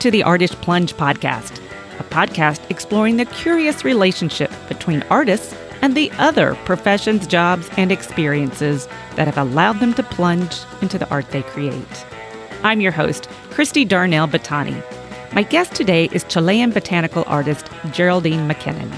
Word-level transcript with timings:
to 0.00 0.10
the 0.10 0.22
Artist 0.22 0.54
Plunge 0.62 0.94
podcast, 0.94 1.60
a 1.98 2.04
podcast 2.04 2.68
exploring 2.70 3.18
the 3.18 3.26
curious 3.26 3.84
relationship 3.84 4.50
between 4.66 5.02
artists 5.10 5.54
and 5.82 5.94
the 5.94 6.10
other 6.12 6.54
professions, 6.64 7.26
jobs, 7.26 7.68
and 7.76 7.92
experiences 7.92 8.88
that 9.16 9.26
have 9.26 9.36
allowed 9.36 9.78
them 9.78 9.92
to 9.92 10.02
plunge 10.02 10.56
into 10.80 10.96
the 10.96 11.08
art 11.10 11.30
they 11.30 11.42
create. 11.42 12.06
I'm 12.62 12.80
your 12.80 12.92
host, 12.92 13.28
Kristy 13.50 13.86
Darnell 13.86 14.26
Battani. 14.26 14.82
My 15.34 15.42
guest 15.42 15.74
today 15.74 16.08
is 16.12 16.24
Chilean 16.24 16.70
botanical 16.70 17.24
artist 17.26 17.68
Geraldine 17.92 18.46
MacKinnon. 18.46 18.90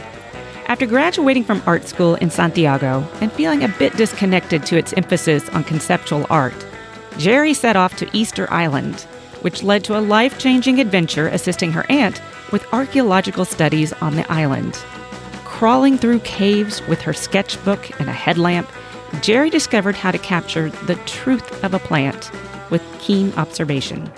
After 0.69 0.87
graduating 0.87 1.43
from 1.43 1.65
art 1.67 1.89
school 1.89 2.15
in 2.15 2.31
Santiago 2.31 3.05
and 3.21 3.33
feeling 3.33 3.65
a 3.65 3.75
bit 3.77 3.97
disconnected 3.97 4.65
to 4.67 4.79
its 4.79 4.93
emphasis 4.93 5.49
on 5.49 5.65
conceptual 5.65 6.29
art, 6.31 6.55
Geri 7.19 7.55
set 7.55 7.75
off 7.75 7.97
to 7.97 8.09
Easter 8.17 8.51
Island, 8.53 9.05
which 9.43 9.63
led 9.63 9.85
to 9.85 9.99
a 9.99 10.01
life 10.01 10.39
changing 10.39 10.81
adventure 10.81 11.29
assisting 11.29 11.73
her 11.73 11.85
aunt 11.91 12.21
with 12.51 12.67
archaeological 12.73 13.45
studies 13.45 13.93
on 13.95 14.17
the 14.17 14.31
island. 14.33 14.75
Crawling 15.45 15.99
through 15.99 16.21
caves 16.21 16.81
with 16.89 17.01
her 17.03 17.13
sketchbook 17.13 18.01
and 18.01 18.09
a 18.09 18.13
headlamp, 18.13 18.71
Geri 19.21 19.51
discovered 19.51 19.95
how 19.95 20.11
to 20.11 20.19
capture 20.19 20.71
the 20.87 20.95
truth 21.07 21.63
of 21.63 21.75
a 21.75 21.79
plant 21.79 22.31
with 22.71 22.83
keen 23.01 23.33
observation. 23.35 24.11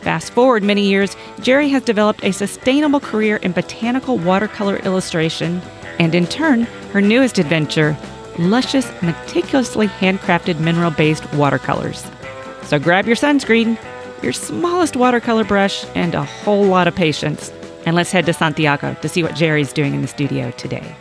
Fast 0.00 0.32
forward 0.32 0.62
many 0.62 0.88
years, 0.88 1.16
Geri 1.40 1.68
has 1.70 1.82
developed 1.82 2.24
a 2.24 2.32
sustainable 2.32 3.00
career 3.00 3.36
in 3.36 3.52
botanical 3.52 4.16
watercolor 4.16 4.76
illustration, 4.76 5.60
and 5.98 6.14
in 6.14 6.26
turn, 6.26 6.62
her 6.92 7.00
newest 7.00 7.38
adventure, 7.38 7.96
luscious, 8.38 8.90
meticulously 9.02 9.88
handcrafted 9.88 10.60
mineral 10.60 10.92
based 10.92 11.30
watercolors. 11.34 12.06
So 12.62 12.78
grab 12.78 13.06
your 13.06 13.16
sunscreen, 13.16 13.76
your 14.22 14.32
smallest 14.32 14.96
watercolor 14.96 15.44
brush, 15.44 15.84
and 15.94 16.14
a 16.14 16.24
whole 16.24 16.64
lot 16.64 16.88
of 16.88 16.94
patience. 16.94 17.50
And 17.86 17.96
let's 17.96 18.10
head 18.10 18.26
to 18.26 18.32
Santiago 18.32 18.94
to 18.94 19.08
see 19.08 19.22
what 19.22 19.34
Geri's 19.34 19.72
doing 19.72 19.94
in 19.94 20.02
the 20.02 20.08
studio 20.08 20.50
today. 20.52 20.96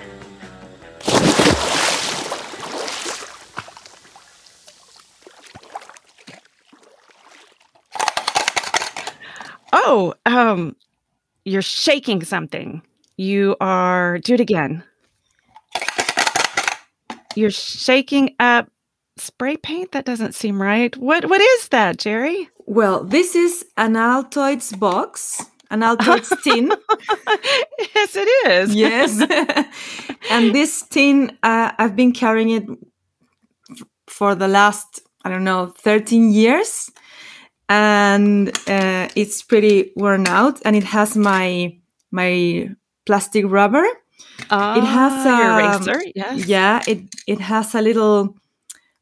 Oh, 9.73 10.13
um, 10.25 10.75
you're 11.45 11.61
shaking 11.61 12.23
something. 12.23 12.81
You 13.17 13.55
are, 13.59 14.19
do 14.19 14.35
it 14.35 14.39
again. 14.39 14.83
You're 17.35 17.51
shaking 17.51 18.35
up 18.39 18.69
spray 19.17 19.57
paint? 19.57 19.91
That 19.91 20.05
doesn't 20.05 20.35
seem 20.35 20.61
right. 20.61 20.95
What 20.97 21.29
What 21.29 21.41
is 21.41 21.69
that, 21.69 21.97
Geri? 21.97 22.49
Well, 22.67 23.05
this 23.05 23.33
is 23.33 23.65
an 23.77 23.93
Altoids 23.93 24.77
box, 24.77 25.41
an 25.71 25.79
Altoids 25.79 26.29
tin. 26.43 26.67
yes, 27.95 28.15
it 28.15 28.29
is. 28.47 28.75
yes. 28.75 29.21
and 30.29 30.53
this 30.53 30.83
tin, 30.83 31.37
uh, 31.43 31.71
I've 31.77 31.95
been 31.95 32.11
carrying 32.11 32.49
it 32.49 32.65
for 34.07 34.35
the 34.35 34.49
last, 34.49 35.01
I 35.23 35.29
don't 35.29 35.45
know, 35.45 35.67
13 35.77 36.31
years. 36.33 36.91
And 37.69 38.49
uh, 38.67 39.07
it's 39.15 39.41
pretty 39.43 39.93
worn 39.95 40.27
out 40.27 40.59
and 40.65 40.75
it 40.75 40.83
has 40.85 41.17
my 41.17 41.77
my 42.11 42.69
plastic 43.05 43.45
rubber. 43.47 43.83
it 44.51 44.83
has 44.83 45.25
a 45.25 45.43
eraser, 45.43 46.01
yes. 46.15 46.45
Yeah, 46.47 46.81
it 46.87 46.99
it 47.27 47.39
has 47.41 47.75
a 47.75 47.81
little 47.81 48.35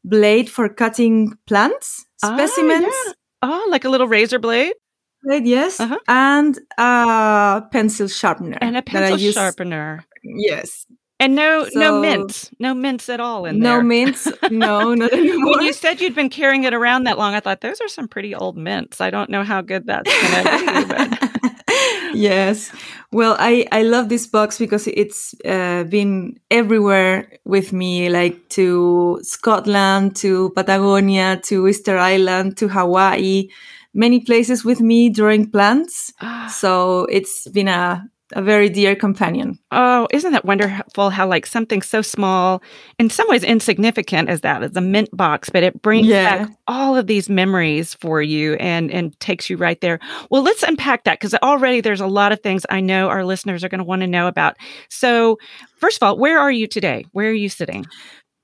blade 0.04 0.50
for 0.50 0.68
cutting 0.68 1.38
plants 1.46 2.06
specimens. 2.18 2.86
Ah, 2.92 3.04
yeah. 3.06 3.12
Oh, 3.42 3.66
like 3.70 3.84
a 3.84 3.88
little 3.88 4.08
razor 4.08 4.38
blade? 4.38 4.74
Blade, 5.22 5.46
yes. 5.46 5.80
Uh-huh. 5.80 5.98
And 6.08 6.58
a 6.78 7.62
pencil 7.72 8.08
sharpener. 8.08 8.58
And 8.60 8.76
a 8.76 8.82
pencil 8.82 9.18
sharpener. 9.32 10.04
Yes. 10.22 10.86
And 11.18 11.34
no, 11.34 11.64
so, 11.64 11.78
no 11.78 12.00
mints, 12.00 12.50
no 12.58 12.74
mints 12.74 13.08
at 13.08 13.20
all 13.20 13.46
in 13.46 13.58
no 13.58 13.70
there. 13.70 13.78
No 13.78 13.88
mints, 13.88 14.28
no, 14.50 14.94
not 14.94 15.12
anymore. 15.14 15.56
when 15.56 15.64
you 15.64 15.72
said 15.72 16.00
you'd 16.00 16.14
been 16.14 16.28
carrying 16.28 16.64
it 16.64 16.74
around 16.74 17.04
that 17.04 17.16
long, 17.16 17.34
I 17.34 17.40
thought 17.40 17.62
those 17.62 17.80
are 17.80 17.88
some 17.88 18.06
pretty 18.06 18.34
old 18.34 18.58
mints. 18.58 19.00
I 19.00 19.08
don't 19.08 19.30
know 19.30 19.42
how 19.42 19.62
good 19.62 19.86
that's 19.86 20.10
going 20.10 20.44
to 20.44 20.84
be, 20.84 20.84
but 20.84 21.56
yes. 22.14 22.70
Well, 23.12 23.34
I, 23.38 23.66
I 23.72 23.82
love 23.82 24.10
this 24.10 24.26
box 24.26 24.58
because 24.58 24.86
it's 24.88 25.34
uh, 25.46 25.84
been 25.84 26.38
everywhere 26.50 27.38
with 27.46 27.72
me, 27.72 28.10
like 28.10 28.48
to 28.50 29.18
Scotland, 29.22 30.16
to 30.16 30.50
Patagonia, 30.50 31.40
to 31.44 31.66
Easter 31.66 31.96
Island, 31.96 32.58
to 32.58 32.68
Hawaii, 32.68 33.48
many 33.94 34.20
places 34.20 34.66
with 34.66 34.80
me 34.80 35.08
during 35.08 35.50
plants. 35.50 36.12
So 36.50 37.06
it's 37.06 37.48
been 37.48 37.68
a 37.68 38.08
a 38.34 38.42
very 38.42 38.68
dear 38.68 38.96
companion. 38.96 39.58
Oh, 39.70 40.08
isn't 40.10 40.32
that 40.32 40.44
wonderful 40.44 41.10
how 41.10 41.28
like 41.28 41.46
something 41.46 41.82
so 41.82 42.02
small, 42.02 42.62
in 42.98 43.08
some 43.08 43.28
ways 43.28 43.44
insignificant 43.44 44.28
as 44.28 44.40
that, 44.40 44.62
as 44.62 44.74
a 44.76 44.80
mint 44.80 45.08
box, 45.16 45.48
but 45.48 45.62
it 45.62 45.80
brings 45.80 46.06
yeah. 46.06 46.44
back 46.44 46.56
all 46.66 46.96
of 46.96 47.06
these 47.06 47.28
memories 47.28 47.94
for 47.94 48.20
you 48.20 48.54
and 48.54 48.90
and 48.90 49.18
takes 49.20 49.48
you 49.48 49.56
right 49.56 49.80
there. 49.80 50.00
Well, 50.30 50.42
let's 50.42 50.62
unpack 50.62 51.04
that 51.04 51.20
because 51.20 51.34
already 51.34 51.80
there's 51.80 52.00
a 52.00 52.06
lot 52.06 52.32
of 52.32 52.40
things 52.40 52.66
I 52.68 52.80
know 52.80 53.08
our 53.08 53.24
listeners 53.24 53.62
are 53.62 53.68
going 53.68 53.78
to 53.78 53.84
want 53.84 54.02
to 54.02 54.08
know 54.08 54.26
about. 54.26 54.56
So, 54.90 55.38
first 55.78 56.02
of 56.02 56.06
all, 56.06 56.18
where 56.18 56.38
are 56.38 56.52
you 56.52 56.66
today? 56.66 57.06
Where 57.12 57.30
are 57.30 57.34
you 57.34 57.48
sitting? 57.48 57.86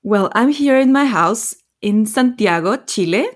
Well, 0.01 0.31
I'm 0.33 0.49
here 0.49 0.79
in 0.79 0.91
my 0.91 1.05
house 1.05 1.55
in 1.81 2.05
Santiago, 2.05 2.77
Chile 2.77 3.27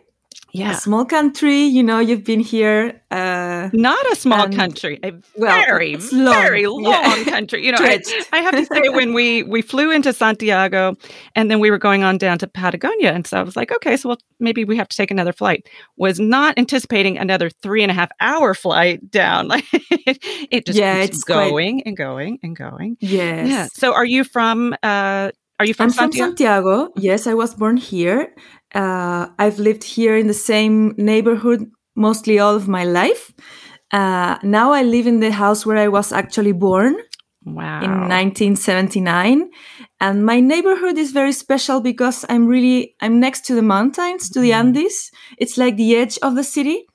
yeah. 0.58 0.72
a 0.72 0.76
small 0.76 1.06
country. 1.06 1.64
You 1.64 1.84
know, 1.84 2.00
you've 2.00 2.24
been 2.24 2.40
here. 2.40 3.02
Uh, 3.12 3.70
Not 3.74 4.04
a 4.12 4.16
small 4.16 4.46
and, 4.46 4.56
country, 4.56 5.00
a 5.04 5.14
well, 5.36 5.56
very, 5.66 5.96
long, 6.12 6.34
very 6.34 6.66
long 6.68 6.84
yeah. 6.84 7.24
country. 7.26 7.66
You 7.66 7.72
know, 7.72 7.78
I, 7.80 8.02
I, 8.34 8.40
have 8.40 8.56
to 8.56 8.66
say 8.66 8.90
when 8.90 9.14
we 9.14 9.44
we 9.44 9.62
flew 9.62 9.92
into 9.92 10.12
Santiago 10.12 10.96
and 11.36 11.50
then 11.50 11.60
we 11.60 11.72
were 11.72 11.78
going 11.78 12.04
on 12.04 12.18
down 12.18 12.38
to 12.40 12.48
Patagonia, 12.48 13.14
and 13.14 13.26
so 13.26 13.38
I 13.38 13.44
was 13.44 13.56
like, 13.56 13.72
okay, 13.72 13.96
so 13.96 14.10
well, 14.10 14.18
maybe 14.40 14.66
we 14.66 14.76
have 14.78 14.88
to 14.90 14.98
take 14.98 15.12
another 15.12 15.34
flight. 15.34 15.68
Was 15.96 16.20
not 16.20 16.58
anticipating 16.58 17.18
another 17.18 17.50
three 17.50 17.84
and 17.84 17.92
a 17.92 17.96
half 17.96 18.10
hour 18.20 18.54
flight 18.54 19.10
down. 19.10 19.48
Like 19.48 19.66
it 19.72 20.66
just 20.66 20.78
yeah, 20.78 21.06
keeps 21.06 21.24
going 21.24 21.78
quite... 21.78 21.88
and 21.88 21.98
going 21.98 22.40
and 22.44 22.56
going. 22.56 22.98
Yes. 23.00 23.50
Yeah. 23.50 23.68
So, 23.74 23.94
are 23.94 24.06
you 24.06 24.24
from? 24.24 24.76
Uh, 24.84 25.32
are 25.60 25.66
you 25.66 25.74
from 25.74 25.86
I'm 25.86 25.92
Santiago? 25.92 26.26
from 26.26 26.30
Santiago. 26.38 26.94
Yes, 26.98 27.26
I 27.26 27.34
was 27.34 27.56
born 27.56 27.78
here. 27.78 28.34
Uh, 28.74 29.28
I've 29.40 29.60
lived 29.60 29.84
here 29.84 30.18
in 30.18 30.28
the 30.28 30.34
same 30.34 30.94
neighborhood 30.98 31.72
mostly 31.96 32.40
all 32.40 32.56
of 32.56 32.68
my 32.68 32.86
life. 32.86 33.34
Uh, 33.92 34.38
now 34.44 34.72
I 34.72 34.84
live 34.84 35.08
in 35.08 35.20
the 35.20 35.32
house 35.32 35.66
where 35.66 35.78
I 35.78 35.88
was 35.88 36.12
actually 36.12 36.54
born. 36.54 36.96
Wow. 37.46 37.82
In 37.82 37.92
1979. 38.10 39.50
And 40.02 40.26
my 40.26 40.42
neighborhood 40.42 40.98
is 40.98 41.12
very 41.12 41.32
special 41.32 41.80
because 41.80 42.26
I'm 42.28 42.46
really, 42.46 42.96
I'm 43.02 43.22
next 43.22 43.46
to 43.46 43.56
the 43.56 43.62
mountains, 43.62 44.30
to 44.32 44.42
the 44.42 44.52
mm-hmm. 44.52 44.68
Andes. 44.68 45.12
It's 45.38 45.58
like 45.58 45.78
the 45.78 45.96
edge 45.96 46.20
of 46.22 46.36
the 46.36 46.44
city. 46.44 46.86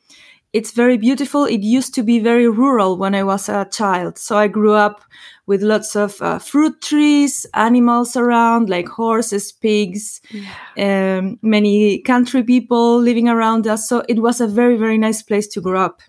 It's 0.52 0.72
very 0.72 0.98
beautiful. 0.98 1.44
It 1.46 1.62
used 1.62 1.94
to 1.94 2.02
be 2.02 2.18
very 2.18 2.48
rural 2.48 2.98
when 2.98 3.14
I 3.14 3.22
was 3.22 3.48
a 3.48 3.66
child. 3.70 4.18
So 4.18 4.36
I 4.36 4.48
grew 4.48 4.74
up 4.74 5.02
with 5.46 5.62
lots 5.62 5.96
of 5.96 6.20
uh, 6.20 6.38
fruit 6.38 6.80
trees, 6.82 7.46
animals 7.54 8.16
around, 8.16 8.68
like 8.68 8.86
horses, 8.86 9.50
pigs, 9.50 10.20
yeah. 10.30 11.18
um, 11.18 11.38
many 11.42 12.00
country 12.00 12.42
people 12.42 12.98
living 12.98 13.28
around 13.28 13.66
us. 13.66 13.88
So 13.88 14.04
it 14.08 14.20
was 14.20 14.40
a 14.40 14.46
very, 14.46 14.76
very 14.76 14.98
nice 14.98 15.22
place 15.22 15.48
to 15.48 15.60
grow 15.60 15.80
up 15.80 16.02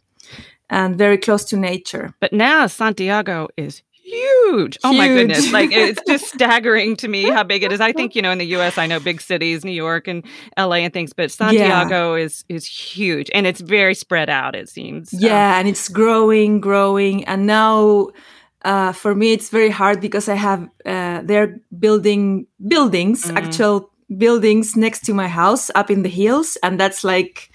and 0.69 0.97
very 0.97 1.17
close 1.17 1.45
to 1.45 1.57
nature. 1.57 2.13
But 2.19 2.33
now 2.33 2.67
Santiago 2.67 3.47
is 3.55 3.81
huge. 4.03 4.78
Oh 4.84 4.94
my 4.94 5.08
goodness. 5.08 5.52
Like 5.52 5.72
it's 5.72 6.02
just 6.08 6.26
staggering 6.26 6.96
to 6.97 7.08
me 7.08 7.23
how 7.29 7.44
big 7.44 7.64
it 7.64 7.72
is. 7.72 7.82
I 7.82 7.91
think, 7.91 8.16
you 8.16 8.22
know, 8.22 8.32
in 8.32 8.38
the 8.38 8.46
US 8.58 8.78
I 8.78 8.85
know 8.88 9.00
big 9.00 9.22
cities, 9.22 9.64
New 9.64 9.72
York 9.72 10.08
and 10.08 10.23
LA 10.58 10.78
and 10.78 10.94
things, 10.94 11.14
but 11.14 11.32
Santiago 11.32 12.16
yeah. 12.16 12.23
is 12.23 12.46
is 12.50 12.66
huge 12.66 13.29
and 13.34 13.47
it's 13.47 13.61
very 13.61 13.96
spread 13.96 14.29
out 14.29 14.55
it 14.55 14.70
seems. 14.70 15.14
Yeah, 15.14 15.58
and 15.59 15.67
it's 15.67 15.90
growing, 15.90 16.59
growing 16.59 17.23
and 17.26 17.47
now 17.47 18.09
uh, 18.64 18.91
for 18.91 19.16
me 19.16 19.34
it's 19.34 19.50
very 19.50 19.70
hard 19.70 20.02
because 20.02 20.29
I 20.29 20.35
have 20.35 20.70
uh, 20.85 21.22
they're 21.23 21.59
building 21.79 22.47
buildings, 22.67 23.26
mm. 23.26 23.38
actual 23.38 23.90
buildings 24.17 24.76
next 24.76 25.06
to 25.06 25.14
my 25.14 25.28
house 25.28 25.72
up 25.76 25.90
in 25.90 26.03
the 26.03 26.09
hills 26.09 26.58
and 26.61 26.79
that's 26.79 27.03
like 27.03 27.49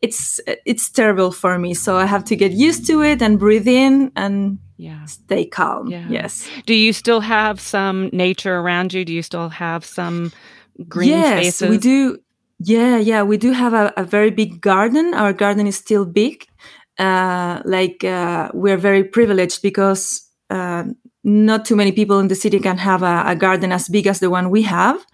it's 0.00 0.40
it's 0.64 0.90
terrible 0.90 1.32
for 1.32 1.58
me 1.58 1.74
so 1.74 1.96
i 1.96 2.06
have 2.06 2.24
to 2.24 2.36
get 2.36 2.52
used 2.52 2.86
to 2.86 3.02
it 3.02 3.20
and 3.20 3.38
breathe 3.38 3.66
in 3.66 4.12
and 4.16 4.58
yeah. 4.76 5.04
stay 5.06 5.44
calm 5.44 5.88
yeah. 5.88 6.06
yes 6.08 6.48
do 6.66 6.74
you 6.74 6.92
still 6.92 7.20
have 7.20 7.60
some 7.60 8.08
nature 8.12 8.58
around 8.58 8.94
you 8.94 9.04
do 9.04 9.12
you 9.12 9.22
still 9.22 9.48
have 9.48 9.84
some 9.84 10.32
green 10.88 11.08
yes 11.08 11.56
spaces? 11.56 11.70
we 11.70 11.78
do 11.78 12.18
yeah 12.60 12.96
yeah 12.96 13.22
we 13.22 13.36
do 13.36 13.50
have 13.52 13.74
a, 13.74 13.92
a 13.96 14.04
very 14.04 14.30
big 14.30 14.60
garden 14.60 15.14
our 15.14 15.32
garden 15.32 15.66
is 15.66 15.76
still 15.76 16.04
big 16.04 16.46
uh, 16.98 17.62
like 17.64 18.02
uh, 18.02 18.50
we're 18.54 18.76
very 18.76 19.04
privileged 19.04 19.62
because 19.62 20.28
uh, 20.50 20.84
not 21.24 21.64
too 21.64 21.76
many 21.76 21.92
people 21.92 22.18
in 22.18 22.28
the 22.28 22.34
city 22.34 22.58
can 22.58 22.78
have 22.78 23.02
a, 23.02 23.22
a, 23.26 23.36
garden 23.36 23.70
as 23.70 23.88
big 23.88 24.06
as 24.06 24.20
the 24.20 24.30
one 24.30 24.50
we 24.50 24.62
have. 24.62 25.04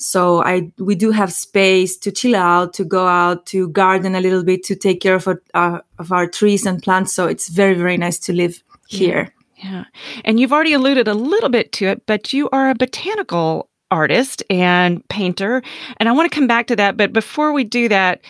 So 0.00 0.42
I 0.42 0.72
we 0.78 0.94
do 0.94 1.10
have 1.10 1.32
space 1.32 1.96
to 1.98 2.10
chill 2.10 2.34
out, 2.34 2.72
to 2.74 2.84
go 2.84 3.06
out, 3.06 3.46
to 3.46 3.68
garden 3.68 4.14
a 4.14 4.20
little 4.20 4.42
bit, 4.42 4.64
to 4.64 4.74
take 4.74 5.00
care 5.00 5.14
of 5.14 5.28
our, 5.28 5.42
uh, 5.54 5.80
of 5.98 6.10
our 6.10 6.26
trees 6.26 6.66
and 6.66 6.82
plants. 6.82 7.12
So 7.12 7.26
it's 7.26 7.48
very 7.48 7.74
very 7.74 7.96
nice 7.96 8.18
to 8.20 8.32
live 8.32 8.62
here. 8.88 9.32
Yeah. 9.56 9.70
yeah. 9.70 9.84
And 10.24 10.40
you've 10.40 10.52
already 10.52 10.72
alluded 10.72 11.06
a 11.06 11.14
little 11.14 11.50
bit 11.50 11.72
to 11.72 11.86
it, 11.86 12.06
but 12.06 12.32
you 12.32 12.48
are 12.50 12.70
a 12.70 12.74
botanical 12.74 13.68
artist 13.90 14.42
and 14.48 15.06
painter. 15.08 15.62
And 15.98 16.08
I 16.08 16.12
want 16.12 16.30
to 16.30 16.34
come 16.34 16.46
back 16.46 16.66
to 16.68 16.76
that. 16.76 16.96
But 16.96 17.12
before 17.12 17.52
we 17.52 17.64
do 17.64 17.88
that, 17.88 18.20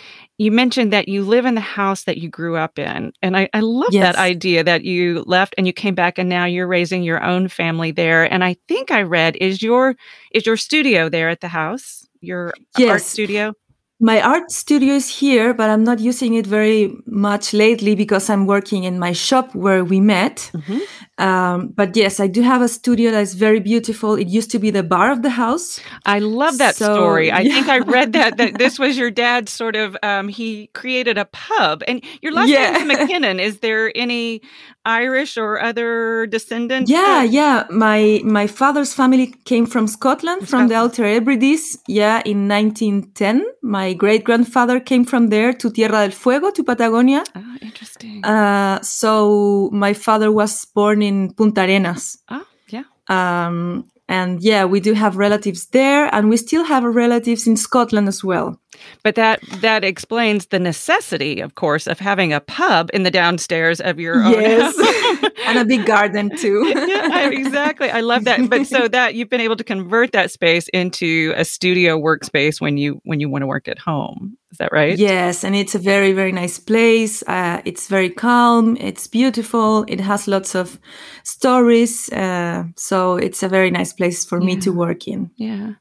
you 0.41 0.51
mentioned 0.51 0.91
that 0.91 1.07
you 1.07 1.23
live 1.23 1.45
in 1.45 1.55
the 1.55 1.61
house 1.61 2.05
that 2.05 2.17
you 2.17 2.31
grew 2.31 2.57
up 2.57 2.79
in. 2.79 3.13
And 3.21 3.37
I, 3.37 3.51
I 3.53 3.61
love 3.61 3.93
yes. 3.93 4.03
that 4.03 4.19
idea 4.19 4.65
that 4.65 4.85
you 4.85 5.23
left 5.27 5.55
and 5.59 5.67
you 5.67 5.73
came 5.75 5.95
back 5.95 6.17
and 6.17 6.31
now 6.31 6.47
you're 6.47 6.67
raising 6.67 7.03
your 7.03 7.23
own 7.23 7.49
family 7.49 7.91
there. 7.91 8.25
And 8.25 8.43
I 8.43 8.57
think 8.67 8.91
I 8.91 9.03
read 9.03 9.37
is 9.39 9.63
your 9.63 9.97
is 10.31 10.47
your 10.47 10.57
studio 10.57 11.11
there 11.11 11.29
at 11.29 11.43
the 11.43 11.49
house? 11.49 12.09
Your 12.23 12.55
yes. 12.79 12.91
art 12.91 13.03
studio? 13.03 13.53
My 14.01 14.23
art 14.23 14.51
studio 14.51 14.95
is 14.95 15.09
here, 15.09 15.53
but 15.53 15.69
I'm 15.69 15.85
not 15.85 16.01
using 16.01 16.35
it 16.35 16.47
very 16.47 16.97
much 17.07 17.53
lately 17.53 17.95
because 17.95 18.31
I'm 18.31 18.47
working 18.47 18.85
in 18.85 18.99
my 18.99 19.13
shop 19.13 19.55
where 19.55 19.85
we 19.85 20.01
met. 20.01 20.51
Mm-hmm. 20.55 20.79
Um, 21.21 21.69
but 21.69 21.95
yes, 21.95 22.19
I 22.19 22.27
do 22.27 22.41
have 22.41 22.63
a 22.63 22.69
studio 22.69 23.11
that's 23.11 23.35
very 23.35 23.61
beautiful. 23.61 24.15
It 24.15 24.29
used 24.29 24.51
to 24.53 24.59
be 24.59 24.71
the 24.71 24.83
bar 24.83 25.13
of 25.13 25.21
the 25.21 25.29
house. 25.29 25.79
I 26.07 26.19
love 26.19 26.57
that 26.59 26.77
so, 26.77 26.95
story. 26.95 27.31
I 27.31 27.41
yeah. 27.41 27.53
think 27.53 27.69
I 27.69 27.79
read 27.81 28.13
that 28.19 28.39
that 28.39 28.57
this 28.57 28.79
was 28.79 28.97
your 28.97 29.11
dad's 29.11 29.53
sort 29.53 29.77
of 29.77 29.97
um, 30.03 30.29
he 30.29 30.69
created 30.69 31.19
a 31.19 31.27
pub. 31.27 31.83
And 31.87 32.03
your 32.23 32.33
last 32.33 32.49
yeah. 32.49 32.71
name 32.71 32.91
is 32.91 32.99
MacKinnon. 33.01 33.39
Is 33.39 33.59
there 33.59 33.93
any 33.95 34.41
Irish 34.87 35.37
or 35.37 35.61
other 35.61 36.27
descendants? 36.27 36.91
Yeah, 36.91 37.23
yeah. 37.23 37.67
My 37.69 38.23
my 38.25 38.47
father's 38.47 38.95
family 38.95 39.35
came 39.45 39.67
from 39.67 39.87
Scotland, 39.89 40.49
from 40.49 40.69
the 40.69 40.77
Outer 40.77 41.05
Hebrides. 41.05 41.77
Yeah, 41.87 42.23
in 42.25 42.49
1910. 42.49 43.45
My 43.63 43.90
great 43.95 44.25
grandfather 44.25 44.81
came 44.81 45.05
from 45.05 45.29
there 45.29 45.53
to 45.53 45.71
Tierra 45.71 46.03
del 46.03 46.11
Fuego, 46.11 46.51
to 46.51 46.65
Patagonia. 46.65 47.23
Ah, 47.35 47.57
interesting. 47.61 48.25
Uh, 48.25 48.81
so 48.83 49.71
my 49.73 49.93
father 49.93 50.31
was 50.33 50.65
born 50.65 51.03
in 51.03 51.33
Punta 51.35 51.63
Arenas. 51.63 52.19
Ah, 52.29 52.45
yeah. 52.69 52.85
Um, 53.09 53.91
and 54.09 54.43
yeah, 54.43 54.65
we 54.65 54.81
do 54.81 54.93
have 54.95 55.17
relatives 55.17 55.67
there, 55.67 56.13
and 56.13 56.29
we 56.29 56.37
still 56.37 56.65
have 56.65 56.83
relatives 56.85 57.47
in 57.47 57.57
Scotland 57.57 58.09
as 58.09 58.25
well. 58.25 58.59
But 59.03 59.15
that 59.15 59.41
that 59.61 59.85
explains 59.85 60.47
the 60.47 60.59
necessity, 60.59 61.41
of 61.41 61.55
course, 61.55 61.87
of 61.87 61.99
having 61.99 62.33
a 62.33 62.41
pub 62.41 62.91
in 62.93 63.03
the 63.03 63.11
downstairs 63.11 63.81
of 63.81 63.99
your 63.99 64.23
own 64.23 64.33
yes. 64.33 65.31
and 65.47 65.59
a 65.59 65.65
big 65.65 65.87
garden 65.87 66.35
too. 66.37 66.73
yeah, 66.89 67.31
exactly. 67.31 67.91
I 67.91 68.01
love 68.01 68.25
that. 68.25 68.49
But 68.49 68.67
so 68.67 68.89
that 68.89 69.15
you've 69.15 69.31
been 69.31 69.41
able 69.41 69.57
to 69.57 69.65
convert 69.65 70.13
that 70.13 70.31
space 70.31 70.69
into 70.69 71.33
a 71.37 71.45
studio 71.45 71.99
workspace 71.99 72.61
when 72.61 72.77
you 72.77 73.01
when 73.05 73.21
you 73.21 73.29
want 73.29 73.43
to 73.43 73.47
work 73.47 73.69
at 73.69 73.79
home. 73.79 74.37
Is 74.53 74.59
that 74.59 74.73
right? 74.73 74.99
Yes, 74.99 75.45
and 75.45 75.55
it's 75.55 75.77
a 75.77 75.79
very 75.79 76.13
very 76.13 76.33
nice 76.33 76.59
place. 76.59 77.23
Uh, 77.27 77.63
it's 77.65 77.89
very 77.89 78.11
calm. 78.11 78.77
It's 78.81 79.07
beautiful. 79.07 79.85
It 79.87 80.01
has 80.01 80.27
lots 80.27 80.55
of 80.57 80.79
stories. 81.23 82.13
Uh, 82.13 82.65
so 82.77 83.17
it's 83.17 83.43
a 83.43 83.49
very 83.49 83.71
nice 83.71 83.93
place 83.93 84.25
for 84.25 84.41
yeah. 84.41 84.47
me 84.47 84.57
to 84.57 84.73
work 84.73 85.07
in. 85.07 85.31
Yeah. 85.37 85.75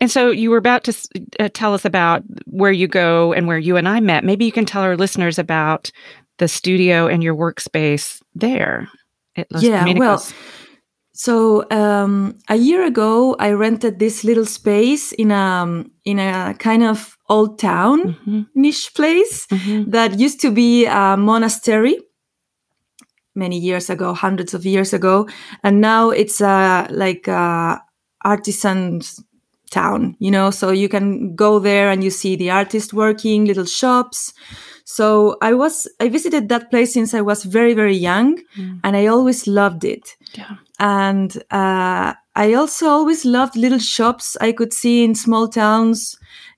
And 0.00 0.10
so 0.10 0.30
you 0.30 0.50
were 0.50 0.56
about 0.56 0.84
to 0.84 0.94
uh, 1.38 1.48
tell 1.52 1.74
us 1.74 1.84
about 1.84 2.22
where 2.46 2.72
you 2.72 2.88
go 2.88 3.32
and 3.32 3.46
where 3.46 3.58
you 3.58 3.76
and 3.76 3.88
I 3.88 4.00
met. 4.00 4.24
Maybe 4.24 4.44
you 4.44 4.52
can 4.52 4.64
tell 4.64 4.82
our 4.82 4.96
listeners 4.96 5.38
about 5.38 5.90
the 6.38 6.48
studio 6.48 7.06
and 7.06 7.22
your 7.22 7.34
workspace 7.34 8.20
there. 8.34 8.88
yeah. 9.58 9.92
Well. 9.96 10.22
So 11.12 11.64
um, 11.70 12.38
a 12.50 12.56
year 12.56 12.84
ago, 12.84 13.36
I 13.38 13.52
rented 13.52 13.98
this 13.98 14.22
little 14.22 14.44
space 14.44 15.12
in 15.12 15.30
a 15.30 15.84
in 16.04 16.18
a 16.18 16.54
kind 16.58 16.82
of 16.82 17.16
old 17.30 17.58
town 17.58 18.02
mm-hmm. 18.02 18.42
niche 18.54 18.92
place 18.94 19.46
mm-hmm. 19.46 19.90
that 19.90 20.18
used 20.18 20.42
to 20.42 20.50
be 20.50 20.84
a 20.84 21.16
monastery 21.16 21.98
many 23.34 23.58
years 23.58 23.88
ago, 23.88 24.12
hundreds 24.12 24.52
of 24.52 24.66
years 24.66 24.92
ago, 24.92 25.26
and 25.62 25.80
now 25.80 26.10
it's 26.10 26.42
a 26.42 26.86
like 26.90 27.26
a 27.28 27.80
artisan 28.22 29.00
town. 29.70 30.16
You 30.18 30.30
know, 30.30 30.50
so 30.50 30.70
you 30.70 30.88
can 30.88 31.34
go 31.34 31.58
there 31.58 31.90
and 31.90 32.02
you 32.02 32.10
see 32.10 32.36
the 32.36 32.50
artist 32.50 32.92
working, 32.92 33.44
little 33.44 33.66
shops. 33.66 34.32
So 34.84 35.36
I 35.42 35.54
was 35.54 35.88
I 36.00 36.08
visited 36.08 36.48
that 36.48 36.70
place 36.70 36.92
since 36.92 37.12
I 37.14 37.20
was 37.20 37.44
very 37.44 37.74
very 37.74 37.96
young, 37.96 38.38
mm. 38.56 38.80
and 38.84 38.96
I 38.96 39.06
always 39.06 39.46
loved 39.46 39.84
it. 39.84 40.16
Yeah. 40.34 40.56
And 40.78 41.36
uh, 41.50 42.14
I 42.34 42.52
also 42.54 42.88
always 42.88 43.24
loved 43.24 43.56
little 43.56 43.78
shops 43.78 44.36
I 44.40 44.52
could 44.52 44.72
see 44.72 45.02
in 45.04 45.14
small 45.14 45.48
towns 45.48 46.16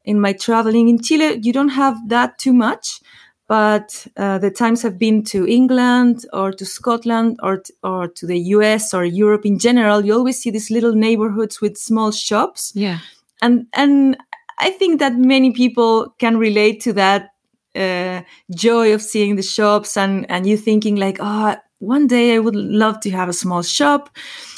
in 0.08 0.18
my 0.18 0.32
traveling 0.32 0.88
in 0.88 0.98
Chile, 0.98 1.38
you 1.42 1.52
don't 1.52 1.68
have 1.68 2.08
that 2.08 2.38
too 2.38 2.54
much. 2.54 3.00
But 3.48 4.06
uh, 4.16 4.38
the 4.38 4.50
times 4.50 4.82
have 4.82 4.98
been 4.98 5.24
to 5.24 5.46
England 5.48 6.26
or 6.34 6.52
to 6.52 6.66
Scotland 6.66 7.38
or 7.42 7.58
t- 7.58 7.72
or 7.82 8.06
to 8.08 8.26
the 8.26 8.38
US 8.56 8.92
or 8.92 9.04
Europe 9.04 9.46
in 9.46 9.58
general. 9.58 10.04
You 10.04 10.14
always 10.14 10.38
see 10.40 10.50
these 10.50 10.70
little 10.70 10.92
neighborhoods 10.92 11.60
with 11.60 11.78
small 11.78 12.12
shops. 12.12 12.72
Yeah, 12.74 12.98
and 13.40 13.66
and 13.72 14.18
I 14.58 14.70
think 14.70 15.00
that 15.00 15.16
many 15.16 15.52
people 15.52 16.14
can 16.18 16.36
relate 16.36 16.80
to 16.82 16.92
that 16.92 17.30
uh, 17.74 18.20
joy 18.54 18.92
of 18.92 19.00
seeing 19.00 19.36
the 19.36 19.42
shops 19.42 19.96
and 19.96 20.30
and 20.30 20.46
you 20.46 20.58
thinking 20.58 20.96
like, 20.96 21.16
oh, 21.20 21.56
one 21.78 22.06
day 22.06 22.34
I 22.34 22.38
would 22.40 22.56
love 22.56 23.00
to 23.00 23.10
have 23.10 23.28
a 23.28 23.32
small 23.32 23.62
shop. 23.62 24.10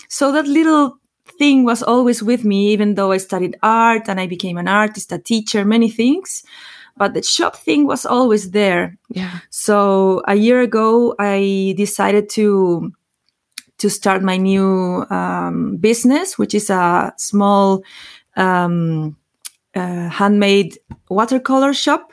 So 0.08 0.32
that 0.32 0.48
little 0.48 0.98
thing 1.38 1.64
was 1.64 1.82
always 1.82 2.22
with 2.22 2.44
me, 2.44 2.72
even 2.72 2.94
though 2.94 3.12
I 3.12 3.18
studied 3.18 3.56
art 3.62 4.08
and 4.08 4.20
I 4.20 4.26
became 4.26 4.58
an 4.58 4.68
artist, 4.68 5.12
a 5.12 5.18
teacher, 5.18 5.64
many 5.64 5.90
things. 5.90 6.42
But 7.00 7.14
the 7.14 7.22
shop 7.22 7.56
thing 7.56 7.86
was 7.86 8.04
always 8.04 8.50
there. 8.50 8.98
Yeah. 9.08 9.38
So 9.48 10.20
a 10.28 10.34
year 10.34 10.60
ago, 10.60 11.14
I 11.18 11.72
decided 11.78 12.28
to 12.36 12.92
to 13.78 13.88
start 13.88 14.22
my 14.22 14.36
new 14.36 15.06
um, 15.08 15.78
business, 15.78 16.36
which 16.36 16.54
is 16.54 16.68
a 16.68 17.14
small 17.16 17.82
um, 18.36 19.16
uh, 19.74 20.10
handmade 20.10 20.76
watercolor 21.08 21.72
shop 21.72 22.12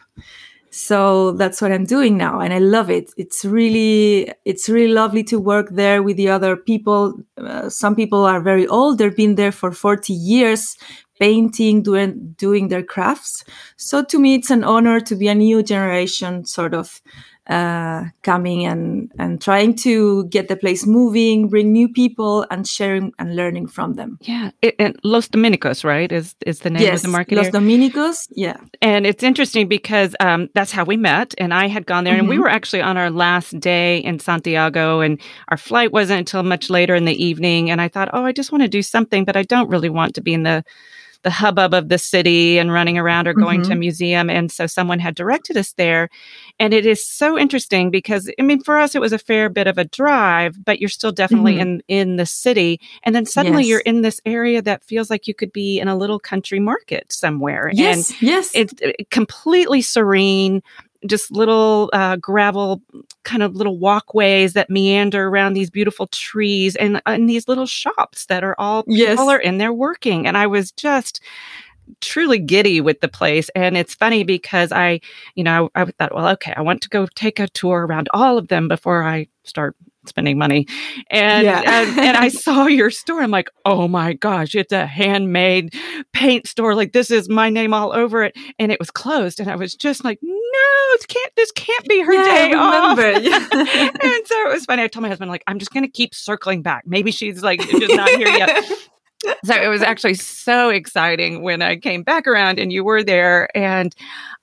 so 0.78 1.32
that's 1.32 1.60
what 1.60 1.72
i'm 1.72 1.86
doing 1.86 2.18
now 2.18 2.40
and 2.40 2.54
i 2.54 2.60
love 2.60 2.90
it 2.90 3.12
it's 3.18 3.44
really 3.44 4.32
it's 4.46 4.70
really 4.70 4.94
lovely 4.94 5.24
to 5.24 5.40
work 5.40 5.70
there 5.72 6.04
with 6.04 6.18
the 6.18 6.30
other 6.30 6.56
people 6.56 7.16
uh, 7.38 7.68
some 7.68 7.96
people 7.96 8.26
are 8.26 8.42
very 8.42 8.68
old 8.68 8.98
they've 8.98 9.16
been 9.16 9.36
there 9.36 9.52
for 9.52 9.72
40 9.72 10.14
years 10.14 10.78
painting 11.20 11.82
doing 11.82 12.36
doing 12.38 12.68
their 12.68 12.84
crafts 12.84 13.44
so 13.76 14.04
to 14.04 14.20
me 14.20 14.36
it's 14.36 14.52
an 14.52 14.64
honor 14.64 15.00
to 15.00 15.16
be 15.16 15.28
a 15.28 15.36
new 15.36 15.64
generation 15.64 16.46
sort 16.46 16.74
of 16.74 17.02
uh, 17.50 18.04
coming 18.24 18.66
and 18.66 19.12
and 19.20 19.42
trying 19.42 19.74
to 19.74 20.26
get 20.26 20.48
the 20.48 20.56
place 20.56 20.86
moving, 20.86 21.48
bring 21.48 21.72
new 21.72 21.88
people, 21.88 22.46
and 22.52 22.68
sharing 22.68 23.14
and 23.20 23.36
learning 23.36 23.68
from 23.68 23.94
them. 23.94 24.18
Yeah, 24.22 24.52
it, 24.62 24.76
and 24.80 25.00
Los 25.04 25.30
Dominicos, 25.30 25.84
right? 25.84 26.12
Is 26.12 26.36
is 26.46 26.60
the 26.60 26.70
name 26.70 26.82
yes, 26.82 27.00
of 27.00 27.04
the 27.04 27.08
market? 27.10 27.36
Los 27.36 27.48
Dominicos. 27.50 28.28
Yeah, 28.32 28.58
and 28.82 29.06
it's 29.06 29.24
interesting 29.24 29.68
because 29.68 30.16
um, 30.20 30.50
that's 30.56 30.72
how 30.72 30.84
we 30.84 30.98
met, 30.98 31.34
and 31.38 31.54
I 31.54 31.68
had 31.68 31.86
gone 31.86 32.04
there, 32.04 32.14
mm-hmm. 32.14 32.20
and 32.20 32.30
we 32.30 32.36
mm-hmm. 32.36 32.44
were 32.44 32.50
actually 32.50 32.82
on 32.82 32.98
our 32.98 33.10
last 33.10 33.58
day 33.60 34.00
in 34.00 34.20
Santiago, 34.20 35.00
and 35.00 35.20
our 35.48 35.58
flight 35.58 35.94
wasn't 35.94 36.20
until 36.20 36.44
much 36.44 36.70
later 36.70 36.96
in 36.96 37.06
the 37.06 37.24
evening, 37.24 37.72
and 37.72 37.80
I 37.80 37.88
thought, 37.88 38.10
oh, 38.12 38.26
I 38.26 38.34
just 38.34 38.52
want 38.52 38.64
to 38.64 38.68
do 38.68 38.82
something, 38.82 39.24
but 39.24 39.38
I 39.38 39.44
don't 39.44 39.70
really 39.70 39.90
want 39.90 40.16
to 40.16 40.22
be 40.22 40.34
in 40.34 40.44
the 40.44 40.66
the 41.24 41.30
hubbub 41.30 41.74
of 41.74 41.90
the 41.90 41.98
city 41.98 42.58
and 42.58 42.72
running 42.72 42.98
around 42.98 43.28
or 43.28 43.34
going 43.34 43.62
mm-hmm. 43.62 43.70
to 43.70 43.76
a 43.76 43.80
museum. 43.80 44.30
And 44.30 44.52
so 44.52 44.68
someone 44.68 45.00
had 45.00 45.16
directed 45.16 45.58
us 45.58 45.74
there. 45.74 46.10
And 46.60 46.74
it 46.74 46.86
is 46.86 47.06
so 47.06 47.38
interesting 47.38 47.92
because, 47.92 48.32
I 48.40 48.44
mean, 48.44 48.64
for 48.64 48.78
us, 48.78 48.96
it 48.96 49.02
was 49.02 49.14
a 49.14 49.20
fair 49.20 49.50
bit 49.50 49.68
of 49.68 49.78
a 49.78 49.86
drive, 49.86 50.64
but 50.64 50.80
you're 50.80 50.90
still 50.90 51.12
definitely 51.12 51.54
mm-hmm. 51.54 51.80
in, 51.88 52.10
in 52.10 52.16
the 52.16 52.26
city. 52.26 52.80
And 53.04 53.16
then 53.16 53.26
suddenly 53.26 53.64
yes. 53.64 53.70
you're 53.70 53.80
in 53.82 54.02
this 54.02 54.22
area 54.26 54.62
that 54.62 54.84
feels 54.84 55.10
like 55.10 55.28
you 55.28 55.34
could 55.34 55.52
be 55.52 55.80
in 55.80 55.88
a 55.88 55.96
little 55.96 56.20
country 56.20 56.60
market 56.60 57.12
somewhere. 57.12 57.72
Yes. 57.74 58.10
And 58.10 58.22
yes. 58.22 58.52
It's 58.54 58.74
completely 59.12 59.82
serene 59.82 60.62
just 61.08 61.32
little 61.32 61.90
uh, 61.94 62.16
gravel 62.18 62.82
kind 63.24 63.44
of 63.44 63.56
little 63.56 63.78
walkways 63.78 64.54
that 64.54 64.70
meander 64.70 65.28
around 65.28 65.54
these 65.54 65.70
beautiful 65.70 66.08
trees 66.08 66.76
and, 66.76 67.02
and 67.06 67.30
these 67.30 67.48
little 67.48 67.66
shops 67.66 68.26
that 68.28 68.44
are 68.44 68.56
all 68.58 68.84
yes. 68.88 69.20
are 69.20 69.40
in 69.40 69.58
there 69.58 69.74
working. 69.74 70.28
And 70.28 70.38
I 70.38 70.48
was 70.48 70.72
just 70.72 71.22
truly 72.02 72.40
giddy 72.40 72.82
with 72.82 73.02
the 73.02 73.08
place. 73.08 73.50
And 73.56 73.78
it's 73.78 73.96
funny 73.96 74.24
because 74.24 74.72
I, 74.72 75.00
you 75.36 75.44
know, 75.44 75.70
I, 75.76 75.82
I 75.82 75.86
thought, 75.86 76.14
well, 76.14 76.28
okay, 76.30 76.54
I 76.56 76.62
want 76.62 76.82
to 76.82 76.90
go 76.90 77.08
take 77.16 77.40
a 77.40 77.48
tour 77.48 77.86
around 77.86 78.10
all 78.14 78.38
of 78.38 78.48
them 78.48 78.68
before 78.68 79.04
I 79.04 79.28
start 79.44 79.76
spending 80.06 80.38
money. 80.38 80.66
And, 81.10 81.46
yeah. 81.46 81.62
and, 81.66 82.00
and 82.00 82.18
I 82.18 82.28
saw 82.30 82.66
your 82.66 82.90
store. 82.90 83.22
I'm 83.22 83.32
like, 83.32 83.50
oh 83.66 83.88
my 83.88 84.14
gosh, 84.14 84.56
it's 84.56 84.74
a 84.74 84.86
handmade 84.86 85.74
paint 86.14 86.48
store. 86.48 86.76
Like 86.76 86.94
this 86.94 87.12
is 87.12 87.30
my 87.30 87.50
name 87.50 87.74
all 87.74 87.94
over 87.94 88.24
it. 88.24 88.36
And 88.60 88.72
it 88.72 88.80
was 88.80 88.92
closed. 88.92 89.40
And 89.40 89.50
I 89.50 89.56
was 89.56 89.76
just 89.76 90.04
like, 90.04 90.20
no, 90.68 90.96
this 90.96 91.06
can't 91.06 91.36
this 91.36 91.52
can't 91.52 91.88
be 91.88 92.02
her 92.02 92.14
yeah, 92.14 92.24
day 92.24 92.54
off. 92.54 93.00
and 93.00 94.28
so 94.28 94.50
it 94.50 94.54
was 94.54 94.66
funny. 94.66 94.84
I 94.84 94.88
told 94.88 95.04
my 95.04 95.10
husband, 95.10 95.30
like, 95.32 95.44
I'm 95.48 95.60
just 95.60 95.72
gonna 95.72 95.88
keep 95.88 96.14
circling 96.14 96.62
back. 96.62 96.84
Maybe 96.86 97.12
she's 97.12 97.44
like 97.44 97.60
just 97.60 97.96
not 97.96 98.10
here 98.10 98.28
yet. 98.28 98.66
so 99.44 99.56
it 99.56 99.68
was 99.68 99.82
actually 99.82 100.14
so 100.14 100.70
exciting 100.70 101.42
when 101.42 101.62
I 101.62 101.78
came 101.78 102.04
back 102.04 102.28
around 102.28 102.60
and 102.60 102.72
you 102.72 102.84
were 102.84 103.04
there. 103.04 103.50
And 103.56 103.96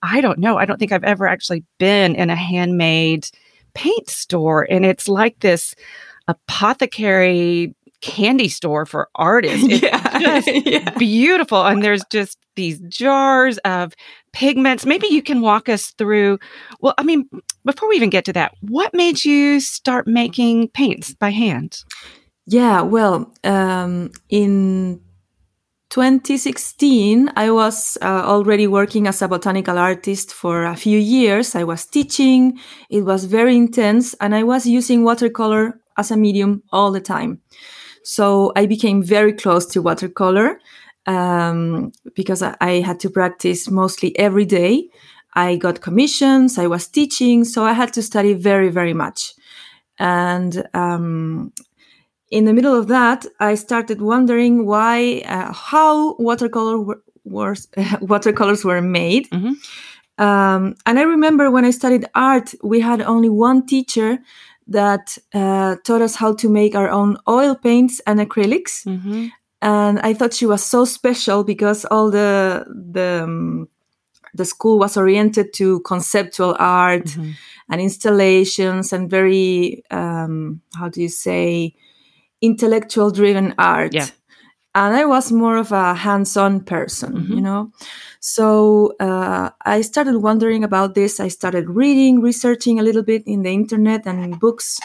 I 0.02 0.20
don't 0.20 0.38
know, 0.38 0.58
I 0.58 0.64
don't 0.64 0.78
think 0.78 0.92
I've 0.92 1.04
ever 1.04 1.26
actually 1.26 1.64
been 1.78 2.14
in 2.14 2.30
a 2.30 2.36
handmade 2.36 3.28
paint 3.74 4.08
store. 4.08 4.66
And 4.70 4.84
it's 4.84 5.08
like 5.08 5.40
this 5.40 5.74
apothecary 6.28 7.74
candy 8.04 8.48
store 8.48 8.84
for 8.86 9.08
artists. 9.14 9.66
It's 9.70 9.82
Yeah, 9.82 10.42
yeah. 10.84 10.90
beautiful. 10.98 11.64
And 11.64 11.82
there's 11.82 12.04
just 12.10 12.38
these 12.54 12.78
jars 12.88 13.58
of 13.64 13.92
pigments. 14.32 14.84
Maybe 14.86 15.06
you 15.08 15.22
can 15.22 15.40
walk 15.40 15.68
us 15.68 15.92
through. 15.98 16.38
Well, 16.80 16.94
I 16.98 17.02
mean, 17.02 17.28
before 17.64 17.88
we 17.88 17.96
even 17.96 18.10
get 18.10 18.24
to 18.26 18.32
that, 18.34 18.52
what 18.60 18.92
made 18.94 19.24
you 19.24 19.58
start 19.60 20.06
making 20.06 20.68
paints 20.68 21.14
by 21.14 21.30
hand? 21.30 21.82
Yeah, 22.46 22.82
well, 22.82 23.32
um, 23.42 24.10
in 24.28 25.00
2016, 25.90 27.30
I 27.36 27.50
was 27.50 27.96
uh, 28.02 28.22
already 28.26 28.66
working 28.66 29.06
as 29.06 29.22
a 29.22 29.28
botanical 29.28 29.78
artist 29.78 30.32
for 30.32 30.64
a 30.64 30.76
few 30.76 30.98
years. 30.98 31.54
I 31.54 31.64
was 31.64 31.86
teaching, 31.86 32.58
it 32.90 33.02
was 33.04 33.24
very 33.24 33.56
intense, 33.56 34.14
and 34.20 34.34
I 34.34 34.42
was 34.42 34.66
using 34.66 35.04
watercolor 35.04 35.80
as 35.96 36.10
a 36.10 36.16
medium 36.16 36.62
all 36.72 36.92
the 36.92 37.00
time. 37.00 37.40
So 38.04 38.52
I 38.54 38.66
became 38.66 39.02
very 39.02 39.32
close 39.32 39.66
to 39.66 39.82
watercolor 39.82 40.60
um, 41.06 41.92
because 42.14 42.42
I, 42.42 42.56
I 42.60 42.70
had 42.80 43.00
to 43.00 43.10
practice 43.10 43.70
mostly 43.70 44.16
every 44.18 44.44
day. 44.44 44.88
I 45.34 45.56
got 45.56 45.80
commissions, 45.80 46.58
I 46.58 46.66
was 46.68 46.86
teaching, 46.86 47.44
so 47.44 47.64
I 47.64 47.72
had 47.72 47.92
to 47.94 48.02
study 48.02 48.34
very, 48.34 48.68
very 48.70 48.94
much. 48.94 49.34
And 49.98 50.68
um, 50.74 51.52
in 52.30 52.44
the 52.44 52.52
middle 52.52 52.78
of 52.78 52.88
that, 52.88 53.26
I 53.40 53.54
started 53.54 54.00
wondering 54.00 54.66
why, 54.66 55.22
uh, 55.26 55.52
how 55.52 56.14
watercolor 56.16 56.78
were, 56.78 57.02
was, 57.24 57.68
watercolors 58.00 58.64
were 58.64 58.82
made. 58.82 59.28
Mhm. 59.30 59.54
Um, 60.18 60.76
and 60.86 60.98
I 60.98 61.02
remember 61.02 61.50
when 61.50 61.64
I 61.64 61.70
studied 61.70 62.06
art, 62.14 62.54
we 62.62 62.80
had 62.80 63.02
only 63.02 63.28
one 63.28 63.66
teacher 63.66 64.18
that 64.66 65.18
uh, 65.34 65.76
taught 65.84 66.02
us 66.02 66.16
how 66.16 66.34
to 66.34 66.48
make 66.48 66.74
our 66.74 66.88
own 66.88 67.16
oil 67.28 67.54
paints 67.54 68.00
and 68.06 68.20
acrylics. 68.20 68.84
Mm-hmm. 68.86 69.26
And 69.62 69.98
I 70.00 70.14
thought 70.14 70.34
she 70.34 70.46
was 70.46 70.62
so 70.64 70.84
special 70.84 71.44
because 71.44 71.84
all 71.90 72.10
the 72.10 72.64
the 72.92 73.22
um, 73.24 73.68
the 74.34 74.44
school 74.44 74.78
was 74.78 74.96
oriented 74.96 75.52
to 75.54 75.80
conceptual 75.80 76.56
art 76.58 77.04
Mm-hmm. 77.04 77.30
and 77.70 77.80
installations 77.80 78.92
and 78.92 79.08
very 79.10 79.82
um, 79.90 80.60
how 80.78 80.88
do 80.88 81.00
you 81.00 81.08
say 81.08 81.74
intellectual 82.40 83.10
driven 83.10 83.54
art 83.58 83.94
Yeah. 83.94 84.08
And 84.74 84.94
i 84.96 85.04
was 85.04 85.30
more 85.32 85.56
of 85.56 85.72
a 85.72 85.94
hands-on 85.94 86.60
person 86.60 87.12
Mhm. 87.14 87.28
you 87.36 87.40
know 87.40 87.70
so 88.20 88.92
uh, 89.00 89.50
i 89.64 89.80
started 89.82 90.16
wondering 90.22 90.64
about 90.64 90.94
this 90.94 91.20
i 91.20 91.28
started 91.28 91.68
reading 91.70 92.20
researching 92.20 92.78
a 92.78 92.82
little 92.82 93.02
bit 93.04 93.22
in 93.26 93.42
the 93.42 93.50
internet 93.52 94.06
and 94.06 94.18
in 94.24 94.32
books 94.38 94.80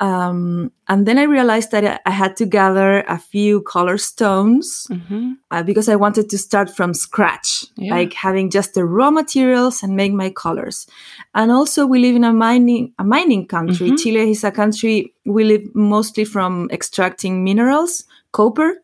um, 0.00 0.72
and 0.88 1.06
then 1.06 1.18
i 1.18 1.22
realized 1.22 1.70
that 1.70 2.00
I- 2.04 2.10
had 2.10 2.36
to 2.36 2.46
gather 2.46 3.04
a 3.08 3.18
few 3.18 3.62
color 3.62 3.96
stones 3.96 4.86
Mm-hmm. 4.90 5.32
uh, 5.50 5.62
because 5.62 5.88
I 5.88 5.96
wanted 5.96 6.28
to 6.30 6.38
start 6.38 6.68
from 6.76 6.94
scratch, 6.94 7.64
Yeah. 7.76 7.94
like 7.96 8.12
having 8.12 8.50
just 8.50 8.74
the 8.74 8.84
raw 8.84 9.10
materials 9.10 9.82
and 9.82 9.94
make 9.96 10.12
my 10.12 10.30
colors. 10.30 10.86
And 11.34 11.50
also, 11.52 11.86
we 11.86 11.98
live 12.00 12.16
in 12.16 12.24
a 12.24 12.32
mining 12.32 12.92
a 12.98 13.04
mining 13.04 13.46
country. 13.46 13.90
Mhm. 13.90 13.98
Chile 13.98 14.30
is 14.30 14.44
a 14.44 14.50
country 14.50 15.14
we 15.24 15.44
live 15.44 15.62
mostly 15.74 16.24
from 16.24 16.68
extracting 16.70 17.44
minerals, 17.44 18.04
copper 18.32 18.82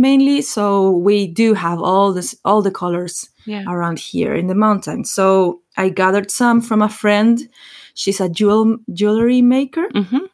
mainly. 0.00 0.42
So 0.42 0.90
we 0.90 1.26
do 1.28 1.54
have 1.54 1.78
all 1.80 2.12
this 2.14 2.34
all 2.44 2.62
the 2.62 2.70
colors 2.72 3.28
Yeah. 3.46 3.64
around 3.68 3.98
here 3.98 4.34
in 4.34 4.46
the 4.48 4.54
mountains. 4.56 5.12
So 5.12 5.60
I 5.76 5.90
gathered 5.90 6.30
some 6.30 6.60
from 6.62 6.82
a 6.82 6.88
friend. 6.88 7.38
She's 7.94 8.20
a 8.20 8.28
jewel 8.28 8.78
jewelry 8.92 9.42
maker 9.42 9.86
Mm-hmm. 9.94 10.24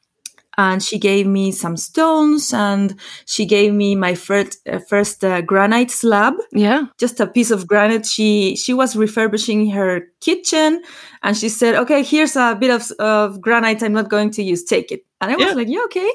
and 0.59 0.83
she 0.83 0.99
gave 0.99 1.27
me 1.27 1.53
some 1.53 1.77
stones 1.77 2.53
and 2.55 2.95
she 3.27 3.45
gave 3.47 3.73
me 3.75 3.95
my 3.95 4.15
first 4.15 4.59
uh, 4.69 4.79
first 4.89 5.23
uh, 5.25 5.41
granite 5.43 5.91
slab 5.91 6.35
Yeah. 6.53 6.87
just 6.99 7.21
a 7.21 7.27
piece 7.27 7.51
of 7.55 7.67
granite 7.67 8.07
she 8.07 8.57
she 8.57 8.73
was 8.75 8.97
refurbishing 8.97 9.71
her 9.77 10.01
kitchen 10.21 10.81
and 11.23 11.37
she 11.37 11.49
said 11.51 11.75
okay 11.83 12.03
here's 12.03 12.37
a 12.37 12.55
bit 12.61 12.71
of, 12.71 12.83
of 12.99 13.41
granite 13.41 13.83
i'm 13.85 13.93
not 13.93 14.09
going 14.09 14.31
to 14.37 14.43
use 14.53 14.65
take 14.65 14.89
it 14.95 15.01
and 15.21 15.31
i 15.33 15.37
was 15.37 15.47
Yeah. 15.49 15.55
like 15.61 15.69
yeah 15.69 15.85
okay 15.89 16.11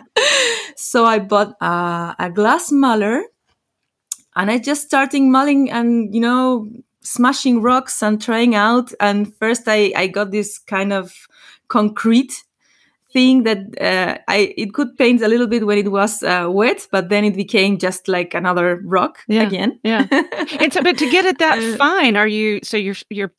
so 0.76 1.04
i 1.04 1.18
bought 1.18 1.54
uh, 1.60 2.14
a 2.18 2.30
glass 2.30 2.70
muller 2.72 3.22
and 4.36 4.50
i 4.50 4.58
just 4.58 4.82
started 4.82 5.22
mulling 5.22 5.70
and 5.70 6.14
you 6.14 6.20
know 6.20 6.68
smashing 7.00 7.60
rocks 7.62 8.02
and 8.02 8.20
trying 8.22 8.54
out 8.54 8.92
and 9.00 9.34
first 9.36 9.62
i 9.68 9.92
i 9.96 10.06
got 10.06 10.30
this 10.30 10.58
kind 10.58 10.92
of 10.92 11.12
concrete 11.68 12.44
thing 13.12 13.44
that 13.44 13.58
uh, 13.80 14.18
I 14.26 14.52
it 14.56 14.74
could 14.74 14.98
paint 14.98 15.22
a 15.22 15.28
little 15.28 15.46
bit 15.46 15.64
when 15.64 15.78
it 15.78 15.88
was 15.92 16.24
uh, 16.24 16.48
wet, 16.50 16.88
but 16.90 17.10
then 17.10 17.24
it 17.24 17.36
became 17.36 17.78
just 17.78 18.08
like 18.08 18.34
another 18.34 18.80
rock 18.84 19.18
Yeah. 19.28 19.42
again. 19.46 19.78
Yeah. 19.84 20.08
and 20.58 20.72
so, 20.72 20.82
but 20.82 20.98
to 20.98 21.08
get 21.08 21.24
it 21.24 21.38
that 21.38 21.58
Uh, 21.58 21.76
fine, 21.76 22.16
are 22.16 22.26
you? 22.26 22.58
So 22.64 22.76
you're 22.76 22.96
you're 23.10 23.30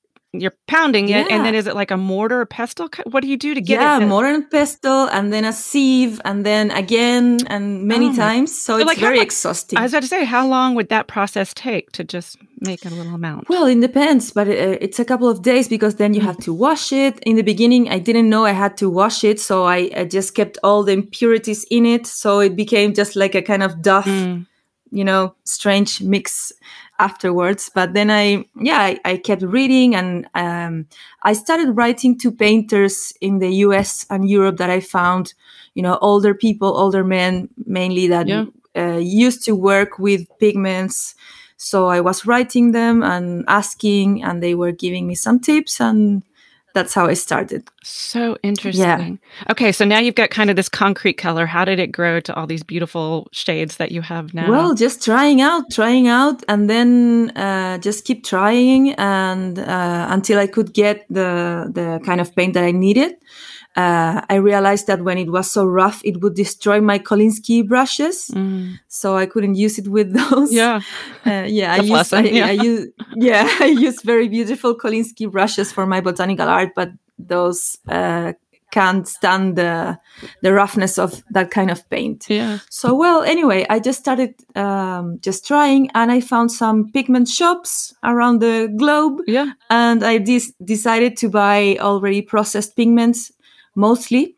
you're 0.42 0.56
pounding 0.68 1.06
it, 1.10 1.28
Yeah. 1.28 1.36
and 1.36 1.46
then 1.46 1.56
is 1.56 1.68
it 1.68 1.76
like 1.76 1.92
a 1.92 1.98
mortar 1.98 2.42
or 2.42 2.46
pestle? 2.46 2.90
What 3.12 3.22
do 3.24 3.28
you 3.30 3.38
do 3.38 3.54
to 3.54 3.62
get 3.62 3.80
yeah, 3.82 3.98
it? 3.98 4.00
that- 4.02 4.08
mortar 4.08 4.30
and 4.30 4.50
pestle, 4.52 5.06
and 5.12 5.32
then 5.34 5.46
a 5.46 5.54
sieve, 5.54 6.20
and 6.26 6.46
then 6.46 6.72
again, 6.72 7.38
and 7.48 7.84
many 7.84 8.10
Oh 8.10 8.16
times. 8.16 8.52
So, 8.66 8.78
it's 8.78 8.86
like, 8.86 8.98
very 9.00 9.18
mu- 9.18 9.24
exhausting. 9.24 9.78
I 9.80 9.84
was 9.84 9.94
about 9.94 10.04
to 10.04 10.08
say, 10.10 10.24
how 10.26 10.48
long 10.48 10.76
would 10.76 10.90
that 10.90 11.08
process 11.08 11.54
take 11.54 11.92
to 11.94 12.04
just 12.04 12.38
make 12.62 12.86
a 12.86 12.90
little 12.90 13.14
amount? 13.16 13.50
Well, 13.50 13.66
it 13.66 13.80
depends, 13.82 14.32
but 14.32 14.48
uh, 14.48 14.78
it's 14.86 15.00
a 15.00 15.06
couple 15.06 15.30
of 15.30 15.42
days 15.42 15.68
because 15.68 15.96
then 15.96 16.14
you 16.14 16.22
have 16.22 16.38
to 16.48 16.54
wash 16.54 16.92
it. 16.92 17.20
In 17.26 17.36
the 17.36 17.44
beginning, 17.44 17.90
I 17.90 18.00
didn't 18.00 18.30
know 18.30 18.46
I 18.46 18.52
had 18.54 18.78
to 18.78 18.90
wash 18.90 19.24
it, 19.24 19.40
so 19.40 19.64
I, 19.66 19.90
I 19.96 20.04
just 20.06 20.36
kept 20.36 20.58
all 20.64 20.84
the 20.84 20.94
impurities 20.94 21.66
in 21.70 21.86
it. 21.86 22.08
So 22.08 22.40
it 22.40 22.56
became 22.56 22.94
just 22.94 23.16
like 23.16 23.36
a 23.36 23.42
kind 23.42 23.64
of 23.64 23.82
duff, 23.82 24.06
Mm. 24.06 24.46
you 24.92 25.04
know, 25.04 25.36
strange 25.44 26.02
mix 26.02 26.52
afterwards. 27.00 27.70
But 27.74 27.94
then 27.94 28.10
I, 28.10 28.46
yeah, 28.56 28.80
I, 28.80 29.00
I 29.06 29.18
kept 29.18 29.42
reading 29.42 29.96
and 29.96 30.28
um, 30.36 30.88
I 31.24 31.34
started 31.34 31.72
writing 31.76 32.18
to 32.20 32.32
painters 32.32 33.14
in 33.22 33.40
the 33.40 33.50
US 33.66 34.06
and 34.10 34.30
Europe 34.30 34.58
that 34.58 34.70
I 34.70 34.80
found, 34.80 35.34
you 35.74 35.84
know, 35.84 35.98
older 36.02 36.34
people, 36.34 36.76
older 36.78 37.04
men 37.04 37.50
mainly 37.66 38.08
that 38.08 38.28
Yeah. 38.28 38.46
uh, 38.78 38.98
used 38.98 39.44
to 39.46 39.54
work 39.56 40.00
with 40.00 40.28
pigments. 40.40 41.16
So 41.58 41.88
I 41.88 42.02
was 42.02 42.26
writing 42.26 42.72
them 42.72 43.04
and 43.04 43.46
asking, 43.48 44.24
and 44.24 44.42
they 44.44 44.56
were 44.56 44.72
giving 44.74 45.08
me 45.08 45.16
some 45.16 45.40
tips, 45.40 45.80
and 45.80 46.24
that's 46.76 46.94
how 46.94 47.08
I 47.08 47.16
started. 47.16 47.68
So 47.84 48.38
interesting. 48.44 49.20
Yeah. 49.40 49.52
Okay, 49.52 49.72
so 49.72 49.86
now 49.86 50.00
you've 50.00 50.14
got 50.14 50.30
kind 50.30 50.50
of 50.52 50.56
this 50.56 50.70
concrete 50.70 51.14
color. 51.14 51.48
How 51.48 51.66
did 51.66 51.80
it 51.80 51.92
grow 51.92 52.20
to 52.20 52.36
all 52.36 52.46
these 52.46 52.62
beautiful 52.62 53.28
shades 53.32 53.78
that 53.78 53.92
you 53.92 54.02
have 54.02 54.34
now? 54.34 54.52
Well, 54.52 54.76
just 54.76 55.04
trying 55.04 55.42
out, 55.42 55.72
trying 55.72 56.08
out, 56.08 56.44
and 56.48 56.70
then 56.70 57.32
uh, 57.36 57.80
just 57.80 58.06
keep 58.06 58.24
trying, 58.26 58.94
and 58.94 59.58
uh, 59.58 60.08
until 60.12 60.38
I 60.38 60.48
could 60.48 60.74
get 60.74 61.06
the 61.10 61.72
the 61.74 62.00
kind 62.06 62.22
of 62.22 62.36
paint 62.36 62.54
that 62.54 62.64
I 62.64 62.72
needed. 62.72 63.16
Uh, 63.76 64.22
I 64.30 64.36
realized 64.36 64.88
that 64.88 65.02
when 65.04 65.18
it 65.18 65.30
was 65.32 65.52
so 65.52 65.66
rough, 65.66 66.02
it 66.06 66.22
would 66.22 66.34
destroy 66.36 66.80
my 66.82 66.98
Kolinsky 67.00 67.68
brushes, 67.68 68.30
Mm. 68.34 68.80
so 68.88 69.18
I 69.18 69.26
couldn't 69.26 69.56
use 69.56 69.78
it 69.78 69.88
with 69.88 70.14
those. 70.32 70.54
yeah. 70.54 70.80
Uh, 71.26 71.44
yeah, 71.48 71.74
I 71.74 71.82
use, 71.82 72.14
I, 72.14 72.22
yeah. 72.22 72.46
I 72.48 72.52
use, 72.52 72.88
yeah, 73.16 73.48
I 73.60 73.66
use 73.66 74.02
very 74.04 74.30
beautiful 74.30 74.78
Kolinsky 74.78 75.30
brushes 75.30 75.72
for 75.74 75.86
my 75.86 76.02
botanical 76.02 76.48
art, 76.48 76.70
but 76.76 76.90
those 77.20 77.78
uh, 77.90 78.34
can't 78.72 79.08
stand 79.08 79.56
the 79.56 79.98
the 80.42 80.52
roughness 80.52 80.98
of 80.98 81.24
that 81.32 81.50
kind 81.52 81.72
of 81.72 81.88
paint. 81.90 82.26
Yeah. 82.30 82.60
So, 82.70 82.94
well, 82.94 83.24
anyway, 83.24 83.66
I 83.70 83.80
just 83.80 84.00
started 84.00 84.34
um, 84.56 85.20
just 85.22 85.46
trying, 85.48 85.90
and 85.94 86.12
I 86.12 86.20
found 86.22 86.52
some 86.52 86.92
pigment 86.92 87.28
shops 87.28 87.94
around 88.04 88.40
the 88.42 88.68
globe, 88.78 89.22
Yeah. 89.28 89.52
and 89.70 90.04
I 90.04 90.18
dis- 90.18 90.54
decided 90.64 91.16
to 91.18 91.30
buy 91.30 91.78
already 91.80 92.22
processed 92.22 92.76
pigments, 92.76 93.32
mostly. 93.76 94.38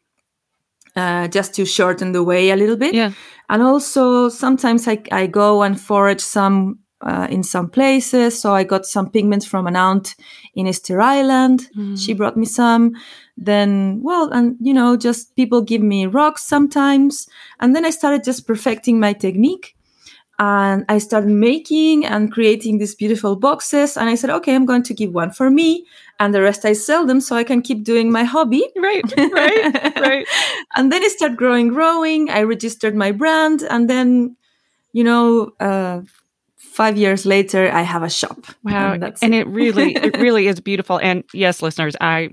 Uh, 0.96 1.27
just 1.27 1.53
to 1.53 1.63
shorten 1.63 2.12
the 2.12 2.24
way 2.24 2.50
a 2.50 2.56
little 2.56 2.75
bit. 2.75 2.96
Yeah. 2.96 3.12
And 3.50 3.62
also 3.62 4.29
sometimes 4.29 4.88
I, 4.88 5.00
I 5.12 5.27
go 5.27 5.62
and 5.62 5.79
forage 5.79 6.22
some 6.22 6.79
uh, 7.01 7.27
in 7.29 7.44
some 7.44 7.70
places. 7.70 8.41
So 8.41 8.53
I 8.53 8.63
got 8.63 8.86
some 8.86 9.10
pigments 9.10 9.46
from 9.46 9.67
an 9.67 9.75
aunt 9.75 10.15
in 10.56 10.67
Easter 10.67 11.00
Island. 11.00 11.70
Mm. 11.77 12.03
She 12.03 12.13
brought 12.13 12.38
me 12.38 12.46
some. 12.46 12.94
Then, 13.38 14.00
well, 14.01 14.29
and 14.32 14.56
you 14.60 14.74
know, 14.74 14.98
just 14.98 15.36
people 15.36 15.62
give 15.62 15.82
me 15.82 16.08
rocks 16.08 16.44
sometimes. 16.44 17.27
And 17.60 17.75
then 17.75 17.86
I 17.86 17.91
started 17.91 18.24
just 18.24 18.48
perfecting 18.48 19.00
my 19.00 19.13
technique. 19.13 19.75
And 20.39 20.86
I 20.88 21.00
started 21.00 21.29
making 21.29 22.06
and 22.06 22.32
creating 22.32 22.77
these 22.77 22.94
beautiful 22.94 23.36
boxes. 23.36 23.98
And 23.98 24.08
I 24.10 24.15
said, 24.15 24.29
okay, 24.29 24.53
I'm 24.53 24.65
going 24.65 24.84
to 24.84 24.94
give 24.94 25.12
one 25.12 25.32
for 25.32 25.50
me. 25.50 25.86
And 26.20 26.34
the 26.34 26.42
rest 26.42 26.66
I 26.66 26.74
sell 26.74 27.06
them 27.06 27.22
so 27.22 27.36
I 27.36 27.44
can 27.44 27.62
keep 27.62 27.84
doing 27.84 28.12
my 28.12 28.24
hobby. 28.24 28.68
Right. 28.76 29.04
Right. 29.18 29.96
right. 30.00 30.28
and 30.76 30.92
then 30.92 31.04
it 31.04 31.12
started 31.12 31.38
growing, 31.38 31.68
growing. 31.68 32.30
I 32.30 32.42
registered 32.42 32.96
my 32.96 33.12
brand, 33.12 33.62
and 33.62 33.90
then, 33.90 34.36
you 34.94 35.04
know, 35.04 35.52
uh, 35.60 36.02
five 36.58 36.98
years 36.98 37.26
later, 37.26 37.72
I 37.72 37.82
have 37.82 38.04
a 38.04 38.10
shop. 38.10 38.46
Wow, 38.64 38.94
and, 38.94 39.04
and 39.22 39.36
it. 39.36 39.40
it 39.40 39.48
really, 39.48 39.96
it 39.96 40.18
really 40.18 40.48
is 40.52 40.60
beautiful. 40.60 41.00
And 41.00 41.24
yes, 41.34 41.62
listeners, 41.62 41.96
I 42.02 42.32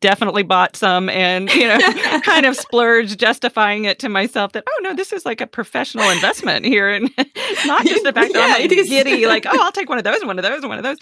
definitely 0.00 0.42
bought 0.42 0.76
some 0.76 1.08
and 1.08 1.50
you 1.52 1.66
know 1.66 1.78
kind 2.22 2.46
of 2.46 2.56
splurged 2.56 3.18
justifying 3.18 3.84
it 3.84 3.98
to 3.98 4.08
myself 4.08 4.52
that 4.52 4.64
oh 4.66 4.80
no 4.82 4.94
this 4.94 5.12
is 5.12 5.24
like 5.24 5.40
a 5.40 5.46
professional 5.46 6.08
investment 6.10 6.64
here 6.64 6.88
and 6.88 7.10
not 7.66 7.84
just 7.86 8.04
the 8.04 8.12
fact 8.12 8.32
that 8.32 8.60
i'm 8.60 8.68
giddy 8.68 9.26
like 9.26 9.46
oh 9.46 9.58
i'll 9.62 9.72
take 9.72 9.88
one 9.88 9.98
of 9.98 10.04
those 10.04 10.18
and 10.18 10.26
one 10.26 10.38
of 10.38 10.44
those 10.44 10.60
and 10.60 10.68
one 10.68 10.78
of 10.78 10.84
those 10.84 10.98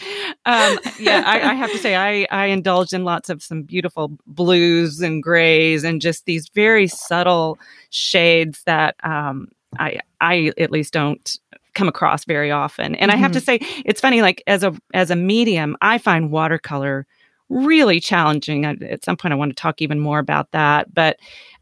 um, 0.46 0.78
yeah 0.98 1.22
I, 1.26 1.50
I, 1.50 1.54
have 1.54 1.70
to 1.72 1.78
say 1.78 1.96
i 1.96 2.26
i 2.30 2.46
indulged 2.46 2.92
in 2.92 3.04
lots 3.04 3.28
of 3.28 3.42
some 3.42 3.62
beautiful 3.62 4.16
blues 4.26 5.00
and 5.00 5.22
grays 5.22 5.84
and 5.84 6.00
just 6.00 6.24
these 6.24 6.48
very 6.54 6.86
subtle 6.86 7.58
shades 7.90 8.62
that 8.64 8.96
um, 9.02 9.48
i 9.78 10.00
i 10.20 10.52
at 10.58 10.70
least 10.70 10.92
don't 10.92 11.38
come 11.74 11.88
across 11.88 12.24
very 12.24 12.50
often 12.50 12.94
and 12.94 13.10
mm-hmm. 13.10 13.18
i 13.18 13.20
have 13.20 13.32
to 13.32 13.40
mm-hmm. 13.40 13.64
say 13.64 13.82
it's 13.84 14.00
funny 14.00 14.22
like 14.22 14.42
as 14.46 14.62
a 14.62 14.74
as 14.92 15.10
a 15.10 15.16
medium 15.16 15.76
i 15.80 15.98
find 15.98 16.30
watercolor 16.30 17.06
really 17.54 18.00
challenging. 18.00 18.64
At 18.64 19.04
some 19.04 19.16
point, 19.16 19.32
I 19.32 19.37
want 19.37 19.50
to 19.50 19.61
talk 19.61 19.80
even 19.80 20.00
more 20.00 20.18
about 20.18 20.50
that. 20.50 20.92
But 20.92 21.18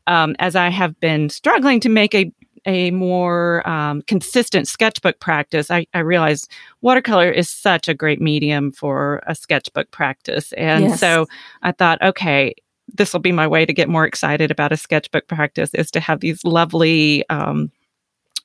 um, 0.06 0.34
as 0.38 0.56
I 0.56 0.68
have 0.70 0.99
been 0.99 1.28
struggling 1.28 1.80
to 1.80 1.88
make 1.88 2.14
a 2.14 2.32
a 2.64 2.92
more 2.92 3.68
um, 3.68 4.02
consistent 4.02 4.68
sketchbook 4.68 5.18
practice, 5.18 5.68
I, 5.68 5.84
I 5.94 5.99
realized 5.99 6.49
watercolor 6.80 7.28
is 7.28 7.49
such 7.49 7.88
a 7.88 7.94
great 7.94 8.20
medium 8.20 8.70
for 8.70 9.20
a 9.26 9.34
sketchbook 9.34 9.90
practice. 9.90 10.52
And 10.52 10.84
yes. 10.84 11.00
so 11.00 11.26
I 11.62 11.72
thought, 11.72 12.00
okay, 12.02 12.54
this 12.94 13.12
will 13.12 13.20
be 13.20 13.32
my 13.32 13.49
way 13.49 13.66
to 13.66 13.72
get 13.72 13.88
more 13.88 14.04
excited 14.04 14.52
about 14.52 14.70
a 14.70 14.76
sketchbook 14.76 15.26
practice 15.26 15.75
is 15.75 15.90
to 15.90 15.99
have 16.00 16.20
these 16.20 16.44
lovely 16.44 17.28
um, 17.30 17.72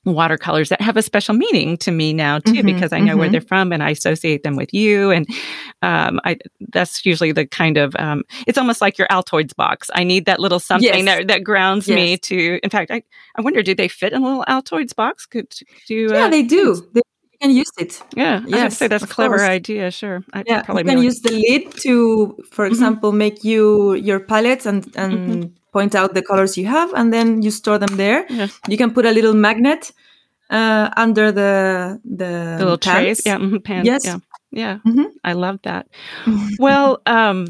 watercolors 0.04 0.68
that 0.68 0.80
have 0.80 0.96
a 0.96 1.02
special 1.02 1.34
meaning 1.34 1.76
to 1.76 1.90
me 1.90 2.12
now 2.12 2.38
too 2.38 2.52
mm-hmm, 2.52 2.66
because 2.66 2.92
I 2.92 2.98
know 2.98 3.12
mm-hmm. 3.12 3.20
where 3.20 3.28
they're 3.28 3.40
from 3.40 3.72
and 3.72 3.82
I 3.82 3.90
associate 3.90 4.42
them 4.42 4.56
with 4.56 4.72
you 4.72 5.10
and 5.10 5.26
um, 5.82 6.20
I 6.24 6.38
that's 6.68 7.04
usually 7.04 7.32
the 7.32 7.46
kind 7.46 7.76
of 7.76 7.94
um, 7.98 8.24
it's 8.46 8.58
almost 8.58 8.80
like 8.80 8.98
your 8.98 9.08
Altoids 9.08 9.54
box. 9.54 9.90
I 9.94 10.04
need 10.04 10.26
that 10.26 10.40
little 10.40 10.60
something 10.60 11.06
yes. 11.06 11.18
that, 11.18 11.28
that 11.28 11.44
grounds 11.44 11.88
yes. 11.88 11.96
me 11.96 12.16
to. 12.18 12.60
In 12.62 12.70
fact, 12.70 12.90
I 12.90 13.02
I 13.36 13.42
wonder 13.42 13.62
do 13.62 13.74
they 13.74 13.88
fit 13.88 14.12
in 14.12 14.22
a 14.22 14.26
little 14.26 14.44
Altoids 14.48 14.94
box? 14.94 15.26
Could 15.26 15.54
do 15.86 16.08
yeah 16.10 16.24
uh, 16.24 16.28
they 16.28 16.42
do. 16.42 16.88
They 16.92 17.02
can 17.40 17.50
use 17.50 17.70
it. 17.78 18.02
Yeah, 18.16 18.42
yes, 18.46 18.54
I 18.54 18.58
have 18.58 18.70
to 18.70 18.76
say 18.76 18.88
that's 18.88 19.04
a 19.04 19.06
clever 19.06 19.38
course. 19.38 19.48
idea. 19.48 19.90
Sure, 19.90 20.24
I 20.32 20.42
yeah, 20.46 20.62
probably 20.62 20.84
you 20.84 20.88
can 20.88 21.02
use 21.02 21.20
the 21.20 21.32
lid 21.32 21.72
to, 21.82 22.36
for 22.50 22.64
mm-hmm. 22.64 22.72
example, 22.72 23.12
make 23.12 23.44
you 23.44 23.94
your 23.94 24.20
palettes 24.20 24.66
and 24.66 24.84
and 24.96 25.12
mm-hmm 25.12 25.57
point 25.72 25.94
out 25.94 26.14
the 26.14 26.22
colors 26.22 26.56
you 26.56 26.66
have 26.66 26.92
and 26.94 27.12
then 27.12 27.42
you 27.42 27.50
store 27.50 27.78
them 27.78 27.96
there 27.96 28.26
yeah. 28.30 28.48
you 28.68 28.76
can 28.76 28.92
put 28.92 29.04
a 29.04 29.10
little 29.12 29.34
magnet 29.34 29.92
uh, 30.50 30.90
under 30.96 31.30
the 31.30 32.00
the, 32.04 32.56
the 32.58 32.64
little 32.64 32.78
pans. 32.78 32.96
trays 32.96 33.22
yeah 33.26 33.36
mm-hmm, 33.36 33.58
pans, 33.58 33.86
yes 33.86 34.04
yeah 34.04 34.18
yeah 34.50 34.78
mm-hmm. 34.86 35.04
i 35.24 35.32
love 35.32 35.58
that 35.62 35.88
well 36.58 37.00
um 37.06 37.46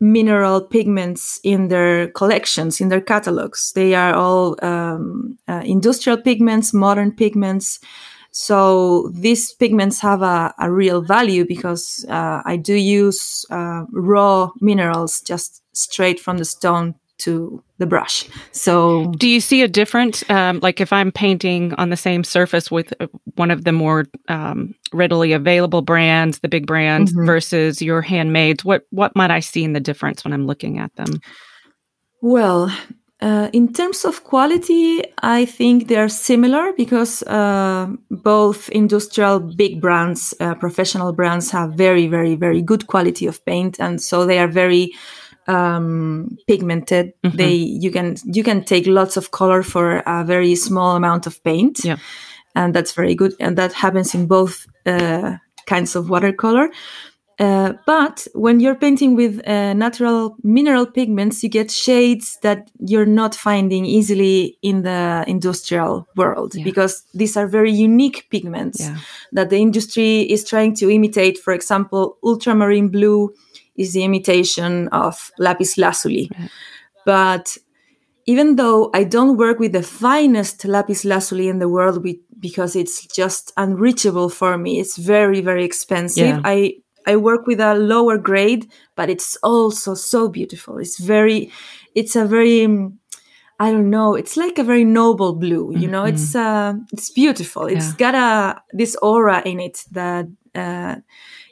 mineral 0.00 0.60
pigments 0.60 1.40
in 1.42 1.68
their 1.68 2.08
collections 2.08 2.80
in 2.80 2.88
their 2.88 3.00
catalogs. 3.00 3.72
They 3.72 3.94
are 3.94 4.14
all 4.14 4.56
um, 4.62 5.38
uh, 5.48 5.62
industrial 5.64 6.18
pigments 6.18 6.72
modern 6.72 7.12
pigments. 7.12 7.80
So 8.30 9.10
these 9.12 9.52
pigments 9.54 10.00
have 10.00 10.22
a, 10.22 10.54
a 10.58 10.70
real 10.70 11.02
value 11.02 11.44
because 11.44 12.04
uh, 12.08 12.42
I 12.44 12.56
do 12.56 12.74
use 12.74 13.44
uh, 13.50 13.84
raw 13.90 14.50
minerals 14.60 15.20
just 15.20 15.62
straight 15.72 16.20
from 16.20 16.38
the 16.38 16.44
stone 16.44 16.94
to 17.18 17.62
the 17.78 17.86
brush. 17.86 18.28
So, 18.52 19.12
do 19.18 19.28
you 19.28 19.40
see 19.40 19.62
a 19.62 19.68
difference? 19.68 20.28
Um, 20.30 20.60
like 20.60 20.80
if 20.80 20.92
I'm 20.92 21.12
painting 21.12 21.74
on 21.74 21.90
the 21.90 21.96
same 21.96 22.24
surface 22.24 22.70
with 22.70 22.92
uh, 23.00 23.06
one 23.34 23.50
of 23.50 23.64
the 23.64 23.72
more 23.72 24.06
um, 24.28 24.74
readily 24.92 25.32
available 25.32 25.82
brands, 25.82 26.40
the 26.40 26.48
big 26.48 26.66
brands, 26.66 27.12
mm-hmm. 27.12 27.26
versus 27.26 27.82
your 27.82 28.02
handmaids, 28.02 28.64
what 28.64 28.82
what 28.90 29.14
might 29.14 29.30
I 29.30 29.40
see 29.40 29.64
in 29.64 29.72
the 29.72 29.80
difference 29.80 30.24
when 30.24 30.32
I'm 30.32 30.46
looking 30.46 30.78
at 30.78 30.94
them? 30.96 31.20
Well, 32.20 32.70
uh, 33.20 33.50
in 33.52 33.72
terms 33.72 34.04
of 34.04 34.22
quality, 34.22 35.02
I 35.22 35.44
think 35.44 35.88
they 35.88 35.96
are 35.96 36.08
similar 36.08 36.72
because 36.76 37.22
uh, 37.24 37.88
both 38.10 38.68
industrial 38.68 39.40
big 39.40 39.80
brands, 39.80 40.34
uh, 40.38 40.54
professional 40.54 41.12
brands, 41.12 41.50
have 41.50 41.72
very, 41.74 42.06
very, 42.06 42.36
very 42.36 42.62
good 42.62 42.86
quality 42.86 43.26
of 43.26 43.44
paint, 43.44 43.80
and 43.80 44.00
so 44.00 44.24
they 44.24 44.38
are 44.38 44.46
very 44.46 44.92
um, 45.48 46.36
pigmented. 46.46 47.12
Mm-hmm. 47.24 47.36
They 47.36 47.52
you 47.54 47.90
can 47.90 48.16
you 48.24 48.44
can 48.44 48.64
take 48.64 48.86
lots 48.86 49.16
of 49.16 49.30
color 49.30 49.62
for 49.62 50.02
a 50.06 50.24
very 50.24 50.54
small 50.54 50.94
amount 50.94 51.26
of 51.26 51.42
paint, 51.42 51.80
yeah. 51.82 51.96
and 52.54 52.74
that's 52.74 52.92
very 52.92 53.14
good. 53.14 53.34
And 53.40 53.56
that 53.58 53.72
happens 53.72 54.14
in 54.14 54.26
both 54.26 54.66
uh, 54.86 55.36
kinds 55.66 55.96
of 55.96 56.10
watercolor. 56.10 56.70
Uh, 57.38 57.74
but 57.86 58.26
when 58.34 58.58
you're 58.58 58.74
painting 58.74 59.14
with 59.14 59.40
uh, 59.46 59.72
natural 59.72 60.36
mineral 60.42 60.84
pigments, 60.84 61.40
you 61.40 61.48
get 61.48 61.70
shades 61.70 62.36
that 62.42 62.68
you're 62.80 63.06
not 63.06 63.32
finding 63.32 63.84
easily 63.84 64.58
in 64.60 64.82
the 64.82 65.24
industrial 65.28 66.08
world 66.16 66.56
yeah. 66.56 66.64
because 66.64 67.04
these 67.14 67.36
are 67.36 67.46
very 67.46 67.70
unique 67.70 68.26
pigments 68.30 68.80
yeah. 68.80 68.96
that 69.30 69.50
the 69.50 69.56
industry 69.56 70.22
is 70.22 70.42
trying 70.42 70.74
to 70.74 70.90
imitate. 70.90 71.38
For 71.38 71.52
example, 71.52 72.18
ultramarine 72.24 72.88
blue 72.88 73.32
is 73.78 73.94
the 73.94 74.02
imitation 74.04 74.88
of 74.88 75.30
lapis 75.38 75.78
lazuli. 75.78 76.30
Right. 76.38 76.50
But 77.06 77.56
even 78.26 78.56
though 78.56 78.90
I 78.92 79.04
don't 79.04 79.38
work 79.38 79.58
with 79.58 79.72
the 79.72 79.82
finest 79.82 80.66
lapis 80.66 81.04
lazuli 81.04 81.48
in 81.48 81.60
the 81.60 81.68
world 81.68 82.06
because 82.38 82.76
it's 82.76 83.06
just 83.06 83.52
unreachable 83.56 84.28
for 84.28 84.58
me, 84.58 84.80
it's 84.80 84.98
very, 84.98 85.40
very 85.40 85.64
expensive. 85.64 86.26
Yeah. 86.26 86.40
I 86.44 86.74
I 87.06 87.16
work 87.16 87.46
with 87.46 87.58
a 87.58 87.74
lower 87.74 88.18
grade, 88.18 88.70
but 88.94 89.08
it's 89.08 89.36
also 89.42 89.94
so 89.94 90.28
beautiful. 90.28 90.76
It's 90.76 90.98
very, 90.98 91.50
it's 91.94 92.14
a 92.16 92.26
very, 92.26 92.66
I 93.58 93.70
don't 93.70 93.88
know. 93.88 94.14
It's 94.14 94.36
like 94.36 94.58
a 94.58 94.62
very 94.62 94.84
noble 94.84 95.32
blue. 95.32 95.72
You 95.74 95.88
know, 95.88 96.02
mm-hmm. 96.02 96.14
it's 96.14 96.34
uh, 96.34 96.74
it's 96.92 97.10
beautiful. 97.10 97.64
It's 97.64 97.88
yeah. 97.92 97.96
got 97.96 98.14
a 98.14 98.62
this 98.72 98.94
aura 99.00 99.40
in 99.46 99.58
it 99.58 99.86
that 99.92 100.26
uh, 100.54 100.96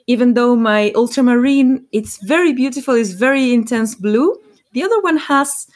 even 0.06 0.34
though 0.34 0.56
my 0.56 0.92
ultramarine, 0.94 1.86
it's 1.92 2.18
very 2.24 2.52
beautiful. 2.52 2.94
It's 2.94 3.10
very 3.12 3.52
intense 3.52 3.94
blue. 3.94 4.36
The 4.72 4.82
other 4.82 5.00
one 5.00 5.16
has 5.16 5.66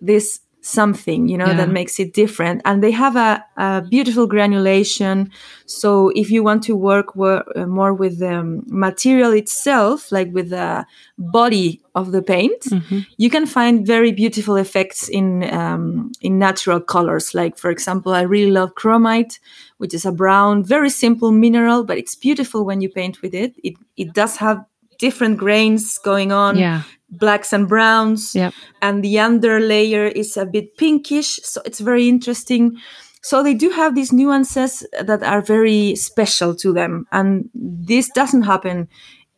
this 0.00 0.40
something 0.64 1.28
you 1.28 1.36
know 1.36 1.46
yeah. 1.48 1.58
that 1.58 1.68
makes 1.68 2.00
it 2.00 2.14
different 2.14 2.62
and 2.64 2.82
they 2.82 2.90
have 2.90 3.16
a, 3.16 3.44
a, 3.58 3.82
beautiful 3.82 4.26
granulation 4.26 5.30
so 5.66 6.08
if 6.16 6.30
you 6.30 6.42
want 6.42 6.62
to 6.62 6.74
work 6.74 7.14
wor- 7.14 7.44
uh, 7.54 7.66
more 7.66 7.92
with 7.92 8.18
the 8.18 8.42
material 8.66 9.32
itself 9.32 10.10
like 10.10 10.32
with 10.32 10.48
the 10.48 10.86
body 11.18 11.82
of 11.94 12.12
the 12.12 12.22
paint 12.22 12.62
mm-hmm. 12.62 13.00
you 13.18 13.28
can 13.28 13.44
find 13.44 13.86
very 13.86 14.10
beautiful 14.10 14.56
effects 14.56 15.06
in 15.06 15.44
um, 15.52 16.10
in 16.22 16.38
natural 16.38 16.80
colors 16.80 17.34
like 17.34 17.58
for 17.58 17.70
example 17.70 18.14
i 18.14 18.22
really 18.22 18.50
love 18.50 18.74
chromite 18.74 19.38
which 19.76 19.92
is 19.92 20.06
a 20.06 20.12
brown 20.12 20.64
very 20.64 20.88
simple 20.88 21.30
mineral 21.30 21.84
but 21.84 21.98
it's 21.98 22.14
beautiful 22.14 22.64
when 22.64 22.80
you 22.80 22.88
paint 22.88 23.20
with 23.20 23.34
it 23.34 23.54
it, 23.62 23.74
it 23.98 24.14
does 24.14 24.36
have 24.38 24.64
different 25.06 25.36
grains 25.38 25.98
going 25.98 26.32
on 26.32 26.56
yeah. 26.56 26.82
blacks 27.10 27.52
and 27.52 27.68
browns. 27.68 28.34
Yep. 28.34 28.52
and 28.80 29.04
the 29.04 29.18
under 29.18 29.60
layer 29.60 30.06
is 30.06 30.36
a 30.36 30.46
bit 30.46 30.76
pinkish 30.76 31.40
so 31.42 31.60
it's 31.64 31.80
very 31.80 32.08
interesting. 32.08 32.76
So 33.22 33.42
they 33.42 33.54
do 33.54 33.70
have 33.70 33.94
these 33.94 34.12
nuances 34.12 34.86
that 35.00 35.22
are 35.22 35.40
very 35.40 35.96
special 35.96 36.54
to 36.56 36.72
them 36.72 37.06
and 37.12 37.48
this 37.54 38.10
doesn't 38.10 38.42
happen 38.42 38.88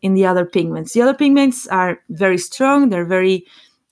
in 0.03 0.15
the 0.15 0.27
other 0.27 0.45
pigments. 0.45 0.93
The 0.93 1.03
other 1.03 1.15
pigments 1.15 1.67
are 1.69 1.99
very 2.09 2.39
strong 2.39 2.89
they're 2.91 3.13
very 3.19 3.45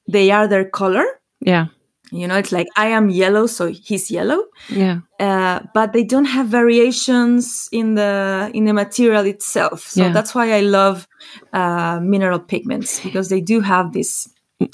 they 0.06 0.30
are 0.30 0.46
their 0.48 0.68
color. 0.80 1.06
Yeah 1.40 1.66
you 2.10 2.28
know, 2.28 2.36
it's 2.36 2.52
like 2.52 2.66
I 2.76 2.86
am 2.86 3.08
yellow, 3.10 3.46
so 3.46 3.66
he's 3.66 4.10
yellow. 4.10 4.44
Yeah. 4.68 5.00
Uh, 5.18 5.60
but 5.72 5.92
they 5.92 6.04
don't 6.04 6.26
have 6.26 6.46
variations 6.46 7.68
in 7.72 7.94
the 7.94 8.50
in 8.54 8.66
the 8.66 8.72
material 8.72 9.24
itself. 9.26 9.80
So 9.88 10.04
yeah. 10.04 10.12
that's 10.12 10.34
why 10.34 10.52
I 10.52 10.60
love 10.60 11.08
uh, 11.52 12.00
mineral 12.02 12.38
pigments 12.38 13.00
because 13.00 13.28
they 13.28 13.40
do 13.40 13.60
have 13.60 13.92
this 13.92 14.28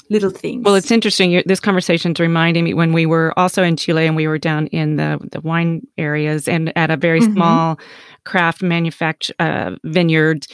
little 0.09 0.29
things. 0.29 0.63
Well, 0.63 0.75
it's 0.75 0.91
interesting. 0.91 1.41
This 1.45 1.59
conversation's 1.59 2.19
reminding 2.19 2.63
me 2.63 2.73
when 2.73 2.93
we 2.93 3.05
were 3.05 3.37
also 3.37 3.63
in 3.63 3.77
Chile 3.77 4.05
and 4.05 4.15
we 4.15 4.27
were 4.27 4.37
down 4.37 4.67
in 4.67 4.97
the, 4.97 5.19
the 5.31 5.41
wine 5.41 5.81
areas 5.97 6.47
and 6.47 6.75
at 6.77 6.91
a 6.91 6.97
very 6.97 7.21
mm-hmm. 7.21 7.33
small 7.33 7.79
craft 8.23 8.61
manufacture 8.61 9.33
uh, 9.39 9.71
vineyard 9.83 10.45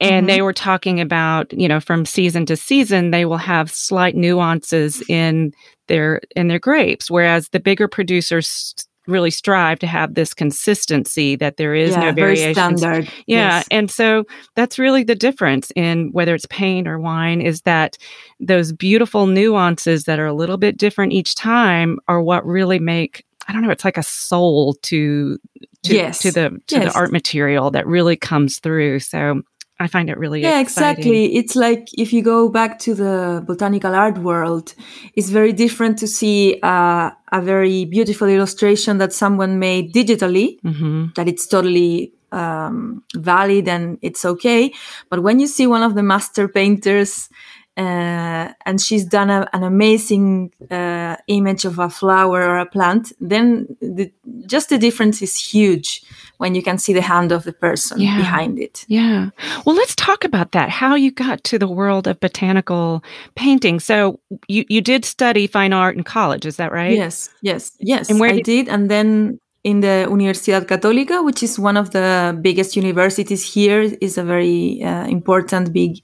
and 0.00 0.26
mm-hmm. 0.26 0.26
they 0.26 0.42
were 0.42 0.52
talking 0.52 1.00
about 1.00 1.52
you 1.52 1.68
know 1.68 1.80
from 1.80 2.04
season 2.04 2.46
to 2.46 2.56
season 2.56 3.10
they 3.10 3.24
will 3.24 3.36
have 3.36 3.70
slight 3.70 4.16
nuances 4.16 5.02
in 5.08 5.52
their 5.88 6.20
in 6.36 6.48
their 6.48 6.58
grapes 6.58 7.10
whereas 7.10 7.48
the 7.50 7.60
bigger 7.60 7.88
producers 7.88 8.74
really 9.06 9.30
strive 9.30 9.78
to 9.78 9.86
have 9.86 10.14
this 10.14 10.34
consistency 10.34 11.34
that 11.34 11.56
there 11.56 11.74
is 11.74 11.92
yeah, 11.92 12.00
no 12.00 12.12
variation 12.12 12.76
standard 12.76 13.04
yeah 13.26 13.56
yes. 13.56 13.66
and 13.70 13.90
so 13.90 14.24
that's 14.54 14.78
really 14.78 15.02
the 15.02 15.14
difference 15.14 15.72
in 15.74 16.10
whether 16.12 16.34
it's 16.34 16.46
paint 16.46 16.86
or 16.86 16.98
wine 16.98 17.40
is 17.40 17.62
that 17.62 17.96
those 18.38 18.70
beautiful 18.72 19.26
nuances 19.26 20.04
that 20.04 20.18
are 20.18 20.26
a 20.26 20.34
little 20.34 20.58
bit 20.58 20.76
different 20.76 21.12
each 21.12 21.34
time 21.34 21.98
are 22.06 22.22
what 22.22 22.44
really 22.46 22.78
make 22.78 23.24
I 23.48 23.52
don't 23.52 23.62
know, 23.62 23.70
it's 23.70 23.84
like 23.84 23.96
a 23.96 24.02
soul 24.02 24.74
to 24.82 25.38
to, 25.84 25.94
yes. 25.94 26.18
to 26.20 26.30
the 26.30 26.50
to 26.66 26.76
yes. 26.76 26.92
the 26.92 26.98
art 26.98 27.10
material 27.10 27.70
that 27.70 27.86
really 27.86 28.16
comes 28.16 28.58
through. 28.58 29.00
So 29.00 29.42
I 29.80 29.86
find 29.86 30.10
it 30.10 30.18
really 30.18 30.42
yeah, 30.42 30.60
exciting. 30.60 30.98
exactly. 30.98 31.36
It's 31.36 31.54
like 31.54 31.88
if 31.96 32.12
you 32.12 32.22
go 32.22 32.48
back 32.48 32.78
to 32.80 32.94
the 32.94 33.44
botanical 33.46 33.94
art 33.94 34.18
world, 34.18 34.74
it's 35.14 35.30
very 35.30 35.52
different 35.52 35.98
to 35.98 36.08
see 36.08 36.58
uh, 36.62 37.10
a 37.32 37.40
very 37.40 37.84
beautiful 37.84 38.28
illustration 38.28 38.98
that 38.98 39.12
someone 39.12 39.58
made 39.58 39.94
digitally, 39.94 40.60
mm-hmm. 40.62 41.06
that 41.14 41.28
it's 41.28 41.46
totally 41.46 42.12
um, 42.32 43.04
valid 43.14 43.68
and 43.68 43.98
it's 44.02 44.24
okay. 44.24 44.72
But 45.10 45.22
when 45.22 45.38
you 45.38 45.46
see 45.46 45.66
one 45.66 45.84
of 45.84 45.94
the 45.94 46.02
master 46.02 46.48
painters 46.48 47.28
uh, 47.76 48.52
and 48.66 48.80
she's 48.80 49.04
done 49.04 49.30
a, 49.30 49.48
an 49.52 49.62
amazing 49.62 50.52
uh, 50.72 51.16
image 51.28 51.64
of 51.64 51.78
a 51.78 51.88
flower 51.88 52.42
or 52.42 52.58
a 52.58 52.66
plant, 52.66 53.12
then 53.20 53.76
the, 53.80 54.12
just 54.46 54.70
the 54.70 54.78
difference 54.78 55.22
is 55.22 55.36
huge 55.36 56.02
when 56.38 56.54
you 56.54 56.62
can 56.62 56.78
see 56.78 56.92
the 56.92 57.02
hand 57.02 57.32
of 57.32 57.44
the 57.44 57.52
person 57.52 58.00
yeah. 58.00 58.16
behind 58.16 58.58
it. 58.58 58.84
Yeah. 58.88 59.30
Well, 59.64 59.76
let's 59.76 59.94
talk 59.94 60.24
about 60.24 60.52
that. 60.52 60.70
How 60.70 60.94
you 60.94 61.10
got 61.10 61.44
to 61.44 61.58
the 61.58 61.68
world 61.68 62.06
of 62.06 62.18
botanical 62.20 63.04
painting. 63.34 63.80
So 63.80 64.20
you 64.48 64.64
you 64.68 64.80
did 64.80 65.04
study 65.04 65.46
fine 65.46 65.72
art 65.72 65.96
in 65.96 66.04
college, 66.04 66.46
is 66.46 66.56
that 66.56 66.72
right? 66.72 66.96
Yes. 66.96 67.28
Yes. 67.42 67.72
Yes. 67.80 68.08
And 68.08 68.18
where 68.18 68.30
I 68.30 68.36
did, 68.36 68.44
did 68.44 68.68
and 68.68 68.90
then 68.90 69.38
in 69.64 69.80
the 69.80 70.06
Universidad 70.08 70.66
Católica, 70.66 71.24
which 71.24 71.42
is 71.42 71.58
one 71.58 71.76
of 71.76 71.90
the 71.90 72.38
biggest 72.40 72.76
universities 72.76 73.54
here, 73.54 73.82
is 74.00 74.16
a 74.16 74.24
very 74.24 74.82
uh, 74.82 75.06
important 75.06 75.72
big 75.72 75.98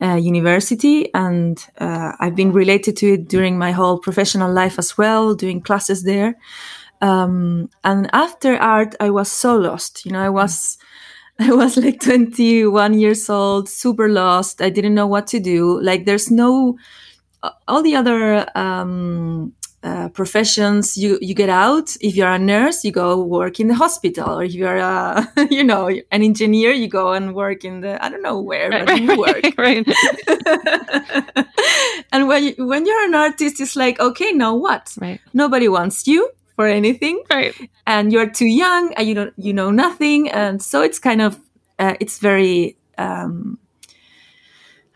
uh, 0.00 0.14
university, 0.14 1.12
and 1.14 1.64
uh, 1.78 2.12
I've 2.20 2.36
been 2.36 2.52
related 2.52 2.96
to 2.98 3.14
it 3.14 3.28
during 3.28 3.58
my 3.58 3.72
whole 3.72 3.98
professional 3.98 4.52
life 4.52 4.78
as 4.78 4.98
well, 4.98 5.34
doing 5.34 5.60
classes 5.60 6.02
there. 6.04 6.36
Um, 7.00 7.70
and 7.84 8.08
after 8.12 8.56
art, 8.56 8.94
I 9.00 9.10
was 9.10 9.30
so 9.30 9.56
lost. 9.56 10.04
You 10.04 10.12
know, 10.12 10.22
I 10.22 10.30
was. 10.30 10.78
I 11.40 11.52
was 11.52 11.76
like 11.76 12.00
21 12.00 12.98
years 12.98 13.30
old, 13.30 13.68
super 13.68 14.08
lost. 14.08 14.60
I 14.60 14.70
didn't 14.70 14.94
know 14.94 15.06
what 15.06 15.28
to 15.28 15.38
do. 15.38 15.80
Like, 15.80 16.04
there's 16.04 16.32
no, 16.32 16.76
all 17.68 17.80
the 17.80 17.94
other 17.94 18.44
um, 18.58 19.52
uh, 19.84 20.08
professions 20.08 20.96
you 20.96 21.18
you 21.22 21.34
get 21.34 21.48
out 21.48 21.96
if 22.00 22.16
you're 22.16 22.32
a 22.32 22.38
nurse 22.38 22.84
you 22.84 22.90
go 22.90 23.22
work 23.22 23.60
in 23.60 23.68
the 23.68 23.74
hospital 23.74 24.40
or 24.40 24.42
if 24.42 24.52
you're 24.52 24.78
a 24.78 25.24
you 25.50 25.62
know 25.62 25.88
an 26.10 26.22
engineer 26.22 26.72
you 26.72 26.88
go 26.88 27.12
and 27.12 27.32
work 27.32 27.64
in 27.64 27.80
the 27.80 28.04
i 28.04 28.08
don't 28.08 28.22
know 28.22 28.40
where 28.40 28.70
right, 28.70 28.86
but 28.86 28.92
right, 28.92 29.02
you 29.02 29.16
work 29.16 29.54
right, 29.56 29.86
and 32.12 32.26
when 32.26 32.42
you, 32.42 32.66
when 32.66 32.84
you're 32.84 33.04
an 33.04 33.14
artist 33.14 33.60
it's 33.60 33.76
like 33.76 34.00
okay 34.00 34.32
now 34.32 34.52
what 34.52 34.92
right 35.00 35.20
nobody 35.32 35.68
wants 35.68 36.08
you 36.08 36.28
for 36.58 36.66
anything. 36.66 37.22
Right. 37.30 37.54
And 37.86 38.12
you're 38.12 38.28
too 38.28 38.50
young 38.64 38.92
and 38.94 39.06
you 39.06 39.14
don't 39.14 39.34
you 39.36 39.52
know 39.52 39.70
nothing. 39.70 40.28
And 40.28 40.60
so 40.60 40.82
it's 40.82 40.98
kind 40.98 41.22
of 41.22 41.38
uh, 41.78 41.94
it's 42.00 42.18
very 42.18 42.76
um, 42.98 43.60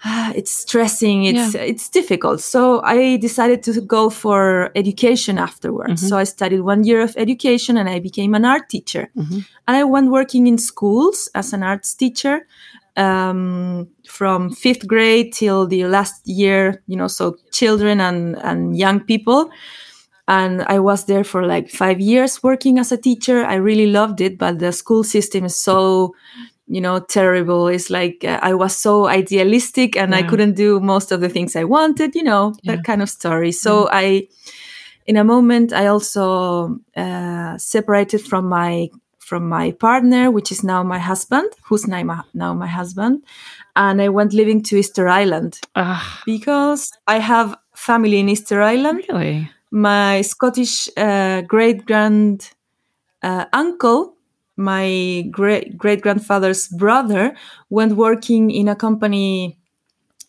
it's 0.35 0.51
stressing. 0.51 1.23
It's 1.23 1.55
yeah. 1.55 1.61
it's 1.61 1.89
difficult. 1.89 2.41
So 2.41 2.83
i 2.83 3.17
decided 3.29 3.63
to 3.67 3.81
go 3.81 4.11
for 4.11 4.73
education 4.75 5.39
afterwards. 5.39 6.01
Mm-hmm. 6.01 6.09
so 6.09 6.19
i 6.19 6.25
studied 6.25 6.63
one 6.63 6.83
year 6.83 7.01
of 7.01 7.15
education 7.17 7.77
and 7.77 7.89
i 7.89 8.01
became 8.01 8.35
an 8.35 8.45
art 8.45 8.69
teacher. 8.69 9.05
Mm-hmm. 9.17 9.41
and 9.67 9.77
i 9.81 9.85
went 9.85 10.11
working 10.11 10.49
in 10.49 10.59
schools 10.59 11.31
as 11.41 11.53
an 11.53 11.63
arts 11.63 11.95
teacher 11.95 12.37
um, 12.97 13.89
from 14.19 14.51
fifth 14.51 14.85
grade 14.93 15.33
till 15.33 15.67
the 15.67 15.83
last 15.87 16.27
year 16.27 16.83
you 16.91 16.97
know 16.97 17.09
so 17.19 17.25
children 17.53 18.01
and 18.01 18.37
and 18.49 18.77
young 18.85 18.99
people 19.13 19.51
and 20.29 20.63
i 20.63 20.79
was 20.79 21.05
there 21.07 21.25
for 21.25 21.47
like 21.47 21.69
five 21.69 22.01
years 22.01 22.43
working 22.43 22.79
as 22.79 22.93
a 22.93 22.97
teacher 22.97 23.45
i 23.45 23.55
really 23.55 23.87
loved 23.87 24.21
it 24.21 24.39
but 24.39 24.59
the 24.59 24.73
school 24.73 25.03
system 25.03 25.45
is 25.45 25.57
so 25.57 26.15
you 26.69 26.81
know 26.81 27.01
terrible 27.01 27.69
it's 27.69 27.91
like 27.91 28.25
uh, 28.25 28.39
i 28.43 28.55
was 28.55 28.77
so 28.77 29.07
idealistic 29.07 29.97
and 29.97 30.13
yeah. 30.13 30.19
i 30.19 30.23
couldn't 30.23 30.55
do 30.55 30.81
most 30.81 31.13
of 31.13 31.21
the 31.21 31.29
things 31.29 31.57
i 31.57 31.65
wanted 31.65 32.15
you 32.15 32.23
know 32.23 32.55
yeah. 32.63 32.77
that 32.77 32.85
kind 32.85 33.03
of 33.03 33.11
story 33.11 33.53
so 33.53 33.85
yeah. 33.85 33.99
i 33.99 34.29
in 35.07 35.17
a 35.17 35.25
moment 35.25 35.73
i 35.73 35.87
also 35.87 36.79
uh, 36.97 37.59
separated 37.59 38.21
from 38.21 38.49
my 38.49 38.89
from 39.19 39.49
my 39.49 39.73
partner 39.73 40.31
which 40.31 40.53
is 40.53 40.63
now 40.63 40.83
my 40.83 40.99
husband 40.99 41.51
who's 41.65 41.87
now 41.89 42.03
my, 42.03 42.23
now 42.33 42.55
my 42.55 42.67
husband 42.67 43.25
and 43.75 44.01
i 44.01 44.09
went 44.09 44.33
living 44.33 44.63
to 44.63 44.77
easter 44.77 45.09
island 45.09 45.61
because 46.27 46.93
i 47.07 47.19
have 47.19 47.57
family 47.75 48.21
in 48.21 48.29
easter 48.29 48.63
island 48.63 49.03
really 49.09 49.51
my 49.73 50.21
scottish 50.21 50.89
uh, 50.97 51.41
great 51.41 51.87
grand 51.87 52.51
uh, 53.23 53.47
uncle 53.53 54.15
my 54.57 55.25
great 55.31 55.77
great 55.79 56.03
grandfather's 56.03 56.69
brother 56.69 57.35
went 57.71 57.97
working 57.97 58.51
in 58.51 58.69
a 58.69 58.77
company 58.77 59.59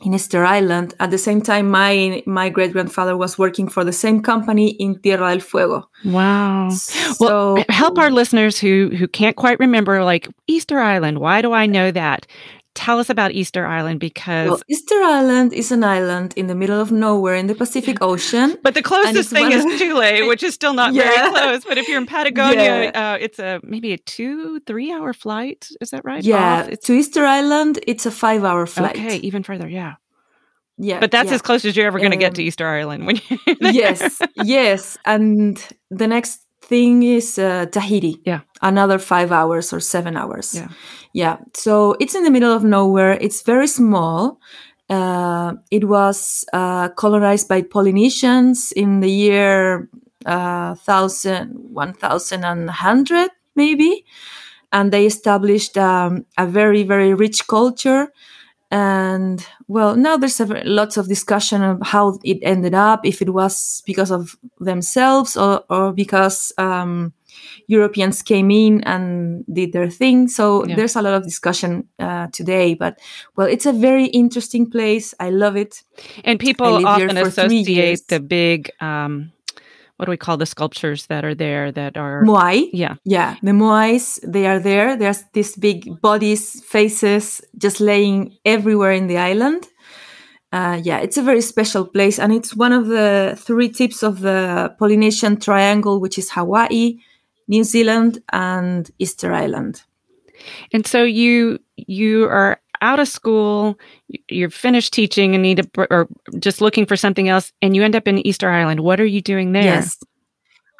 in 0.04 0.14
Easter 0.14 0.44
Island. 0.44 0.94
At 1.00 1.12
the 1.12 1.18
same 1.18 1.42
time, 1.42 1.70
my 1.70 2.24
my 2.26 2.50
great 2.50 2.74
grandfather 2.74 3.18
was 3.18 3.38
working 3.38 3.68
for 3.68 3.84
the 3.84 3.92
same 3.92 4.22
company 4.22 4.72
in 4.72 5.00
Tierra 5.02 5.32
del 5.32 5.40
Fuego. 5.40 5.90
Wow! 6.06 6.70
So, 6.70 7.54
well, 7.54 7.66
help 7.70 7.98
our 7.98 8.12
listeners 8.12 8.60
who 8.60 8.92
who 8.98 9.08
can't 9.08 9.36
quite 9.36 9.60
remember, 9.60 10.04
like 10.04 10.28
Easter 10.48 10.80
Island. 10.80 11.20
Why 11.20 11.42
do 11.42 11.54
I 11.54 11.66
know 11.66 11.92
that? 11.92 12.28
Tell 12.76 13.00
us 13.00 13.10
about 13.10 13.32
Easter 13.32 13.66
Island 13.66 14.00
because 14.00 14.50
Well, 14.50 14.62
Easter 14.68 14.96
Island 15.02 15.54
is 15.54 15.72
an 15.72 15.84
island 15.84 16.34
in 16.36 16.48
the 16.48 16.56
middle 16.56 16.80
of 16.82 16.92
nowhere 16.92 17.36
in 17.36 17.48
the 17.48 17.56
Pacific 17.56 17.98
Ocean. 18.02 18.58
but 18.64 18.74
the 18.74 18.82
closest 18.82 19.30
thing 19.30 19.52
is 19.52 19.64
of- 19.66 19.78
Chile, 19.80 20.28
which 20.28 20.44
is 20.44 20.54
still 20.54 20.74
not 20.74 20.94
very 20.94 21.30
close. 21.32 21.64
But 21.64 21.78
if 21.78 21.88
you're 21.88 21.98
in 22.00 22.06
Patagonia, 22.08 22.64
Yeah. 22.94 23.14
uh, 23.14 23.18
it's 23.20 23.40
a 23.40 23.60
maybe 23.64 23.94
a 23.94 23.98
two, 23.98 24.60
three 24.62 24.92
hour 24.92 25.14
flight. 25.14 25.70
Is 25.82 25.92
that 25.92 26.04
right? 26.04 26.24
yeah? 26.24 26.70
To 26.86 26.94
Easter 26.94 27.26
Island, 27.26 27.80
it's 27.88 28.06
a 28.06 28.12
five-hour 28.12 28.66
flight. 28.68 28.96
okay, 28.96 29.18
even 29.18 29.44
further. 29.44 29.68
Yeah, 29.70 29.96
Yeah, 30.78 31.00
but 31.00 31.12
that's 31.12 31.30
yeah. 31.30 31.36
as 31.36 31.42
close 31.42 31.64
as 31.66 31.76
you're 31.76 31.88
ever 31.88 32.00
going 32.00 32.12
to 32.12 32.18
get 32.18 32.30
Um, 32.32 32.34
to 32.36 32.44
Easter 32.44 32.68
Island 32.68 33.06
when 33.06 33.22
there. 33.62 33.72
yes, 33.72 34.20
yes. 34.44 34.98
And 35.06 35.58
the 35.92 36.08
next 36.08 36.43
thing 36.68 37.04
is 37.04 37.38
uh, 37.38 37.66
Tahiti. 37.72 38.22
Yeah. 38.26 38.42
Another 38.62 39.00
five 39.00 39.32
hours 39.32 39.74
or 39.74 39.80
seven 39.80 40.16
hours. 40.16 40.56
Yeah. 40.56 40.68
Yeah. 41.14 41.38
So 41.54 41.96
it's 42.00 42.16
in 42.16 42.24
the 42.24 42.32
middle 42.32 42.54
of 42.54 42.64
nowhere. 42.64 43.14
It's 43.14 43.42
very 43.44 43.68
small. 43.68 44.40
Uh, 44.90 45.54
it 45.72 45.86
was 45.86 46.46
uh, 46.54 46.90
colonized 46.90 47.48
by 47.48 47.62
Polynesians 47.62 48.72
in 48.72 49.00
the 49.00 49.10
year 49.10 49.90
uh, 50.26 50.76
1000, 50.76 51.52
1100, 51.72 53.30
maybe. 53.56 54.06
And 54.72 54.92
they 54.92 55.06
established 55.06 55.78
um, 55.78 56.26
a 56.38 56.48
very, 56.48 56.84
very 56.84 57.14
rich 57.14 57.48
culture 57.48 58.12
and 58.74 59.46
well 59.68 59.96
now 59.96 60.18
there's 60.18 60.42
a, 60.42 60.46
lots 60.66 60.98
of 60.98 61.08
discussion 61.08 61.62
of 61.62 61.78
how 61.84 62.18
it 62.24 62.40
ended 62.42 62.74
up 62.74 63.06
if 63.06 63.22
it 63.22 63.30
was 63.30 63.84
because 63.86 64.10
of 64.10 64.36
themselves 64.60 65.38
or, 65.38 65.64
or 65.70 65.94
because 65.94 66.52
um, 66.58 67.14
europeans 67.68 68.24
came 68.24 68.50
in 68.50 68.84
and 68.84 69.46
did 69.54 69.74
their 69.74 69.90
thing. 69.90 70.28
So 70.28 70.66
Yeah. 70.66 70.76
there's 70.76 70.96
a 70.96 71.02
lot 71.02 71.14
of 71.14 71.24
discussion 71.24 71.88
uh, 72.00 72.28
today 72.32 72.74
but 72.74 73.00
well 73.36 73.48
it's 73.48 73.68
a 73.68 73.74
very 73.74 74.06
interesting 74.06 74.70
place. 74.72 75.14
I 75.20 75.30
love 75.30 75.56
it. 75.56 75.84
And 76.24 76.40
people 76.40 76.88
often 76.88 77.18
associate 77.18 78.08
the 78.08 78.20
big, 78.20 78.72
um, 78.82 79.32
what 79.98 80.06
do 80.06 80.10
we 80.10 80.18
call 80.18 80.38
the 80.38 80.46
sculptures 80.46 81.06
that 81.08 81.24
are 81.24 81.36
there 81.36 81.72
that 81.72 81.98
are, 81.98 82.24
moai? 82.24 82.70
Yeah, 82.74 82.96
yeah. 83.06 83.36
The 83.42 83.52
moais 83.52 84.20
they 84.24 84.48
are 84.48 84.60
there. 84.60 84.98
There's 84.98 85.24
these 85.34 85.56
big 85.56 86.02
bodies 86.02 86.64
faces 86.66 87.42
just 87.58 87.80
laying 87.80 88.38
everywhere 88.46 88.92
in 88.92 89.08
the 89.08 89.18
island. 89.18 89.68
Uh, 90.52 90.80
yeah 90.84 91.00
it's 91.00 91.18
a 91.18 91.24
very 91.24 91.42
special 91.42 91.84
place 91.84 92.20
and 92.20 92.32
it's 92.32 92.56
one 92.56 92.72
of 92.72 92.86
the 92.86 93.36
three 93.40 93.70
tips 93.70 94.04
of 94.04 94.20
the 94.20 94.72
polynesian 94.78 95.36
triangle 95.36 96.00
which 96.00 96.20
is 96.20 96.30
hawaii 96.30 97.00
new 97.48 97.64
zealand 97.64 98.22
and 98.32 98.92
easter 99.00 99.34
island. 99.34 99.84
And 100.72 100.86
so 100.86 101.04
you 101.04 101.60
you 101.76 102.26
are 102.26 102.60
out 102.84 103.00
of 103.00 103.08
school, 103.08 103.80
you're 104.30 104.52
finished 104.52 104.94
teaching 104.94 105.34
and 105.34 105.42
need 105.42 105.58
to, 105.58 105.64
br- 105.64 105.90
or 105.90 106.08
just 106.38 106.62
looking 106.62 106.86
for 106.86 106.96
something 106.96 107.30
else, 107.30 107.52
and 107.62 107.76
you 107.76 107.84
end 107.84 107.96
up 107.96 108.08
in 108.08 108.20
Easter 108.28 108.50
Island. 108.50 108.82
What 108.82 109.00
are 109.00 109.06
you 109.06 109.22
doing 109.22 109.54
there? 109.54 109.64
Yes. 109.64 109.98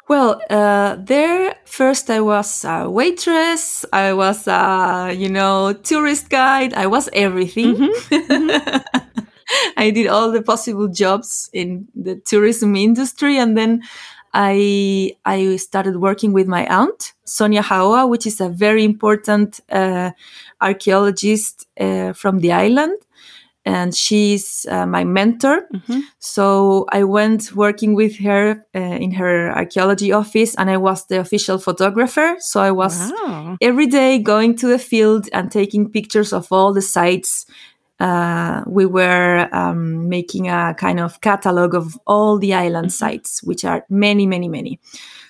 Well, 0.06 0.40
uh, 0.50 0.96
there 0.98 1.56
first 1.64 2.10
I 2.10 2.20
was 2.20 2.64
a 2.64 2.90
waitress. 2.90 3.86
I 3.90 4.12
was 4.12 4.46
a 4.46 5.14
you 5.16 5.30
know 5.30 5.72
tourist 5.72 6.28
guide. 6.28 6.74
I 6.74 6.86
was 6.86 7.08
everything. 7.14 7.90
I 9.76 9.90
did 9.90 10.06
all 10.06 10.30
the 10.30 10.42
possible 10.42 10.88
jobs 10.88 11.48
in 11.52 11.88
the 11.94 12.16
tourism 12.16 12.76
industry, 12.76 13.38
and 13.38 13.56
then 13.56 13.82
I 14.34 15.12
I 15.24 15.56
started 15.56 15.96
working 15.96 16.32
with 16.34 16.48
my 16.48 16.66
aunt 16.66 17.12
Sonia 17.24 17.62
Haoa, 17.62 18.08
which 18.08 18.26
is 18.26 18.40
a 18.40 18.48
very 18.48 18.82
important 18.84 19.60
uh, 19.70 20.10
archaeologist 20.60 21.66
uh, 21.80 22.12
from 22.12 22.40
the 22.40 22.52
island, 22.52 22.96
and 23.64 23.94
she's 23.94 24.66
uh, 24.70 24.86
my 24.86 25.04
mentor. 25.04 25.66
Mhm. 25.72 26.00
So 26.18 26.86
I 26.92 27.04
went 27.04 27.52
working 27.54 27.94
with 27.96 28.18
her 28.18 28.66
uh, 28.74 28.98
in 29.04 29.12
her 29.12 29.50
archaeology 29.56 30.12
office, 30.12 30.54
and 30.58 30.68
I 30.70 30.76
was 30.76 31.06
the 31.06 31.20
official 31.20 31.58
photographer. 31.58 32.36
So 32.40 32.60
I 32.60 32.70
was 32.72 33.12
Wow. 33.12 33.56
every 33.60 33.86
day 33.86 34.18
going 34.22 34.56
to 34.58 34.66
the 34.68 34.78
field 34.78 35.28
and 35.32 35.50
taking 35.50 35.90
pictures 35.90 36.32
of 36.32 36.46
all 36.52 36.74
the 36.74 36.82
sites. 36.82 37.46
Uh, 38.00 38.62
we 38.66 38.86
were 38.86 39.48
um, 39.52 40.08
making 40.08 40.48
a 40.48 40.74
kind 40.78 40.98
of 41.00 41.20
catalog 41.20 41.74
of 41.74 41.98
all 42.06 42.38
the 42.38 42.52
island 42.52 42.92
sites, 42.92 43.42
which 43.42 43.64
are 43.64 43.84
many, 43.88 44.26
many, 44.26 44.48
many. 44.48 44.80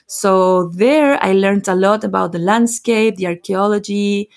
So 0.07 0.69
there, 0.69 1.23
I 1.23 1.33
learned 1.33 1.69
a 1.69 1.75
lot 1.75 2.05
about 2.05 2.33
the 2.33 2.39
landscape, 2.39 3.17
the 3.17 3.27
archaeology. 3.27 4.31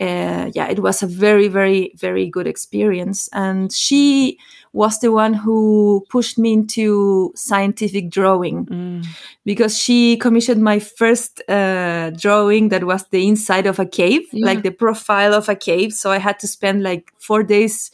Uh, 0.00 0.50
yeah, 0.54 0.68
it 0.68 0.80
was 0.80 1.02
a 1.02 1.06
very, 1.06 1.48
very, 1.48 1.92
very 1.96 2.28
good 2.28 2.46
experience. 2.46 3.28
And 3.32 3.72
she 3.72 4.38
was 4.72 4.98
the 5.00 5.12
one 5.12 5.34
who 5.34 6.04
pushed 6.08 6.38
me 6.38 6.52
into 6.52 7.30
scientific 7.34 8.08
drawing 8.10 8.64
Mm. 8.66 9.04
because 9.44 9.78
she 9.78 10.16
commissioned 10.16 10.62
my 10.62 10.78
first 10.78 11.42
uh, 11.48 12.10
drawing 12.10 12.70
that 12.70 12.84
was 12.84 13.04
the 13.10 13.26
inside 13.28 13.66
of 13.66 13.78
a 13.78 13.84
cave, 13.86 14.22
Yeah. 14.32 14.46
like 14.46 14.62
the 14.62 14.70
profile 14.70 15.34
of 15.34 15.48
a 15.48 15.54
cave. 15.54 15.92
So 15.92 16.10
I 16.10 16.18
had 16.18 16.38
to 16.40 16.46
spend 16.46 16.82
like 16.82 17.12
four 17.18 17.42
days 17.42 17.90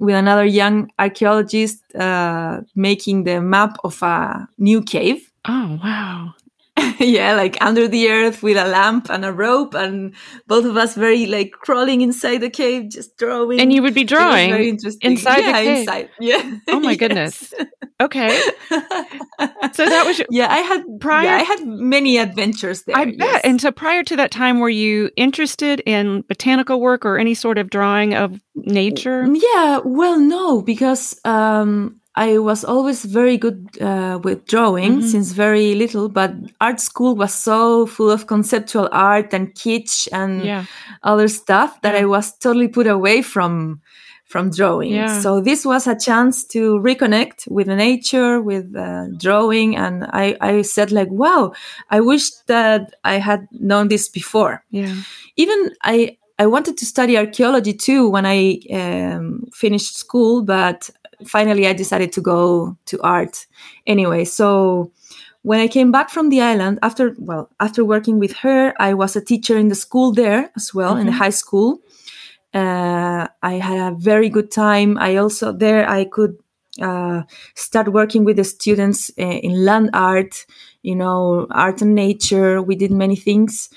with 0.00 0.14
another 0.14 0.44
young 0.44 0.90
archaeologist 0.98 1.82
uh, 1.94 2.60
making 2.74 3.24
the 3.24 3.40
map 3.40 3.76
of 3.84 4.02
a 4.02 4.48
new 4.58 4.82
cave. 4.82 5.30
Oh, 5.48 5.78
wow. 5.82 6.34
yeah, 6.98 7.34
like 7.34 7.56
under 7.60 7.88
the 7.88 8.10
earth 8.10 8.42
with 8.42 8.56
a 8.56 8.64
lamp 8.66 9.10
and 9.10 9.24
a 9.24 9.32
rope, 9.32 9.74
and 9.74 10.14
both 10.46 10.64
of 10.64 10.76
us 10.76 10.94
very 10.94 11.26
like 11.26 11.52
crawling 11.52 12.00
inside 12.00 12.38
the 12.38 12.50
cave, 12.50 12.90
just 12.90 13.16
drawing. 13.16 13.60
And 13.60 13.72
you 13.72 13.82
would 13.82 13.94
be 13.94 14.04
drawing 14.04 14.50
very 14.50 14.68
interesting. 14.68 15.12
inside 15.12 15.38
the 15.38 15.50
yeah, 15.50 15.62
cave. 15.62 15.78
inside. 15.78 16.08
Yeah. 16.20 16.58
Oh 16.68 16.80
my 16.80 16.90
Yes. 16.92 16.98
goodness. 16.98 17.54
Okay. 18.00 18.28
So 19.72 19.84
that 19.86 20.04
was 20.06 20.20
yeah, 20.30 20.46
I 20.50 20.58
had 20.58 20.84
Prior- 21.00 21.24
yeah, 21.24 21.36
I 21.36 21.42
had 21.42 21.66
many 21.66 22.18
adventures 22.18 22.84
there. 22.84 22.96
I 22.96 23.06
bet. 23.06 23.16
yes. 23.18 23.40
And 23.44 23.60
so 23.60 23.70
prior 23.72 24.02
to 24.04 24.16
that 24.16 24.30
time, 24.30 24.60
were 24.60 24.68
you 24.70 25.10
interested 25.16 25.80
in 25.80 26.22
botanical 26.28 26.80
work 26.80 27.04
or 27.04 27.18
any 27.18 27.34
sort 27.34 27.58
of 27.58 27.70
drawing 27.70 28.14
of 28.14 28.40
nature? 28.54 29.26
Yeah, 29.32 29.80
well, 29.84 30.18
no, 30.18 30.62
because 30.62 31.20
um, 31.24 32.00
I 32.26 32.38
was 32.38 32.64
always 32.64 33.04
very 33.04 33.36
good 33.38 33.58
uh, 33.80 34.18
with 34.24 34.38
drawing 34.46 34.98
Mhm. 35.00 35.10
since 35.10 35.32
very 35.36 35.74
little, 35.74 36.08
but 36.08 36.30
art 36.60 36.80
school 36.80 37.14
was 37.16 37.32
so 37.44 37.86
full 37.86 38.10
of 38.10 38.26
conceptual 38.26 38.88
art 38.92 39.32
and 39.34 39.54
kitsch 39.54 40.08
and 40.12 40.42
Yeah. 40.44 40.64
other 41.02 41.28
stuff 41.28 41.70
that 41.82 41.94
Yeah. 41.94 42.02
I 42.02 42.06
was 42.06 42.32
totally 42.38 42.68
put 42.68 42.86
away 42.86 43.22
from 43.22 43.80
from 44.30 44.50
drawing. 44.50 44.92
Yeah. 44.92 45.20
So 45.22 45.40
this 45.40 45.64
was 45.64 45.86
a 45.86 45.94
chance 45.96 46.44
to 46.48 46.78
reconnect 46.84 47.46
with 47.50 47.66
nature, 47.68 48.42
with 48.42 48.66
uh, 48.76 49.06
drawing, 49.16 49.74
and 49.76 50.04
I, 50.12 50.36
I 50.40 50.62
said 50.62 50.90
like, 50.92 51.08
wow, 51.10 51.52
I 51.90 52.00
wish 52.00 52.30
that 52.46 52.82
I 53.04 53.18
had 53.20 53.40
known 53.52 53.88
this 53.88 54.10
before 54.10 54.62
Yeah. 54.70 54.92
even 55.36 55.70
I 55.82 56.18
I 56.40 56.46
wanted 56.46 56.76
to 56.78 56.86
study 56.86 57.16
archaeology 57.16 57.72
too 57.72 58.10
when 58.12 58.24
I 58.26 58.60
um, 58.72 59.44
finished 59.52 59.96
school, 59.98 60.42
but 60.44 60.90
finally 61.26 61.66
I 61.66 61.72
decided 61.72 62.12
to 62.12 62.20
go 62.20 62.76
to 62.86 63.00
art 63.02 63.46
anyway. 63.86 64.24
So 64.24 64.92
when 65.42 65.60
I 65.60 65.68
came 65.68 65.90
back 65.92 66.10
from 66.10 66.28
the 66.30 66.40
island 66.42 66.78
after 66.82 67.14
well 67.18 67.50
after 67.60 67.84
working 67.84 68.18
with 68.18 68.32
her, 68.38 68.74
I 68.78 68.94
was 68.94 69.16
a 69.16 69.20
teacher 69.24 69.56
in 69.56 69.68
the 69.68 69.74
school 69.74 70.12
there 70.12 70.50
as 70.56 70.74
well 70.74 70.96
in 70.96 71.06
the 71.06 71.12
Mhm. 71.12 71.18
high 71.18 71.30
school. 71.42 71.80
Uh, 72.54 73.26
I 73.42 73.54
had 73.54 73.78
a 73.92 73.96
very 73.96 74.28
good 74.30 74.50
time. 74.50 74.96
I 74.98 75.16
also 75.16 75.52
there 75.52 75.88
I 75.88 76.04
could 76.04 76.36
uh, 76.80 77.22
start 77.54 77.92
working 77.92 78.24
with 78.24 78.36
the 78.36 78.44
students 78.44 79.10
uh, 79.18 79.22
in 79.24 79.64
land 79.64 79.90
art, 79.92 80.46
you 80.82 80.94
know, 80.94 81.46
art 81.50 81.82
and 81.82 81.94
nature. 81.94 82.62
We 82.62 82.76
did 82.76 82.90
many 82.90 83.16
things. 83.16 83.68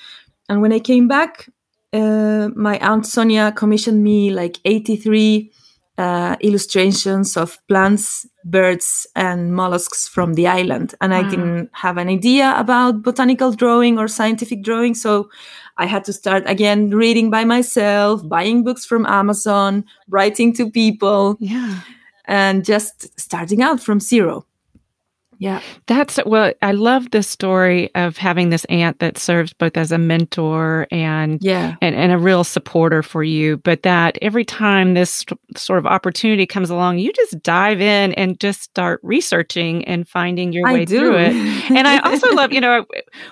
And 0.49 0.61
when 0.61 0.73
I 0.73 0.79
came 0.79 1.07
back, 1.07 1.49
uh, 1.93 2.49
my 2.55 2.77
aunt 2.79 3.05
Sonia 3.05 3.51
commissioned 3.51 4.03
me 4.03 4.31
like 4.31 4.59
83 4.65 5.51
uh, 6.01 6.35
illustrations 6.41 7.37
of 7.37 7.57
plants, 7.67 8.25
birds, 8.43 9.07
and 9.15 9.53
mollusks 9.53 10.07
from 10.07 10.33
the 10.33 10.47
island. 10.47 10.95
And 11.01 11.13
I 11.13 11.21
didn't 11.29 11.69
have 11.73 11.97
an 12.01 12.07
idea 12.09 12.53
about 12.57 13.01
botanical 13.03 13.51
drawing 13.53 13.99
or 13.99 14.07
scientific 14.07 14.63
drawing. 14.63 14.95
So 14.95 15.29
I 15.77 15.85
had 15.85 16.03
to 16.05 16.13
start 16.13 16.43
again 16.47 16.89
reading 17.03 17.29
by 17.29 17.45
myself, 17.45 18.27
buying 18.27 18.63
books 18.63 18.85
from 18.85 19.05
Amazon, 19.05 19.83
writing 20.09 20.53
to 20.57 20.71
people, 20.71 21.37
Yeah. 21.39 21.75
and 22.25 22.65
just 22.65 22.95
starting 23.19 23.61
out 23.61 23.79
from 23.79 23.99
zero. 23.99 24.45
Yeah. 25.41 25.59
That's 25.87 26.19
well, 26.23 26.53
I 26.61 26.71
love 26.71 27.09
the 27.09 27.23
story 27.23 27.89
of 27.95 28.15
having 28.15 28.51
this 28.51 28.63
aunt 28.65 28.99
that 28.99 29.17
serves 29.17 29.53
both 29.53 29.75
as 29.75 29.91
a 29.91 29.97
mentor 29.97 30.85
and 30.91 31.39
Yeah. 31.41 31.77
and, 31.81 31.95
and 31.95 32.11
a 32.11 32.19
real 32.19 32.43
supporter 32.43 33.01
for 33.01 33.23
you, 33.23 33.57
but 33.57 33.81
that 33.81 34.19
every 34.21 34.45
time 34.45 34.93
this 34.93 35.25
sort 35.57 35.79
of 35.79 35.87
opportunity 35.87 36.45
comes 36.45 36.69
along, 36.69 36.99
you 36.99 37.11
just 37.11 37.41
dive 37.41 37.81
in 37.81 38.13
and 38.13 38.39
just 38.39 38.61
start 38.61 38.99
researching 39.01 39.83
and 39.85 40.07
finding 40.07 40.53
your 40.53 40.71
way 40.71 40.85
do. 40.85 40.99
through 40.99 41.17
it. 41.17 41.71
And 41.71 41.87
I 41.87 41.97
also 42.01 42.31
love, 42.35 42.53
you 42.53 42.61
know, 42.61 42.85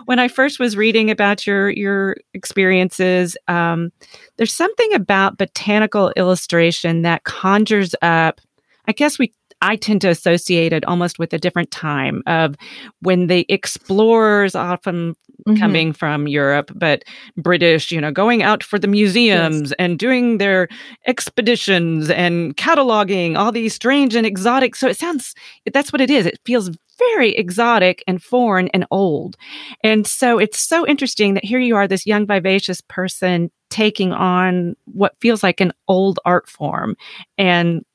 when 0.05 0.17
I 0.17 0.29
first 0.29 0.59
was 0.59 0.75
reading 0.75 1.11
about 1.11 1.45
your 1.45 1.69
your 1.69 2.15
experiences, 2.33 3.37
um, 3.47 3.91
there's 4.37 4.53
something 4.53 4.95
about 4.95 5.37
botanical 5.37 6.11
illustration 6.17 7.03
that 7.03 7.23
conjures 7.23 7.93
up, 8.01 8.41
I 8.87 8.93
guess 8.93 9.19
we 9.19 9.31
I 9.61 9.75
tend 9.75 10.01
to 10.01 10.09
associate 10.09 10.73
it 10.73 10.85
almost 10.85 11.19
with 11.19 11.33
a 11.33 11.37
different 11.37 11.71
time 11.71 12.23
of 12.27 12.55
when 13.01 13.27
the 13.27 13.45
explorers, 13.49 14.55
often 14.55 15.15
mm-hmm. 15.47 15.59
coming 15.59 15.93
from 15.93 16.27
Europe, 16.27 16.71
but 16.75 17.03
British, 17.37 17.91
you 17.91 17.99
know, 17.99 18.11
going 18.11 18.43
out 18.43 18.63
for 18.63 18.79
the 18.79 18.87
museums 18.87 19.69
yes. 19.69 19.73
and 19.79 19.99
doing 19.99 20.37
their 20.37 20.67
expeditions 21.07 22.09
and 22.09 22.55
cataloging 22.57 23.37
all 23.37 23.51
these 23.51 23.73
strange 23.73 24.15
and 24.15 24.25
exotic. 24.25 24.75
So 24.75 24.87
it 24.87 24.97
sounds, 24.97 25.35
that's 25.73 25.91
what 25.91 26.01
it 26.01 26.09
is. 26.09 26.25
It 26.25 26.39
feels 26.45 26.69
very 26.97 27.35
exotic 27.35 28.03
and 28.07 28.21
foreign 28.21 28.67
and 28.69 28.85
old. 28.91 29.37
And 29.83 30.05
so 30.05 30.37
it's 30.37 30.59
so 30.59 30.85
interesting 30.85 31.33
that 31.33 31.45
here 31.45 31.59
you 31.59 31.75
are, 31.75 31.87
this 31.87 32.05
young, 32.05 32.25
vivacious 32.25 32.81
person 32.81 33.51
taking 33.69 34.11
on 34.11 34.75
what 34.85 35.15
feels 35.21 35.43
like 35.43 35.61
an 35.61 35.71
old 35.87 36.19
art 36.25 36.49
form 36.49 36.95
and 37.37 37.85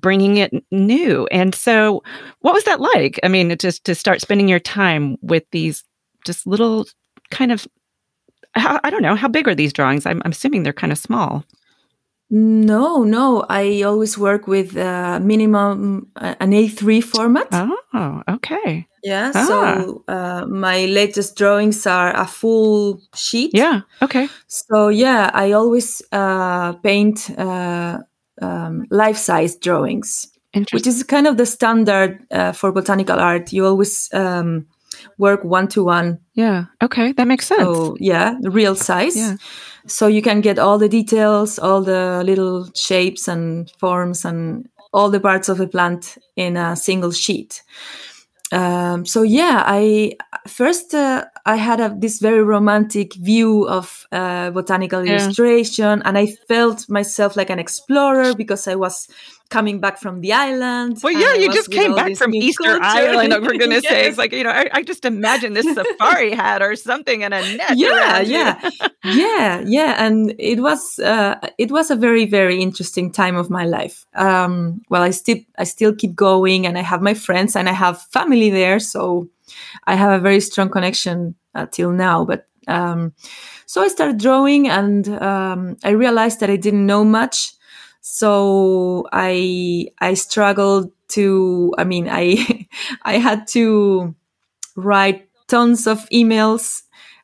bringing 0.00 0.36
it 0.36 0.52
new. 0.70 1.26
And 1.30 1.54
so, 1.54 2.02
what 2.40 2.54
was 2.54 2.64
that 2.64 2.80
like? 2.80 3.18
I 3.22 3.28
mean, 3.28 3.56
just 3.58 3.84
to 3.84 3.94
start 3.94 4.20
spending 4.20 4.48
your 4.48 4.60
time 4.60 5.16
with 5.22 5.44
these 5.50 5.84
just 6.24 6.46
little 6.46 6.86
kind 7.30 7.52
of, 7.52 7.66
I 8.54 8.90
don't 8.90 9.02
know, 9.02 9.14
how 9.14 9.28
big 9.28 9.48
are 9.48 9.54
these 9.54 9.72
drawings? 9.72 10.06
I'm, 10.06 10.22
I'm 10.24 10.32
assuming 10.32 10.62
they're 10.62 10.72
kind 10.72 10.92
of 10.92 10.98
small. 10.98 11.44
No, 12.28 13.04
no. 13.04 13.46
I 13.48 13.82
always 13.82 14.18
work 14.18 14.48
with 14.48 14.76
uh, 14.76 15.20
minimum 15.20 16.10
uh, 16.16 16.34
an 16.40 16.50
A3 16.50 17.02
format. 17.02 17.46
Oh, 17.52 18.22
okay. 18.28 18.86
Yeah. 19.04 19.30
Ah. 19.34 19.46
So 19.46 20.04
uh, 20.08 20.46
my 20.46 20.86
latest 20.86 21.36
drawings 21.36 21.86
are 21.86 22.14
a 22.16 22.26
full 22.26 23.00
sheet. 23.14 23.52
Yeah. 23.54 23.82
Okay. 24.02 24.28
So 24.48 24.88
yeah, 24.88 25.30
I 25.32 25.52
always 25.52 26.02
uh, 26.10 26.72
paint 26.82 27.30
um, 28.42 28.84
life-size 28.90 29.56
drawings, 29.56 30.28
which 30.72 30.86
is 30.86 31.02
kind 31.02 31.26
of 31.26 31.36
the 31.36 31.46
standard 31.46 32.24
uh, 32.30 32.52
for 32.52 32.72
botanical 32.72 33.18
art. 33.18 33.52
You 33.52 33.66
always 33.66 34.08
um, 34.12 34.66
work 35.18 35.44
one 35.44 35.68
to 35.68 35.84
one. 35.84 36.18
Yeah. 36.34 36.66
Okay, 36.82 37.12
that 37.12 37.26
makes 37.26 37.46
sense. 37.46 37.62
So 37.62 37.96
yeah, 38.00 38.36
real 38.42 38.74
size. 38.74 39.16
Yeah. 39.16 39.36
So 39.86 40.06
you 40.06 40.22
can 40.22 40.40
get 40.40 40.58
all 40.58 40.78
the 40.78 40.88
details, 40.88 41.58
all 41.58 41.82
the 41.82 42.22
little 42.24 42.68
shapes 42.74 43.28
and 43.28 43.70
forms, 43.78 44.24
and 44.24 44.68
all 44.92 45.10
the 45.10 45.20
parts 45.20 45.48
of 45.48 45.58
the 45.58 45.68
plant 45.68 46.18
in 46.36 46.56
a 46.56 46.74
single 46.74 47.12
sheet. 47.12 47.62
Um, 48.52 49.04
so 49.04 49.22
yeah, 49.22 49.62
I 49.66 50.16
first 50.46 50.94
uh, 50.94 51.24
I 51.46 51.54
had 51.54 51.80
a, 51.80 51.94
this 51.96 52.18
very 52.18 52.42
romantic 52.42 53.14
view 53.14 53.68
of 53.68 54.04
uh, 54.10 54.50
botanical 54.50 55.04
yeah. 55.06 55.12
illustration, 55.12 56.02
and 56.04 56.18
I 56.18 56.26
felt 56.26 56.90
myself 56.90 57.36
like 57.36 57.50
an 57.50 57.60
explorer 57.60 58.34
because 58.34 58.66
I 58.66 58.74
was 58.74 59.08
coming 59.48 59.78
back 59.78 59.98
from 59.98 60.22
the 60.22 60.32
island. 60.32 60.98
Well, 61.04 61.12
yeah, 61.12 61.34
you 61.34 61.52
just 61.52 61.70
came 61.70 61.94
back 61.94 62.16
from 62.16 62.34
Easter 62.34 62.64
culture. 62.64 62.82
Island. 62.82 63.32
For 63.44 63.52
goodness 63.58 63.84
yes. 63.84 63.92
sakes, 63.92 64.18
like 64.18 64.32
you 64.32 64.42
know, 64.42 64.50
I, 64.50 64.68
I, 64.72 64.82
just 64.82 65.04
imagine 65.04 65.52
this 65.52 65.72
safari 65.72 66.32
hat 66.42 66.62
or 66.62 66.74
something 66.74 67.22
and 67.22 67.32
a 67.32 67.56
net. 67.56 67.74
Yeah, 67.76 68.20
yeah, 68.22 68.70
yeah, 69.04 69.62
yeah, 69.64 70.04
and 70.04 70.34
it 70.40 70.60
was 70.60 70.98
uh, 70.98 71.36
it 71.58 71.70
was 71.70 71.92
a 71.92 71.96
very 71.96 72.26
very 72.26 72.60
interesting 72.60 73.12
time 73.12 73.36
of 73.36 73.50
my 73.50 73.66
life. 73.66 74.04
Um, 74.14 74.82
well, 74.90 75.02
I 75.02 75.10
still 75.10 75.38
I 75.58 75.62
still 75.62 75.94
keep 75.94 76.16
going, 76.16 76.66
and 76.66 76.76
I 76.76 76.82
have 76.82 77.02
my 77.02 77.14
friends 77.14 77.54
and 77.54 77.68
I 77.68 77.72
have 77.72 78.02
family 78.02 78.50
there, 78.50 78.80
so 78.80 79.28
I 79.86 79.94
have 79.94 80.12
a 80.12 80.22
very 80.22 80.40
strong 80.40 80.68
connection 80.68 81.34
uh, 81.54 81.66
till 81.70 81.90
now. 81.90 82.24
But 82.24 82.48
um, 82.68 83.12
so 83.66 83.82
I 83.82 83.88
started 83.88 84.18
drawing, 84.18 84.68
and 84.68 85.08
um, 85.08 85.76
I 85.84 85.90
realized 85.90 86.40
that 86.40 86.50
I 86.50 86.56
didn't 86.56 86.86
know 86.86 87.04
much. 87.04 87.52
So 88.08 89.08
i 89.12 89.88
i 90.00 90.14
struggled 90.14 90.92
to 91.08 91.74
i 91.76 91.84
mean 91.84 92.08
i 92.08 92.66
i 93.02 93.18
had 93.18 93.46
to 93.48 94.14
write 94.76 95.28
tons 95.48 95.86
of 95.86 96.08
emails 96.10 96.82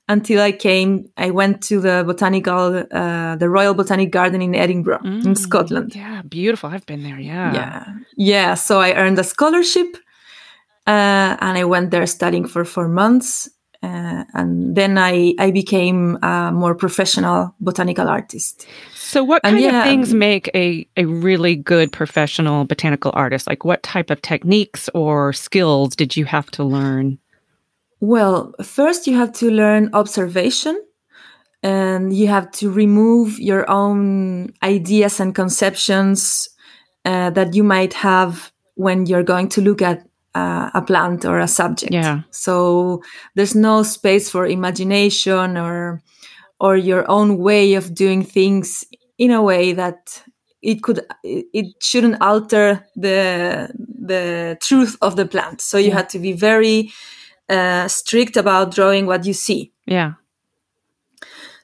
until 0.08 0.40
i 0.40 0.52
came 0.52 1.08
i 1.16 1.30
went 1.30 1.62
to 1.62 1.80
the 1.80 2.02
botanical 2.06 2.84
uh, 2.90 3.36
the 3.36 3.48
royal 3.48 3.74
botanic 3.74 4.10
garden 4.10 4.42
in 4.42 4.54
edinburgh 4.54 4.98
mm, 5.04 5.24
in 5.24 5.34
scotland. 5.34 5.94
yeah 5.94 6.22
beautiful. 6.22 6.70
I've 6.70 6.86
been 6.86 7.02
there 7.02 7.18
yeah. 7.18 7.54
Yeah. 7.54 7.84
Yeah 8.16 8.54
so 8.54 8.80
i 8.80 8.92
earned 8.94 9.18
a 9.18 9.24
scholarship 9.24 9.96
uh, 10.86 11.36
and 11.40 11.58
i 11.58 11.64
went 11.64 11.90
there 11.90 12.06
studying 12.06 12.46
for 12.46 12.64
four 12.64 12.88
months 12.88 13.48
uh, 13.82 14.24
and 14.34 14.76
then 14.76 14.96
I, 14.96 15.34
I 15.40 15.50
became 15.50 16.16
a 16.22 16.52
more 16.52 16.74
professional 16.74 17.52
botanical 17.60 18.08
artist. 18.08 18.64
So, 18.94 19.24
what 19.24 19.42
kind 19.42 19.58
yeah, 19.58 19.80
of 19.80 19.84
things 19.84 20.14
make 20.14 20.48
a, 20.54 20.86
a 20.96 21.04
really 21.04 21.56
good 21.56 21.90
professional 21.90 22.64
botanical 22.64 23.10
artist? 23.14 23.48
Like, 23.48 23.64
what 23.64 23.82
type 23.82 24.10
of 24.10 24.22
techniques 24.22 24.88
or 24.94 25.32
skills 25.32 25.96
did 25.96 26.16
you 26.16 26.24
have 26.26 26.48
to 26.52 26.62
learn? 26.62 27.18
Well, 27.98 28.54
first, 28.62 29.08
you 29.08 29.16
have 29.16 29.32
to 29.34 29.50
learn 29.50 29.90
observation 29.94 30.80
and 31.64 32.14
you 32.14 32.28
have 32.28 32.50
to 32.52 32.70
remove 32.70 33.40
your 33.40 33.68
own 33.68 34.52
ideas 34.62 35.18
and 35.18 35.34
conceptions 35.34 36.48
uh, 37.04 37.30
that 37.30 37.54
you 37.54 37.64
might 37.64 37.94
have 37.94 38.52
when 38.74 39.06
you're 39.06 39.22
going 39.24 39.48
to 39.50 39.60
look 39.60 39.82
at 39.82 40.06
uh, 40.34 40.70
a 40.74 40.82
plant 40.82 41.24
or 41.24 41.38
a 41.38 41.48
subject. 41.48 41.92
Yeah. 41.92 42.22
So 42.30 43.02
there's 43.34 43.54
no 43.54 43.82
space 43.82 44.30
for 44.30 44.46
imagination 44.46 45.56
or 45.56 46.02
or 46.58 46.76
your 46.76 47.10
own 47.10 47.38
way 47.38 47.74
of 47.74 47.92
doing 47.92 48.24
things 48.24 48.84
in 49.18 49.30
a 49.32 49.42
way 49.42 49.72
that 49.72 50.22
it 50.62 50.82
could 50.82 51.04
it 51.24 51.74
shouldn't 51.80 52.20
alter 52.22 52.86
the 52.96 53.68
the 53.76 54.56
truth 54.60 54.96
of 55.02 55.16
the 55.16 55.26
plant 55.26 55.60
so 55.60 55.76
you 55.76 55.88
yeah. 55.88 55.94
had 55.94 56.08
to 56.08 56.18
be 56.18 56.32
very 56.32 56.92
uh, 57.48 57.88
strict 57.88 58.36
about 58.36 58.74
drawing 58.74 59.06
what 59.06 59.26
you 59.26 59.32
see 59.32 59.72
yeah 59.86 60.12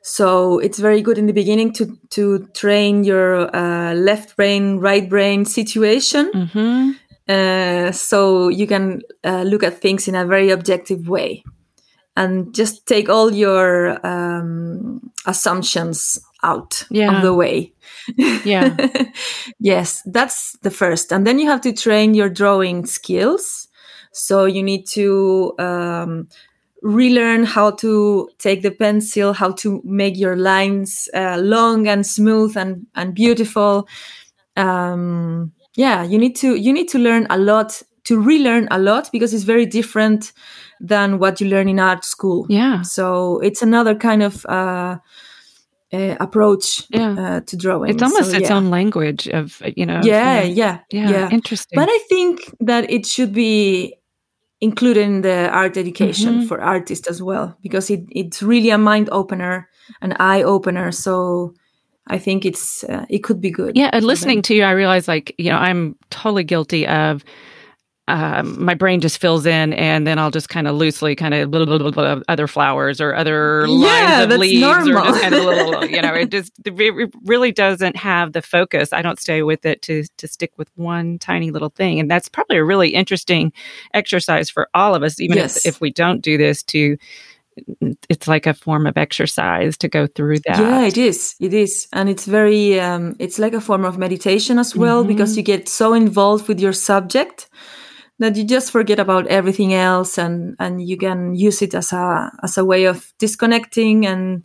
so 0.02 0.58
it's 0.58 0.78
very 0.78 1.00
good 1.00 1.18
in 1.18 1.26
the 1.26 1.32
beginning 1.32 1.72
to 1.72 1.96
to 2.10 2.46
train 2.54 3.04
your 3.04 3.54
uh, 3.54 3.94
left 3.94 4.36
brain 4.36 4.78
right 4.78 5.08
brain 5.08 5.44
situation 5.44 6.30
mm-hmm. 6.34 6.90
Uh, 7.28 7.92
so 7.92 8.48
you 8.48 8.66
can 8.66 9.02
uh, 9.24 9.42
look 9.42 9.62
at 9.62 9.80
things 9.80 10.08
in 10.08 10.14
a 10.14 10.26
very 10.26 10.50
objective 10.50 11.08
way 11.08 11.44
and 12.16 12.52
just 12.52 12.86
take 12.86 13.08
all 13.08 13.32
your 13.32 14.04
um, 14.04 15.12
assumptions 15.26 16.18
out 16.42 16.84
yeah. 16.90 17.16
of 17.16 17.22
the 17.22 17.32
way. 17.32 17.72
Yeah. 18.44 18.76
yes, 19.60 20.02
that's 20.06 20.56
the 20.62 20.70
first. 20.70 21.12
And 21.12 21.26
then 21.26 21.38
you 21.38 21.46
have 21.46 21.60
to 21.60 21.72
train 21.72 22.14
your 22.14 22.28
drawing 22.28 22.86
skills. 22.86 23.68
So 24.12 24.46
you 24.46 24.62
need 24.62 24.86
to 24.88 25.54
um, 25.58 26.28
relearn 26.82 27.44
how 27.44 27.72
to 27.72 28.28
take 28.38 28.62
the 28.62 28.72
pencil, 28.72 29.32
how 29.32 29.52
to 29.52 29.80
make 29.84 30.16
your 30.16 30.34
lines 30.34 31.08
uh, 31.14 31.38
long 31.40 31.86
and 31.86 32.04
smooth 32.04 32.56
and, 32.56 32.86
and 32.96 33.14
beautiful. 33.14 33.86
Um, 34.56 35.52
yeah, 35.78 36.02
you 36.02 36.18
need 36.18 36.34
to 36.36 36.56
you 36.56 36.72
need 36.72 36.88
to 36.88 36.98
learn 36.98 37.28
a 37.30 37.38
lot 37.38 37.82
to 38.04 38.20
relearn 38.20 38.66
a 38.72 38.78
lot 38.80 39.08
because 39.12 39.32
it's 39.32 39.44
very 39.44 39.64
different 39.64 40.32
than 40.80 41.20
what 41.20 41.40
you 41.40 41.48
learn 41.48 41.68
in 41.68 41.78
art 41.78 42.04
school. 42.04 42.46
Yeah. 42.48 42.82
So 42.82 43.38
it's 43.38 43.62
another 43.62 43.94
kind 43.94 44.24
of 44.24 44.44
uh, 44.46 44.98
uh, 45.92 46.16
approach 46.18 46.82
yeah. 46.90 47.12
uh, 47.12 47.40
to 47.42 47.56
drawing. 47.56 47.90
It's 47.92 48.02
almost 48.02 48.32
so, 48.32 48.38
its 48.38 48.50
yeah. 48.50 48.56
own 48.56 48.70
language 48.70 49.28
of 49.28 49.62
you 49.76 49.86
know. 49.86 50.00
Yeah, 50.02 50.42
yeah, 50.42 50.80
yeah, 50.90 51.10
yeah, 51.10 51.30
Interesting. 51.30 51.76
But 51.76 51.88
I 51.88 51.98
think 52.08 52.52
that 52.58 52.90
it 52.90 53.06
should 53.06 53.32
be 53.32 53.94
included 54.60 55.04
in 55.04 55.20
the 55.20 55.48
art 55.50 55.76
education 55.76 56.38
mm-hmm. 56.38 56.46
for 56.48 56.60
artists 56.60 57.06
as 57.06 57.22
well 57.22 57.56
because 57.62 57.88
it, 57.88 58.00
it's 58.10 58.42
really 58.42 58.70
a 58.70 58.78
mind 58.78 59.08
opener, 59.12 59.68
an 60.02 60.14
eye 60.18 60.42
opener. 60.42 60.90
So. 60.90 61.54
I 62.08 62.18
think 62.18 62.44
it's 62.44 62.84
uh, 62.84 63.06
it 63.08 63.20
could 63.20 63.40
be 63.40 63.50
good. 63.50 63.76
Yeah, 63.76 63.90
and 63.92 64.04
listening 64.04 64.42
to 64.42 64.54
you, 64.54 64.64
I 64.64 64.72
realize 64.72 65.08
like 65.08 65.34
you 65.38 65.50
know 65.50 65.58
I'm 65.58 65.96
totally 66.10 66.44
guilty 66.44 66.86
of 66.86 67.24
um, 68.08 68.64
my 68.64 68.72
brain 68.72 69.02
just 69.02 69.20
fills 69.20 69.44
in, 69.44 69.74
and 69.74 70.06
then 70.06 70.18
I'll 70.18 70.30
just 70.30 70.48
kind 70.48 70.66
of 70.66 70.74
loosely 70.74 71.14
kind 71.14 71.34
of 71.34 71.50
blah, 71.50 71.66
blah, 71.66 71.90
blah, 71.90 72.20
other 72.26 72.46
flowers 72.46 73.02
or 73.02 73.14
other 73.14 73.66
yeah, 73.68 74.20
lines 74.20 74.32
of 74.32 74.40
leaves 74.40 74.60
normal. 74.62 75.02
or 75.02 75.04
just 75.04 75.20
kind 75.20 75.34
of 75.34 75.44
little, 75.44 75.84
you 75.84 76.00
know, 76.00 76.14
it 76.14 76.30
just 76.30 76.52
it 76.64 77.12
really 77.24 77.52
doesn't 77.52 77.96
have 77.96 78.32
the 78.32 78.40
focus. 78.40 78.94
I 78.94 79.02
don't 79.02 79.20
stay 79.20 79.42
with 79.42 79.66
it 79.66 79.82
to 79.82 80.04
to 80.16 80.26
stick 80.26 80.52
with 80.56 80.70
one 80.74 81.18
tiny 81.18 81.50
little 81.50 81.68
thing, 81.68 82.00
and 82.00 82.10
that's 82.10 82.30
probably 82.30 82.56
a 82.56 82.64
really 82.64 82.94
interesting 82.94 83.52
exercise 83.92 84.48
for 84.48 84.70
all 84.72 84.94
of 84.94 85.02
us, 85.02 85.20
even 85.20 85.36
yes. 85.36 85.58
if 85.58 85.74
if 85.74 85.80
we 85.82 85.90
don't 85.90 86.22
do 86.22 86.38
this 86.38 86.62
to 86.62 86.96
it's 88.08 88.28
like 88.28 88.46
a 88.46 88.54
form 88.54 88.86
of 88.86 88.96
exercise 88.96 89.76
to 89.78 89.88
go 89.88 90.06
through 90.06 90.38
that. 90.46 90.58
Yeah, 90.58 90.82
it 90.82 90.96
is. 90.96 91.34
It 91.40 91.54
is. 91.54 91.88
And 91.92 92.08
it's 92.08 92.26
very, 92.26 92.80
um, 92.80 93.16
it's 93.18 93.38
like 93.38 93.54
a 93.54 93.60
form 93.60 93.84
of 93.84 93.98
meditation 93.98 94.58
as 94.58 94.74
well 94.74 95.00
mm-hmm. 95.00 95.08
because 95.08 95.36
you 95.36 95.42
get 95.42 95.68
so 95.68 95.94
involved 95.94 96.48
with 96.48 96.60
your 96.60 96.72
subject 96.72 97.48
that 98.18 98.36
you 98.36 98.44
just 98.44 98.70
forget 98.70 98.98
about 98.98 99.26
everything 99.28 99.74
else 99.74 100.18
and 100.18 100.56
and 100.58 100.86
you 100.86 100.96
can 100.96 101.34
use 101.34 101.62
it 101.62 101.74
as 101.74 101.92
a 101.92 102.30
as 102.42 102.58
a 102.58 102.64
way 102.64 102.84
of 102.84 103.12
disconnecting 103.18 104.06
and 104.06 104.44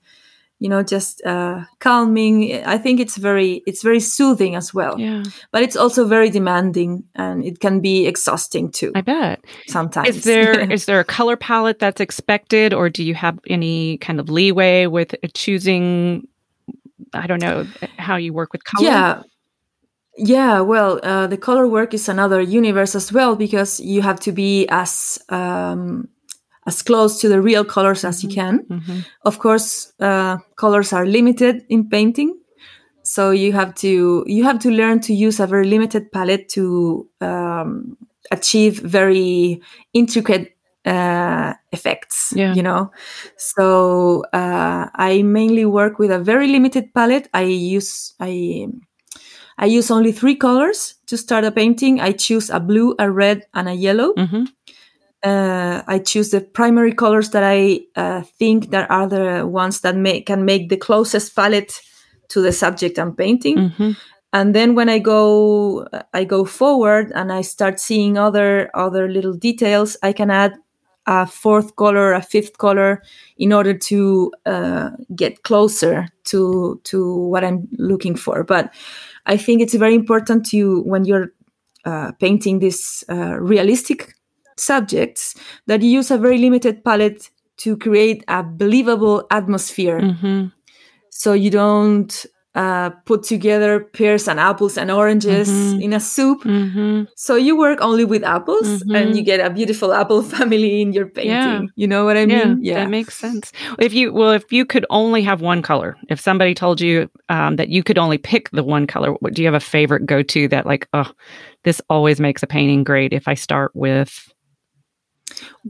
you 0.63 0.69
know 0.69 0.81
just 0.95 1.21
uh, 1.25 1.59
calming 1.79 2.63
i 2.75 2.77
think 2.83 2.99
it's 2.99 3.17
very 3.17 3.61
it's 3.67 3.83
very 3.83 3.99
soothing 3.99 4.55
as 4.55 4.73
well 4.73 4.95
Yeah. 4.97 5.23
but 5.51 5.61
it's 5.61 5.75
also 5.75 6.07
very 6.07 6.29
demanding 6.29 7.03
and 7.15 7.43
it 7.43 7.59
can 7.59 7.81
be 7.81 8.07
exhausting 8.07 8.71
too 8.71 8.91
I 8.95 9.01
bet. 9.01 9.43
sometimes 9.67 10.07
Is 10.09 10.23
there 10.23 10.71
is 10.77 10.85
there 10.85 10.99
a 11.01 11.03
color 11.17 11.35
palette 11.37 11.79
that's 11.79 11.99
expected, 12.01 12.73
or 12.73 12.89
do 12.89 13.03
you 13.03 13.15
have 13.15 13.35
any 13.49 13.97
kind 13.97 14.19
of 14.21 14.29
leeway 14.29 14.87
with 14.87 15.15
choosing? 15.33 16.27
I 17.13 17.27
don't 17.27 17.41
know 17.41 17.65
how 17.97 18.15
you 18.17 18.33
work 18.33 18.53
with 18.53 18.63
color. 18.63 18.87
yeah 18.89 19.21
yeah 20.17 20.61
well 20.61 20.99
uh, 21.03 21.27
the 21.27 21.37
color 21.37 21.67
work 21.67 21.93
is 21.93 22.09
another 22.09 22.39
universe 22.41 22.95
as 22.95 23.11
well 23.11 23.35
because 23.35 23.79
you 23.83 24.01
have 24.01 24.19
to 24.19 24.31
be 24.31 24.67
as 24.69 25.19
um, 25.29 26.07
as 26.65 26.81
close 26.81 27.19
to 27.21 27.27
the 27.29 27.41
real 27.41 27.63
colors 27.65 28.03
as 28.05 28.23
you 28.23 28.29
can 28.29 28.65
Mhm. 28.69 29.05
of 29.25 29.37
course 29.39 29.93
uh, 29.99 30.37
colors 30.55 30.93
are 30.93 31.05
limited 31.05 31.63
in 31.69 31.89
painting 31.89 32.33
so 33.03 33.31
you 33.31 33.51
have 33.53 33.73
to 33.75 34.23
you 34.27 34.43
have 34.45 34.59
to 34.59 34.69
learn 34.69 34.99
to 35.01 35.13
use 35.13 35.43
a 35.43 35.47
very 35.47 35.67
limited 35.67 36.11
palette 36.11 36.47
to 36.55 37.07
um, 37.21 37.97
achieve 38.31 38.79
very 38.79 39.61
intricate 39.93 40.55
uh, 40.85 41.53
effects 41.71 42.33
Yeah. 42.35 42.53
you 42.55 42.63
know 42.63 42.91
so 43.37 44.23
uh, 44.33 44.87
i 44.95 45.21
mainly 45.23 45.65
work 45.65 45.99
with 45.99 46.11
a 46.11 46.19
very 46.19 46.47
limited 46.47 46.93
palette 46.93 47.27
i 47.33 47.43
use 47.43 48.13
i 48.19 48.67
i 49.57 49.65
use 49.65 49.91
only 49.93 50.11
three 50.11 50.35
colors 50.35 50.95
to 51.07 51.15
start 51.17 51.43
a 51.45 51.51
painting 51.51 51.99
i 52.01 52.11
choose 52.11 52.49
a 52.49 52.59
blue 52.59 52.95
a 52.99 53.09
red 53.11 53.43
and 53.53 53.67
a 53.69 53.73
yellow 53.73 54.13
Mhm. 54.17 54.47
Uh, 55.23 55.81
I 55.87 55.99
choose 55.99 56.31
the 56.31 56.41
primary 56.41 56.93
colors 56.93 57.29
that 57.29 57.43
I 57.43 57.81
uh, 57.95 58.23
think 58.39 58.71
that 58.71 58.89
are 58.89 59.07
the 59.07 59.47
ones 59.47 59.81
that 59.81 59.95
make, 59.95 60.25
can 60.25 60.45
make 60.45 60.69
the 60.69 60.77
closest 60.77 61.35
palette 61.35 61.81
to 62.29 62.41
the 62.41 62.51
subject 62.51 62.97
I'm 62.99 63.15
painting. 63.15 63.57
Mhm. 63.57 63.95
And 64.33 64.55
then 64.55 64.73
when 64.75 64.89
I 64.89 64.99
go, 64.99 65.87
I 66.13 66.23
go 66.23 66.43
forward 66.45 67.11
and 67.13 67.31
I 67.31 67.41
start 67.43 67.79
seeing 67.79 68.17
other 68.17 68.69
other 68.73 69.07
little 69.07 69.33
details. 69.33 69.95
I 70.01 70.11
can 70.11 70.31
add 70.31 70.53
a 71.05 71.27
fourth 71.27 71.75
color, 71.75 72.13
a 72.13 72.21
fifth 72.21 72.57
color, 72.57 73.03
in 73.37 73.53
order 73.53 73.77
to 73.77 74.31
uh, 74.45 74.89
get 75.15 75.43
closer 75.43 76.07
to 76.25 76.79
to 76.85 77.15
what 77.29 77.43
I'm 77.43 77.67
looking 77.77 78.15
for. 78.17 78.43
But 78.43 78.73
I 79.27 79.37
think 79.37 79.61
it's 79.61 79.75
very 79.75 79.93
important 79.93 80.45
to 80.49 80.81
when 80.81 81.05
you're 81.05 81.31
uh, 81.85 82.11
painting 82.19 82.59
these 82.59 83.03
uh, 83.09 83.37
realistic 83.39 84.15
subjects 84.65 85.35
that 85.67 85.81
you 85.81 85.89
use 85.99 86.11
a 86.11 86.17
very 86.17 86.37
limited 86.37 86.83
palette 86.83 87.29
to 87.57 87.77
create 87.77 88.23
a 88.27 88.43
believable 88.43 89.25
atmosphere 89.29 89.99
Mhm. 90.01 90.51
so 91.09 91.33
you 91.33 91.49
don't 91.49 92.25
uh, 92.55 92.91
put 93.09 93.23
together 93.23 93.79
pears 93.97 94.27
and 94.27 94.39
apples 94.39 94.77
and 94.77 94.91
oranges 94.91 95.49
Mhm. 95.49 95.81
in 95.85 95.93
a 95.93 95.99
soup 95.99 96.43
Mhm. 96.45 97.07
so 97.15 97.33
you 97.35 97.57
work 97.57 97.79
only 97.81 98.05
with 98.05 98.23
apples 98.23 98.83
Mhm. 98.83 98.95
and 98.95 99.17
you 99.17 99.23
get 99.23 99.39
a 99.39 99.49
beautiful 99.49 99.89
apple 100.01 100.21
family 100.21 100.79
in 100.81 100.93
your 100.93 101.07
painting 101.07 101.69
you 101.75 101.87
know 101.87 102.05
what 102.05 102.15
i 102.15 102.25
Yeah, 102.25 102.45
mean 102.53 102.57
Yeah. 102.61 102.75
that 102.83 102.89
makes 102.91 103.17
sense. 103.17 103.51
If 103.79 103.91
you 103.93 104.13
well, 104.13 104.33
if 104.37 104.45
you 104.53 104.65
could 104.65 104.85
only 104.89 105.23
have 105.23 105.41
one 105.41 105.61
color, 105.63 105.97
if 106.09 106.19
somebody 106.21 106.53
told 106.53 106.79
you 106.79 107.09
um, 107.29 107.55
that 107.57 107.69
you 107.69 107.81
could 107.83 107.97
only 107.97 108.19
pick 108.19 108.49
the 108.51 108.63
one 108.63 108.85
color, 108.85 109.13
what, 109.21 109.33
do 109.33 109.41
you 109.41 109.47
have 109.51 109.61
a 109.63 109.69
favorite 109.77 110.05
go 110.05 110.21
to 110.21 110.47
that 110.49 110.65
like, 110.65 110.87
oh, 110.93 111.09
this 111.63 111.81
always 111.89 112.19
makes 112.19 112.43
a 112.43 112.47
painting 112.47 112.83
great 112.83 113.13
if 113.13 113.27
I 113.27 113.33
start 113.35 113.71
with? 113.73 114.32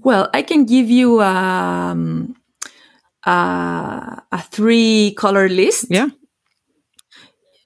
Well, 0.03 0.30
I 0.34 0.41
can 0.43 0.66
give 0.66 0.89
you 0.89 1.22
um, 1.22 2.36
uh, 3.26 4.16
a 4.32 4.41
three 4.51 5.14
color 5.18 5.47
list. 5.49 5.88
Yeah. 5.89 6.07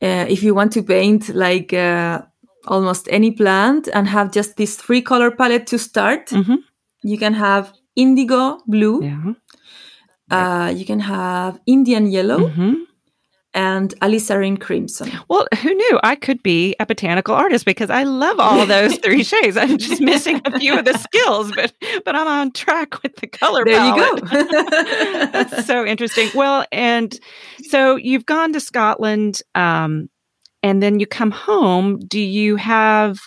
Uh, 0.01 0.25
if 0.29 0.43
you 0.43 0.53
want 0.53 0.71
to 0.73 0.83
paint 0.83 1.29
like 1.33 1.73
uh, 1.73 2.21
almost 2.67 3.07
any 3.09 3.31
plant 3.31 3.87
and 3.93 4.07
have 4.07 4.31
just 4.31 4.55
this 4.57 4.75
three 4.75 5.01
color 5.01 5.31
palette 5.31 5.65
to 5.67 5.77
start, 5.79 6.27
Mhm. 6.29 6.57
you 7.03 7.17
can 7.17 7.33
have 7.33 7.73
indigo 7.95 8.59
blue, 8.67 9.01
Yeah. 9.03 9.33
uh, 10.29 10.69
you 10.75 10.85
can 10.85 10.99
have 10.99 11.59
Indian 11.65 12.05
yellow, 12.11 12.49
hmm 12.49 12.73
and 13.57 13.95
alizarin 14.01 14.61
crimson. 14.61 15.11
Well, 15.29 15.47
who 15.63 15.73
knew 15.73 15.99
I 16.03 16.15
could 16.15 16.43
be 16.43 16.75
a 16.79 16.85
botanical 16.85 17.33
artist 17.33 17.65
because 17.65 17.89
I 17.89 18.03
love 18.03 18.39
all 18.39 18.67
those 18.67 18.97
three 18.97 19.23
shades. 19.31 19.57
I'm 19.57 19.79
just 19.79 19.99
missing 19.99 20.39
a 20.45 20.59
few 20.59 20.77
of 20.77 20.85
the 20.85 20.95
skills, 20.97 21.51
but 21.53 21.73
but 22.05 22.15
I'm 22.15 22.27
on 22.27 22.51
track 22.51 23.01
with 23.01 23.15
the 23.15 23.25
color 23.25 23.65
There 23.65 23.83
you 23.83 23.95
go. 23.95 24.15
That's 25.31 25.65
so 25.65 25.83
interesting. 25.83 26.29
Well, 26.35 26.65
and 26.71 27.19
so 27.63 27.95
you've 27.95 28.27
gone 28.27 28.53
to 28.53 28.59
Scotland, 28.59 29.41
um, 29.55 30.07
and 30.61 30.83
then 30.83 30.99
you 30.99 31.07
come 31.07 31.31
home. 31.31 31.97
Do 31.97 32.19
you 32.19 32.57
have 32.57 33.19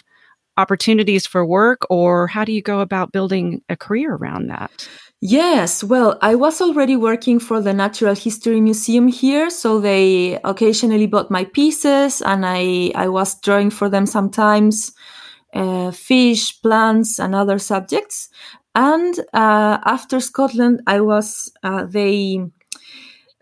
opportunities 0.57 1.27
for 1.27 1.45
work, 1.45 1.81
or 1.91 2.29
how 2.29 2.45
do 2.45 2.53
you 2.53 2.63
go 2.63 2.79
about 2.79 3.11
building 3.11 3.63
a 3.69 3.77
career 3.77 4.15
around 4.15 4.47
that? 4.47 4.89
Yes, 5.23 5.85
well, 5.85 6.17
I 6.23 6.35
was 6.35 6.63
already 6.63 6.97
working 6.97 7.41
for 7.41 7.61
the 7.61 7.75
Natural 7.75 8.15
History 8.15 8.59
Museum 8.61 9.07
here, 9.09 9.51
so 9.51 9.79
they 9.79 10.39
occasionally 10.45 11.07
bought 11.07 11.31
my 11.31 11.45
pieces, 11.45 12.23
and 12.23 12.47
I 12.47 12.91
I 12.95 13.09
was 13.09 13.39
drawing 13.41 13.71
for 13.71 13.91
them 13.91 14.07
sometimes, 14.07 14.93
uh, 15.55 15.91
fish, 15.91 16.63
plants, 16.63 17.19
and 17.21 17.35
other 17.35 17.59
subjects. 17.59 18.31
And 18.75 19.19
uh, 19.35 19.79
after 19.85 20.21
Scotland, 20.21 20.81
I 20.87 21.01
was 21.03 21.53
uh, 21.63 21.85
they 21.85 22.41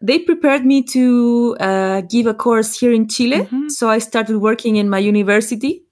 they 0.03 0.19
prepared 0.21 0.65
me 0.67 0.83
to 0.85 1.57
uh, 1.61 2.01
give 2.03 2.27
a 2.27 2.35
course 2.35 2.79
here 2.79 2.93
in 2.93 3.09
Chile, 3.09 3.43
Mhm. 3.53 3.71
so 3.71 3.89
I 3.91 3.99
started 4.01 4.39
working 4.39 4.77
in 4.77 4.89
my 4.89 4.99
university, 4.99 5.83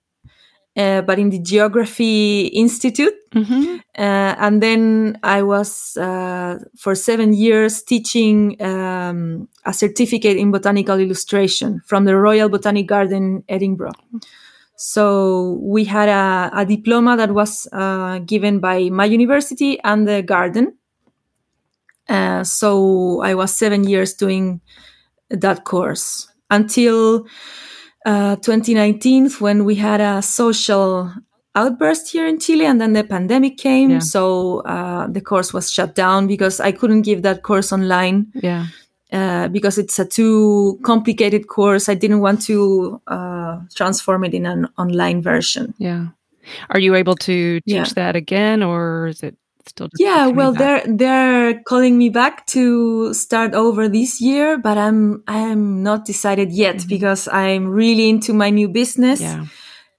uh, 0.76 1.02
but 1.02 1.18
in 1.18 1.30
the 1.30 1.38
Geography 1.38 2.46
Institute. 2.48 3.14
Mm-hmm. 3.34 3.76
Uh, 3.98 4.34
and 4.38 4.62
then 4.62 5.18
I 5.22 5.42
was 5.42 5.96
uh, 5.96 6.58
for 6.76 6.94
seven 6.94 7.32
years 7.32 7.82
teaching 7.82 8.60
um, 8.62 9.48
a 9.64 9.72
certificate 9.72 10.36
in 10.36 10.50
botanical 10.50 11.00
illustration 11.00 11.80
from 11.86 12.04
the 12.04 12.16
Royal 12.16 12.48
Botanic 12.48 12.86
Garden, 12.86 13.42
Edinburgh. 13.48 13.92
So 14.76 15.58
we 15.62 15.84
had 15.84 16.10
a, 16.10 16.50
a 16.60 16.66
diploma 16.66 17.16
that 17.16 17.32
was 17.32 17.66
uh, 17.72 18.18
given 18.18 18.60
by 18.60 18.90
my 18.90 19.06
university 19.06 19.80
and 19.82 20.06
the 20.06 20.22
garden. 20.22 20.76
Uh, 22.08 22.44
so 22.44 23.22
I 23.22 23.34
was 23.34 23.54
seven 23.54 23.84
years 23.84 24.12
doing 24.12 24.60
that 25.30 25.64
course 25.64 26.28
until 26.50 27.26
uh, 28.06 28.36
2019 28.36 29.28
when 29.40 29.64
we 29.66 29.74
had 29.74 30.00
a 30.00 30.22
social 30.22 31.12
outburst 31.54 32.12
here 32.12 32.26
in 32.26 32.38
Chile 32.38 32.64
and 32.66 32.80
then 32.80 32.92
the 32.92 33.02
pandemic 33.04 33.58
came. 33.58 33.90
Yeah. 33.90 33.98
So 34.00 34.60
uh, 34.60 35.06
the 35.08 35.20
course 35.20 35.52
was 35.52 35.70
shut 35.72 35.94
down 35.94 36.26
because 36.26 36.60
I 36.60 36.72
couldn't 36.72 37.02
give 37.02 37.22
that 37.22 37.42
course 37.42 37.72
online 37.72 38.26
Yeah. 38.34 38.66
uh, 39.12 39.48
because 39.48 39.76
it's 39.78 39.98
a 39.98 40.04
too 40.04 40.78
complicated 40.84 41.48
course. 41.48 41.88
I 41.88 41.94
didn't 41.94 42.20
want 42.20 42.42
to 42.46 43.00
uh, 43.06 43.60
transform 43.74 44.24
it 44.24 44.34
in 44.34 44.46
an 44.46 44.68
online 44.78 45.20
version. 45.22 45.74
Yeah. 45.78 46.08
Are 46.70 46.78
you 46.80 46.94
able 46.94 47.16
to 47.16 47.60
teach 47.60 47.74
Yeah. 47.74 47.84
that 47.96 48.14
again, 48.16 48.62
or 48.62 49.08
is 49.08 49.22
it 49.22 49.34
still? 49.68 49.88
Yeah, 49.98 50.26
well, 50.28 50.52
back? 50.52 50.84
they're 50.84 50.96
they're 50.96 51.62
calling 51.64 51.98
me 51.98 52.08
back 52.10 52.46
to 52.48 53.12
start 53.14 53.54
over 53.54 53.88
this 53.88 54.20
year, 54.20 54.58
but 54.58 54.78
I'm 54.78 55.22
I'm 55.26 55.82
not 55.82 56.04
decided 56.04 56.52
yet 56.52 56.76
Mhm. 56.76 56.88
because 56.88 57.28
I'm 57.28 57.66
really 57.68 58.08
into 58.08 58.32
my 58.32 58.50
new 58.50 58.68
business. 58.68 59.20
Yeah. 59.20 59.44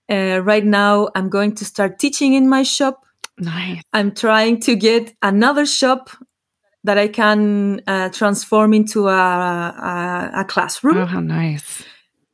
Uh, 0.09 0.39
right 0.41 0.65
now, 0.65 1.09
I'm 1.15 1.30
going 1.30 1.53
to 1.55 1.65
start 1.65 1.99
teaching 1.99 2.34
in 2.34 2.47
my 2.47 2.63
shop. 2.63 3.03
Nice. 3.39 3.82
I'm 3.93 4.11
trying 4.15 4.59
to 4.61 4.76
get 4.76 5.13
another 5.22 5.65
shop 5.65 6.09
that 6.84 6.97
I 6.97 7.09
can 7.09 7.82
uh, 7.88 8.09
transform 8.09 8.74
into 8.74 9.09
a, 9.09 9.11
a, 9.13 10.32
a 10.41 10.45
classroom. 10.45 10.97
Oh, 10.97 11.05
how 11.05 11.20
nice. 11.20 11.84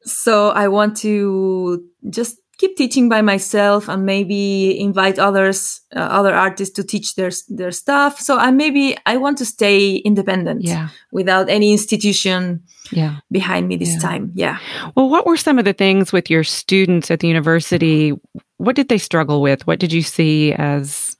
So 0.05 0.49
I 0.49 0.67
want 0.67 0.97
to 0.97 1.84
just 2.09 2.38
keep 2.57 2.77
teaching 2.77 3.09
by 3.09 3.21
myself 3.21 3.89
and 3.89 4.05
maybe 4.05 4.79
invite 4.79 5.17
others, 5.19 5.81
uh, 5.95 5.99
other 5.99 6.33
artists 6.33 6.73
to 6.75 6.83
teach 6.83 7.15
their 7.15 7.31
their 7.49 7.71
stuff. 7.71 8.19
So 8.19 8.37
I 8.37 8.51
maybe 8.51 8.95
I 9.05 9.17
want 9.17 9.37
to 9.39 9.45
stay 9.45 9.95
independent 10.05 10.61
Yeah. 10.63 10.89
without 11.11 11.49
any 11.49 11.71
institution 11.71 12.61
Yeah. 12.91 13.15
behind 13.31 13.67
me 13.67 13.75
this 13.77 13.93
Yeah. 13.93 13.99
time. 14.09 14.31
Yeah. 14.35 14.57
Well, 14.95 15.09
what 15.09 15.25
were 15.25 15.37
some 15.37 15.59
of 15.59 15.65
the 15.65 15.73
things 15.73 16.13
with 16.13 16.29
your 16.29 16.43
students 16.43 17.09
at 17.11 17.19
the 17.19 17.27
university? 17.27 18.13
What 18.57 18.75
did 18.75 18.87
they 18.87 18.99
struggle 18.99 19.41
with? 19.41 19.65
What 19.67 19.79
did 19.79 19.91
you 19.91 20.01
see 20.03 20.53
as 20.53 21.17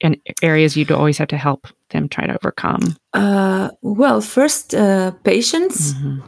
in 0.00 0.16
areas 0.42 0.76
you'd 0.76 0.90
always 0.92 1.18
have 1.18 1.28
to 1.28 1.36
help 1.36 1.66
them 1.90 2.08
try 2.08 2.26
to 2.26 2.34
overcome? 2.34 2.96
Uh, 3.12 3.68
well, 3.82 4.20
first, 4.20 4.74
uh, 4.74 5.10
patience. 5.24 5.92
Mhm. 5.94 6.22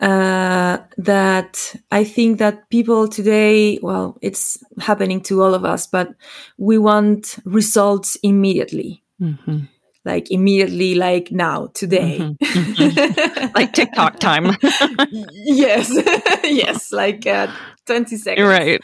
Uh, 0.00 0.78
that 0.98 1.74
I 1.90 2.04
think 2.04 2.38
that 2.38 2.68
people 2.70 3.08
today, 3.08 3.78
well, 3.82 4.16
it's 4.22 4.58
happening 4.80 5.20
to 5.22 5.42
all 5.42 5.54
of 5.54 5.64
us, 5.64 5.86
but 5.86 6.14
we 6.58 6.78
want 6.78 7.36
results 7.44 8.16
immediately. 8.22 9.02
Mhm. 9.20 9.68
like 10.04 10.32
immediately, 10.32 10.96
like 10.96 11.30
now, 11.30 11.68
today. 11.74 12.18
Mm-hmm. 12.18 12.82
Mm-hmm. 12.82 13.54
like 13.54 13.72
TikTok 13.72 14.18
time. 14.18 14.56
yes. 15.44 15.90
yes. 16.44 16.90
Like 16.92 17.24
uh, 17.26 17.46
20 17.86 18.16
seconds. 18.16 18.48
Right. 18.48 18.80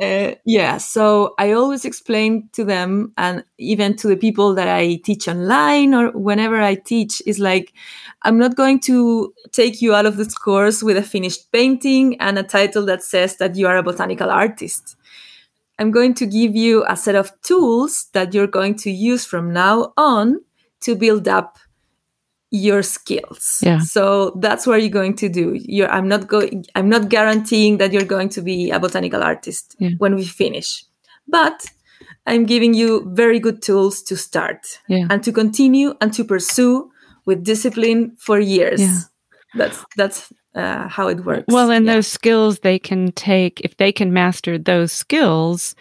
Uh, 0.00 0.34
yeah. 0.44 0.78
So 0.78 1.34
I 1.38 1.52
always 1.52 1.84
explain 1.84 2.48
to 2.52 2.64
them 2.64 3.12
and 3.18 3.42
even 3.58 3.96
to 3.96 4.06
the 4.06 4.16
people 4.16 4.54
that 4.54 4.68
I 4.68 5.00
teach 5.04 5.26
online 5.26 5.92
or 5.92 6.12
whenever 6.12 6.60
I 6.60 6.76
teach 6.76 7.20
is 7.26 7.40
like, 7.40 7.72
I'm 8.22 8.38
not 8.38 8.54
going 8.54 8.78
to 8.82 9.34
take 9.50 9.82
you 9.82 9.96
out 9.96 10.06
of 10.06 10.16
this 10.16 10.36
course 10.36 10.84
with 10.84 10.96
a 10.96 11.02
finished 11.02 11.50
painting 11.50 12.16
and 12.20 12.38
a 12.38 12.44
title 12.44 12.86
that 12.86 13.02
says 13.02 13.38
that 13.38 13.56
you 13.56 13.66
are 13.66 13.76
a 13.76 13.82
botanical 13.82 14.30
artist. 14.30 14.94
I'm 15.78 15.90
going 15.90 16.14
to 16.14 16.26
give 16.26 16.56
you 16.56 16.84
a 16.88 16.96
set 16.96 17.16
of 17.16 17.32
tools 17.42 18.06
that 18.12 18.34
you're 18.34 18.46
going 18.46 18.76
to 18.76 18.90
use 18.90 19.24
from 19.24 19.52
now 19.52 19.92
on 19.96 20.40
to 20.82 20.96
build 20.96 21.28
up 21.28 21.58
your 22.50 22.82
skills. 22.82 23.60
Yeah. 23.62 23.78
So 23.80 24.30
that's 24.40 24.66
what 24.66 24.80
you're 24.80 24.90
going 24.90 25.14
to 25.16 25.28
do. 25.28 25.58
You're, 25.60 25.90
I'm 25.90 26.08
not 26.08 26.28
going, 26.28 26.64
I'm 26.74 26.88
not 26.88 27.08
guaranteeing 27.08 27.78
that 27.78 27.92
you're 27.92 28.04
going 28.04 28.30
to 28.30 28.40
be 28.42 28.70
a 28.70 28.78
botanical 28.80 29.22
artist 29.22 29.76
Yeah. 29.78 29.90
when 29.98 30.14
we 30.16 30.24
finish, 30.24 30.84
but 31.26 31.66
I'm 32.26 32.46
giving 32.46 32.74
you 32.74 33.10
very 33.14 33.38
good 33.38 33.60
tools 33.62 34.02
to 34.04 34.16
start 34.16 34.80
Yeah. 34.88 35.06
and 35.10 35.22
to 35.24 35.32
continue 35.32 35.94
and 36.00 36.12
to 36.14 36.24
pursue 36.24 36.90
with 37.26 37.44
discipline 37.44 38.16
for 38.18 38.38
years. 38.40 38.80
Yeah. 38.80 39.00
That's, 39.54 39.84
that's 39.96 40.32
uh, 40.54 40.88
how 40.88 41.08
it 41.08 41.24
works. 41.24 41.44
Well, 41.48 41.70
and 41.70 41.86
those 41.88 42.06
skills 42.06 42.60
they 42.60 42.78
can 42.78 43.12
take, 43.12 43.60
if 43.60 43.76
they 43.76 43.92
can 43.92 44.12
master 44.12 44.58
those 44.58 44.92
skills, 44.92 45.74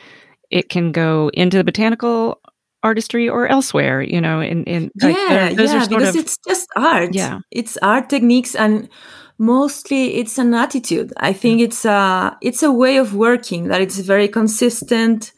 it 0.49 0.69
can 0.69 0.91
go 0.91 1.29
into 1.33 1.57
the 1.57 1.63
botanical 1.63 2.39
artistry 2.83 3.27
or 3.29 3.47
elsewhere, 3.47 4.01
you 4.01 4.21
know, 4.21 4.39
in, 4.41 4.63
in 4.65 4.91
like, 5.01 5.15
yeah, 5.15 5.53
those 5.53 5.71
yeah, 5.73 5.83
are 5.83 5.89
because 5.89 6.15
of, 6.15 6.21
it's 6.21 6.37
just 6.47 6.67
art. 6.75 7.13
Yeah. 7.13 7.39
it's 7.51 7.77
art 7.81 8.09
techniques, 8.09 8.55
and 8.55 8.89
mostly 9.37 10.15
it's 10.15 10.37
an 10.37 10.53
attitude. 10.53 11.13
I 11.17 11.33
think 11.33 11.61
it's 11.61 11.85
a 11.85 12.37
it's 12.41 12.63
a 12.63 12.71
way 12.71 12.97
of 12.97 13.13
working 13.13 13.67
that 13.69 13.81
it's 13.81 13.99
very 13.99 14.27
consistent, 14.27 15.31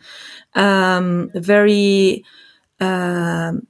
um, 0.56 1.32
very. 1.36 2.24
Um, 2.82 3.68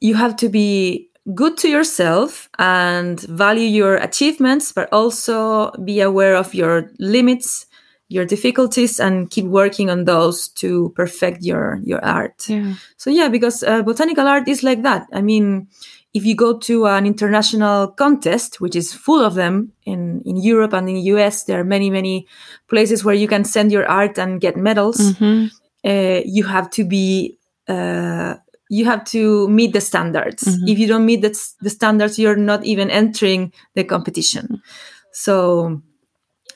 you 0.00 0.14
have 0.14 0.36
to 0.36 0.48
be 0.48 1.10
good 1.34 1.56
to 1.58 1.68
yourself 1.68 2.48
and 2.58 3.20
value 3.22 3.66
your 3.66 3.96
achievements, 3.96 4.72
but 4.72 4.88
also 4.92 5.72
be 5.84 6.00
aware 6.00 6.36
of 6.36 6.54
your 6.54 6.90
limits, 6.98 7.66
your 8.08 8.24
difficulties, 8.24 8.98
and 9.00 9.30
keep 9.30 9.44
working 9.44 9.90
on 9.90 10.04
those 10.04 10.48
to 10.48 10.92
perfect 10.96 11.42
your 11.42 11.78
your 11.84 12.04
art. 12.04 12.48
yeah. 12.48 12.74
So 12.96 13.10
yeah, 13.10 13.28
because 13.28 13.62
uh, 13.62 13.82
botanical 13.82 14.26
art 14.26 14.48
is 14.48 14.62
like 14.62 14.82
that. 14.82 15.06
I 15.12 15.20
mean, 15.20 15.68
if 16.14 16.24
you 16.24 16.34
go 16.34 16.58
to 16.58 16.86
an 16.86 17.04
international 17.06 17.88
contest, 17.88 18.60
which 18.60 18.74
is 18.76 18.94
full 18.94 19.24
of 19.24 19.34
them 19.34 19.72
in 19.84 20.22
in 20.24 20.36
Europe 20.36 20.72
and 20.72 20.88
in 20.88 20.94
the 20.94 21.12
US, 21.14 21.44
there 21.44 21.60
are 21.60 21.64
many 21.64 21.90
many 21.90 22.26
places 22.68 23.04
where 23.04 23.14
you 23.14 23.28
can 23.28 23.44
send 23.44 23.72
your 23.72 23.86
art 23.86 24.18
and 24.18 24.40
get 24.40 24.56
medals. 24.56 24.98
Mhm. 24.98 25.50
Uh, 25.84 26.20
you 26.24 26.44
have 26.46 26.68
to 26.70 26.84
be 26.84 27.36
uh, 27.68 28.34
you 28.70 28.84
have 28.84 29.04
to 29.04 29.48
meet 29.48 29.72
the 29.72 29.80
standards. 29.80 30.44
Mhm. 30.44 30.68
If 30.68 30.78
you 30.78 30.86
don't 30.88 31.04
meet 31.06 31.22
the, 31.22 31.32
the 31.62 31.70
standards, 31.70 32.18
you're 32.18 32.36
not 32.36 32.64
even 32.64 32.90
entering 32.90 33.52
the 33.74 33.84
competition. 33.84 34.60
So 35.12 35.80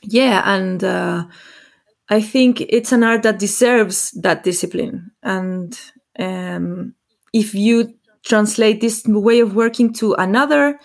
yeah, 0.03 0.41
and 0.45 0.83
uh, 0.83 1.25
I 2.09 2.21
think 2.21 2.61
it's 2.61 2.91
an 2.91 3.03
art 3.03 3.23
that 3.23 3.39
deserves 3.39 4.11
that 4.21 4.43
discipline. 4.43 5.11
And 5.23 5.79
um, 6.19 6.93
if 7.33 7.55
you 7.55 7.93
translate 8.23 8.81
this 8.81 9.03
way 9.05 9.39
of 9.39 9.55
working 9.55 9.93
to 9.93 10.13
another 10.13 10.79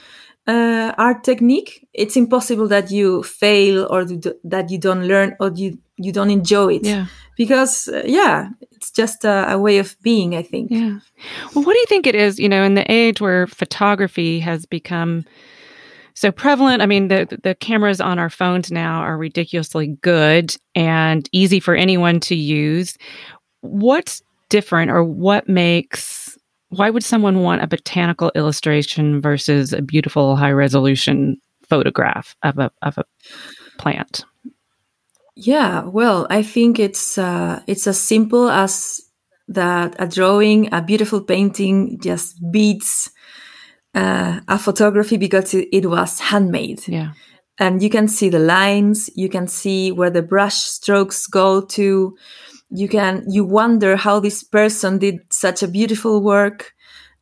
uh, 0.47 0.93
art 0.97 1.25
technique, 1.25 1.87
it's 1.93 2.17
impossible 2.17 2.69
that 2.69 2.91
you 2.91 3.23
fail 3.23 3.87
or 3.91 4.05
that 4.45 4.71
you 4.71 4.79
don't 4.79 5.07
learn 5.07 5.37
or 5.41 5.53
you 5.55 5.79
you 5.97 6.13
don't 6.13 6.31
enjoy 6.31 6.75
it. 6.75 6.85
Yeah. 6.85 7.07
Because 7.37 7.89
uh, 7.89 8.03
yeah, 8.07 8.51
it's 8.71 8.91
just 8.91 9.25
a, 9.25 9.53
a 9.53 9.59
way 9.59 9.79
of 9.79 9.97
being. 10.03 10.35
I 10.35 10.43
think. 10.43 10.71
Yeah. 10.71 10.99
Well, 11.55 11.65
what 11.65 11.75
do 11.75 11.79
you 11.79 11.87
think 11.87 12.07
it 12.07 12.15
is, 12.15 12.39
you 12.39 12.49
know, 12.49 12.63
in 12.63 12.75
the 12.75 12.91
age 12.91 13.21
where 13.21 13.47
photography 13.47 14.41
has 14.41 14.65
become 14.67 15.25
so 16.19 16.33
prevalent? 16.33 16.83
I 16.83 16.87
mean, 16.87 17.09
the 17.09 17.39
the 17.43 17.55
cameras 17.55 18.01
on 18.01 18.19
our 18.19 18.31
phones 18.31 18.71
now 18.71 19.01
are 19.01 19.17
ridiculously 19.17 19.97
good 20.03 20.57
and 20.75 21.29
easy 21.33 21.61
for 21.61 21.75
anyone 21.75 22.21
to 22.21 22.35
use. 22.35 22.97
What's 23.61 24.23
different 24.49 24.91
or 24.91 25.05
what 25.05 25.49
makes 25.49 26.37
why 26.71 26.91
would 26.91 27.05
someone 27.05 27.41
want 27.41 27.63
a 27.63 27.67
botanical 27.67 28.31
illustration 28.35 29.21
versus 29.21 29.73
a 29.73 29.81
beautiful 29.81 30.37
high 30.37 30.53
resolution 30.53 31.41
photograph 31.69 32.37
of 32.43 32.59
a 32.59 32.71
of 32.83 32.99
a 32.99 33.05
plant? 33.79 34.25
Yeah, 35.37 35.85
well, 35.85 36.27
I 36.31 36.43
think 36.43 36.79
it's 36.79 37.17
uh, 37.17 37.63
it's 37.67 37.87
as 37.87 38.01
simple 38.01 38.51
as 38.51 39.01
that. 39.47 39.95
A 39.99 40.07
drawing, 40.07 40.73
a 40.75 40.83
beautiful 40.83 41.21
painting, 41.21 42.01
just 42.01 42.39
beats 42.51 43.11
uh, 43.95 44.41
a 44.49 44.59
photography 44.59 45.17
because 45.17 45.55
it, 45.55 45.69
it 45.73 45.87
was 45.87 46.21
handmade, 46.21 46.87
Yeah. 46.89 47.13
and 47.59 47.83
you 47.83 47.91
can 47.91 48.09
see 48.09 48.29
the 48.31 48.39
lines. 48.39 49.11
You 49.17 49.29
can 49.29 49.49
see 49.49 49.93
where 49.93 50.11
the 50.11 50.23
brush 50.23 50.57
strokes 50.57 51.27
go 51.27 51.61
to. 51.63 52.17
You 52.71 52.89
can 52.89 53.25
you 53.29 53.45
wonder 53.45 53.97
how 53.97 54.21
this 54.21 54.43
person 54.45 54.99
did 54.99 55.17
such 55.31 55.63
a 55.63 55.69
beautiful 55.69 56.23
work. 56.23 56.75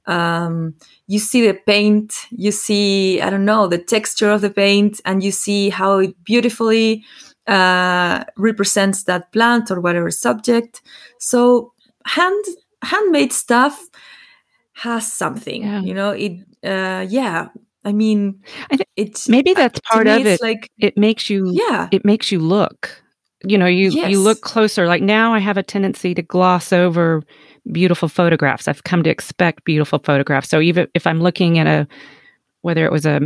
Um, 0.07 0.75
you 1.09 1.19
see 1.19 1.47
the 1.47 1.55
paint. 1.55 2.13
You 2.31 2.53
see 2.53 3.21
I 3.21 3.31
don't 3.31 3.45
know 3.45 3.67
the 3.69 3.79
texture 3.79 4.31
of 4.33 4.41
the 4.41 4.51
paint, 4.51 5.01
and 5.05 5.23
you 5.23 5.31
see 5.33 5.71
how 5.71 5.99
it 6.01 6.15
beautifully 6.25 7.05
uh, 7.47 8.25
represents 8.37 9.05
that 9.05 9.31
plant 9.33 9.71
or 9.71 9.81
whatever 9.81 10.11
subject. 10.11 10.83
So 11.19 11.73
hand 12.07 12.45
handmade 12.83 13.33
stuff 13.33 13.81
has 14.75 15.11
something, 15.13 15.63
Yeah. 15.63 15.81
you 15.81 15.95
know. 15.95 16.11
It 16.11 16.33
uh, 16.67 17.07
yeah. 17.09 17.49
I 17.85 17.93
mean, 17.93 18.43
I 18.71 18.77
thi- 18.79 18.85
it's 18.97 19.29
Maybe 19.29 19.55
that's 19.55 19.79
part 19.81 20.09
of 20.09 20.27
it. 20.27 20.41
Like 20.43 20.71
It 20.79 20.99
makes 20.99 21.31
you 21.31 21.53
yeah, 21.53 21.89
it 21.93 22.05
makes 22.05 22.33
you 22.33 22.41
look. 22.41 23.03
You 23.47 23.59
know 23.59 23.67
you 23.67 23.91
you 23.91 24.19
look 24.21 24.41
closer. 24.41 24.87
Like 24.89 25.03
now 25.03 25.35
i 25.35 25.39
have 25.39 25.57
a 25.57 25.63
tendency 25.63 26.15
to 26.15 26.23
gloss 26.23 26.73
over 26.73 27.23
beautiful 27.71 28.09
photographs. 28.09 28.67
I've 28.67 28.83
come 28.85 29.03
to 29.05 29.11
expect 29.11 29.65
beautiful 29.65 30.01
photographs. 30.01 30.49
So 30.49 30.61
even 30.61 30.89
if 30.95 31.07
i'm 31.07 31.21
looking 31.21 31.59
at 31.59 31.67
a 31.67 31.87
whether 32.63 32.85
it 32.85 32.91
was 32.93 33.07
a 33.07 33.21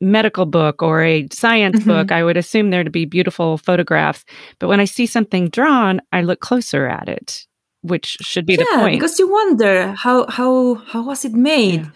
medical 0.00 0.46
book 0.46 0.80
or 0.82 1.02
a 1.02 1.26
science 1.32 1.80
Mhm. 1.80 1.86
book 1.86 2.12
i 2.12 2.22
would 2.22 2.36
assume 2.36 2.70
there 2.70 2.84
to 2.84 2.90
be 2.90 3.04
beautiful 3.04 3.58
photographs. 3.58 4.24
But 4.58 4.68
when 4.68 4.80
i 4.80 4.86
see 4.86 5.06
something 5.06 5.48
drawn 5.50 6.00
i 6.12 6.22
look 6.22 6.40
closer 6.40 6.86
at 6.86 7.08
it 7.08 7.44
which 7.82 8.16
should 8.22 8.46
be 8.46 8.56
the 8.56 8.66
yeah, 8.72 8.80
point. 8.80 8.96
because 8.96 9.18
you 9.18 9.28
wonder 9.30 9.92
how 9.98 10.26
how 10.28 10.74
how 10.86 11.02
was 11.02 11.24
it 11.24 11.32
made? 11.32 11.86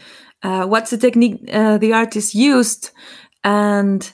Uh, 0.42 0.66
what's 0.66 0.90
the 0.90 0.98
technique 0.98 1.40
uh, 1.52 1.78
the 1.78 1.92
artist 1.92 2.34
used? 2.34 2.90
And 3.44 4.12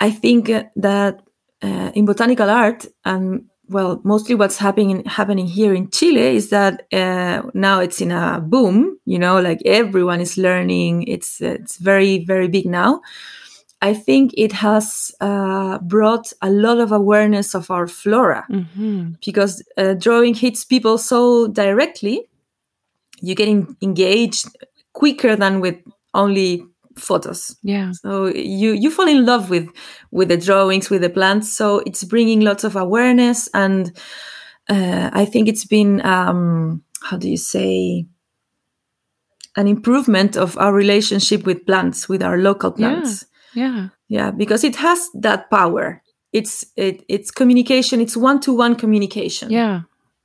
I 0.00 0.10
think 0.10 0.46
that 0.76 1.22
uh, 1.62 1.90
in 1.94 2.04
botanical 2.06 2.48
art, 2.50 2.86
and 3.04 3.44
well, 3.68 4.00
mostly 4.04 4.34
what's 4.34 4.56
happening 4.58 5.04
happening 5.04 5.46
here 5.46 5.74
in 5.74 5.90
Chile 5.90 6.36
is 6.36 6.50
that 6.50 6.86
uh, 6.92 7.42
now 7.54 7.80
it's 7.80 8.00
in 8.00 8.12
a 8.12 8.40
boom. 8.40 8.98
You 9.04 9.18
know, 9.18 9.40
like 9.40 9.60
everyone 9.64 10.20
is 10.20 10.38
learning. 10.38 11.02
It's 11.08 11.40
it's 11.40 11.76
very 11.78 12.24
very 12.24 12.48
big 12.48 12.66
now. 12.66 13.00
I 13.80 13.94
think 13.94 14.32
it 14.36 14.52
has 14.52 15.14
uh, 15.20 15.78
brought 15.78 16.32
a 16.42 16.50
lot 16.50 16.78
of 16.78 16.90
awareness 16.92 17.54
of 17.54 17.70
our 17.70 17.86
flora 17.86 18.46
hmm 18.48 19.12
because 19.24 19.62
uh, 19.76 19.94
drawing 19.94 20.34
hits 20.34 20.64
people 20.64 20.96
so 20.96 21.48
directly 21.48 22.28
you 23.20 23.34
get 23.34 23.48
en- 23.48 23.76
engaged 23.82 24.46
quicker 24.98 25.36
than 25.36 25.60
with 25.60 25.76
only 26.12 26.64
photos. 26.96 27.56
Yeah. 27.62 27.92
So 27.92 28.26
you 28.26 28.72
you 28.72 28.90
fall 28.90 29.08
in 29.08 29.24
love 29.24 29.48
with 29.48 29.68
with 30.10 30.28
the 30.28 30.36
drawings 30.36 30.90
with 30.90 31.02
the 31.02 31.10
plants. 31.10 31.52
So 31.52 31.78
it's 31.86 32.02
bringing 32.02 32.40
lots 32.40 32.64
of 32.64 32.76
awareness 32.76 33.48
and 33.54 33.96
uh, 34.68 35.08
i 35.14 35.24
think 35.24 35.48
it's 35.48 35.64
been 35.64 36.04
um 36.04 36.82
how 37.00 37.16
do 37.16 37.26
you 37.30 37.38
say 37.38 38.06
an 39.56 39.66
improvement 39.66 40.36
of 40.36 40.58
our 40.58 40.74
relationship 40.74 41.46
with 41.46 41.64
plants 41.64 42.08
with 42.08 42.22
our 42.22 42.36
local 42.36 42.70
plants. 42.70 43.24
Yeah. 43.54 43.88
Yeah 44.08 44.30
because 44.30 44.64
it 44.64 44.76
has 44.76 45.08
that 45.14 45.48
power. 45.50 46.02
It's 46.32 46.66
it, 46.76 47.04
it's 47.08 47.30
communication. 47.30 48.00
It's 48.00 48.16
one-to-one 48.16 48.74
communication. 48.74 49.50
Yeah. 49.50 49.82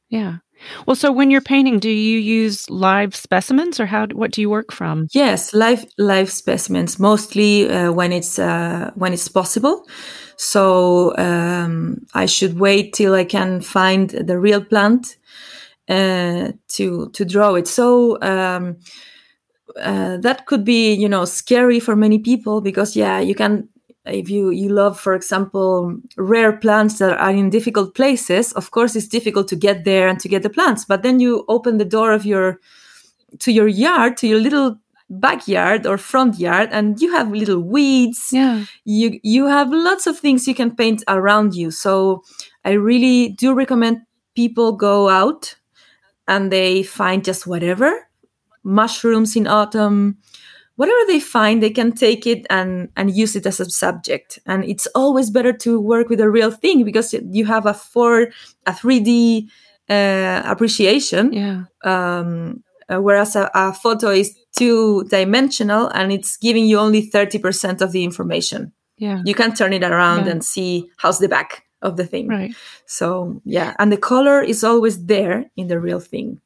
Yeah 0.09 0.37
well 0.85 0.95
so 0.95 1.11
when 1.11 1.31
you're 1.31 1.41
painting 1.41 1.79
do 1.79 1.89
you 1.89 2.19
use 2.19 2.69
live 2.69 3.15
specimens 3.15 3.79
or 3.79 3.85
how 3.85 4.07
what 4.13 4.31
do 4.31 4.41
you 4.41 4.49
work 4.49 4.71
from 4.71 5.07
Yes, 5.13 5.53
live 5.53 5.85
live 5.97 6.29
specimens 6.31 6.99
mostly 6.99 7.69
uh, 7.69 7.91
when 7.91 8.11
it's 8.11 8.39
uh, 8.39 8.91
when 8.95 9.13
it's 9.13 9.27
possible. 9.27 9.85
So 10.37 11.15
um, 11.17 11.97
I 12.13 12.25
should 12.25 12.59
wait 12.59 12.93
till 12.93 13.13
I 13.13 13.23
can 13.25 13.61
find 13.61 14.09
the 14.09 14.39
real 14.39 14.63
plant. 14.63 15.17
uh, 15.89 16.51
to 16.69 17.09
to 17.09 17.25
draw 17.25 17.55
it. 17.55 17.67
So 17.67 18.17
um, 18.21 18.77
uh, 19.79 20.17
that 20.17 20.45
could 20.45 20.63
be 20.63 20.93
you 20.93 21.09
know 21.09 21.25
scary 21.25 21.79
for 21.79 21.95
many 21.95 22.19
people 22.19 22.61
because 22.61 22.95
yeah 22.95 23.19
you 23.19 23.35
can 23.35 23.67
if 24.05 24.29
you 24.29 24.49
you 24.49 24.69
love 24.69 24.99
for 24.99 25.13
example 25.13 25.95
rare 26.17 26.51
plants 26.51 26.99
that 26.99 27.17
are 27.17 27.31
in 27.31 27.49
difficult 27.49 27.95
places 27.95 28.51
of 28.53 28.71
course 28.71 28.95
it's 28.95 29.07
difficult 29.07 29.47
to 29.47 29.55
get 29.55 29.85
there 29.85 30.07
and 30.07 30.19
to 30.19 30.27
get 30.27 30.43
the 30.43 30.49
plants. 30.49 30.85
But 30.85 31.03
then 31.03 31.19
you 31.19 31.45
open 31.47 31.77
the 31.77 31.85
door 31.85 32.11
of 32.11 32.25
your 32.25 32.59
to 33.39 33.51
your 33.51 33.67
yard 33.67 34.17
to 34.17 34.27
your 34.27 34.39
little 34.39 34.77
backyard 35.09 35.85
or 35.85 35.97
front 35.97 36.39
yard 36.39 36.69
and 36.71 36.99
you 36.99 37.11
have 37.13 37.31
little 37.31 37.59
weeds. 37.59 38.29
Yeah. 38.31 38.65
you 38.83 39.19
you 39.23 39.47
have 39.47 39.71
lots 39.71 40.07
of 40.07 40.19
things 40.19 40.47
you 40.47 40.55
can 40.55 40.75
paint 40.75 41.03
around 41.07 41.55
you. 41.55 41.71
So 41.71 42.23
i 42.65 42.71
really 42.71 43.29
do 43.29 43.53
recommend 43.53 44.01
people 44.35 44.71
go 44.73 45.09
out 45.09 45.55
and 46.27 46.51
they 46.51 46.83
find 46.83 47.23
just 47.23 47.45
whatever 47.45 48.07
mushrooms 48.63 49.35
in 49.35 49.47
autumn 49.47 50.17
whatever 50.75 50.99
they 51.07 51.19
find 51.19 51.61
they 51.61 51.69
can 51.69 51.91
take 51.91 52.25
it 52.25 52.45
and 52.49 52.89
and 52.95 53.15
use 53.15 53.35
it 53.35 53.45
as 53.45 53.59
a 53.59 53.65
subject 53.69 54.39
and 54.45 54.63
it's 54.65 54.87
always 54.95 55.29
better 55.29 55.53
to 55.53 55.79
work 55.79 56.09
with 56.09 56.19
a 56.21 56.29
real 56.29 56.51
thing 56.51 56.83
because 56.83 57.13
you 57.31 57.45
have 57.45 57.65
a 57.65 57.73
four 57.73 58.29
a 58.65 58.71
3d 58.71 59.47
uh, 59.89 60.41
appreciation 60.45 61.33
Yeah. 61.33 61.63
um, 61.83 62.63
uh, 62.89 62.99
whereas 63.01 63.35
a, 63.35 63.49
a 63.53 63.73
photo 63.73 64.09
is 64.09 64.35
two 64.55 65.03
dimensional 65.09 65.87
and 65.89 66.11
it's 66.11 66.37
giving 66.37 66.65
you 66.65 66.77
only 66.79 67.09
30% 67.09 67.81
of 67.81 67.91
the 67.91 68.03
information 68.03 68.71
Yeah. 68.97 69.21
you 69.25 69.33
can 69.35 69.53
turn 69.53 69.73
it 69.73 69.83
around 69.83 70.25
Yeah. 70.25 70.31
and 70.31 70.43
see 70.43 70.89
how's 70.97 71.19
the 71.19 71.27
back 71.29 71.63
of 71.81 71.97
the 71.97 72.05
thing 72.05 72.27
Right. 72.29 72.55
so 72.85 73.41
yeah 73.45 73.73
and 73.79 73.91
the 73.91 73.97
color 73.97 74.41
is 74.41 74.63
always 74.63 75.05
there 75.05 75.45
in 75.55 75.67
the 75.67 75.79
real 75.79 75.99
thing 75.99 76.39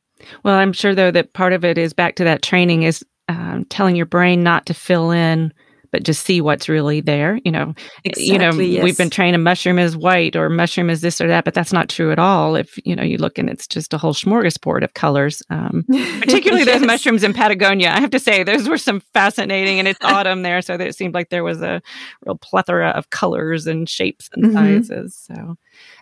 Well, 0.44 0.56
I'm 0.56 0.74
sure 0.74 0.96
though 0.96 1.12
that 1.12 1.34
part 1.34 1.54
of 1.54 1.64
it 1.64 1.78
is 1.78 1.94
back 1.94 2.16
to 2.16 2.24
that 2.24 2.42
training 2.42 2.84
is 2.84 3.06
um, 3.28 3.66
telling 3.70 3.96
your 3.96 4.06
brain 4.06 4.44
not 4.44 4.66
to 4.68 4.74
fill 4.74 5.12
in, 5.12 5.54
but 5.92 6.04
just 6.04 6.26
see 6.26 6.42
what's 6.42 6.68
really 6.68 7.00
there. 7.00 7.40
You 7.46 7.52
know, 7.52 7.74
you 8.18 8.38
know, 8.38 8.50
Exactly, 8.50 8.82
we've 8.82 8.98
been 8.98 9.08
yes. 9.08 9.16
trained 9.16 9.36
a 9.36 9.40
mushroom 9.40 9.80
is 9.80 9.96
white 9.96 10.36
or 10.36 10.50
mushroom 10.50 10.90
is 10.90 11.00
this 11.00 11.22
or 11.22 11.28
that, 11.30 11.46
but 11.46 11.54
that's 11.54 11.72
not 11.72 11.88
true 11.90 12.12
at 12.12 12.20
all. 12.20 12.56
If 12.58 12.78
you 12.86 12.94
know, 12.96 13.04
you 13.04 13.18
look 13.18 13.38
and 13.38 13.50
it's 13.50 13.68
just 13.68 13.94
a 13.94 13.98
whole 13.98 14.14
smorgasbord 14.14 14.84
of 14.84 14.94
colors. 14.96 15.42
Um, 15.50 15.86
particularly 16.20 16.66
those 16.66 16.82
mushrooms 16.82 17.24
in 17.24 17.34
Patagonia. 17.34 17.92
I 17.92 18.02
have 18.02 18.12
to 18.12 18.20
say, 18.20 18.44
those 18.44 18.68
were 18.68 18.78
some 18.78 19.00
fascinating, 19.14 19.80
and 19.80 19.88
it's 19.88 20.00
autumn 20.04 20.42
there, 20.44 20.62
so 20.62 20.74
it 20.76 20.96
seemed 20.96 21.14
like 21.14 21.30
there 21.30 21.44
was 21.46 21.62
a 21.62 21.82
real 22.26 22.38
plethora 22.38 22.90
of 22.90 23.10
colors 23.10 23.66
and 23.66 23.88
shapes 23.90 24.30
and 24.34 24.46
Mhm. 24.46 24.54
sizes. 24.54 25.16
So 25.16 25.56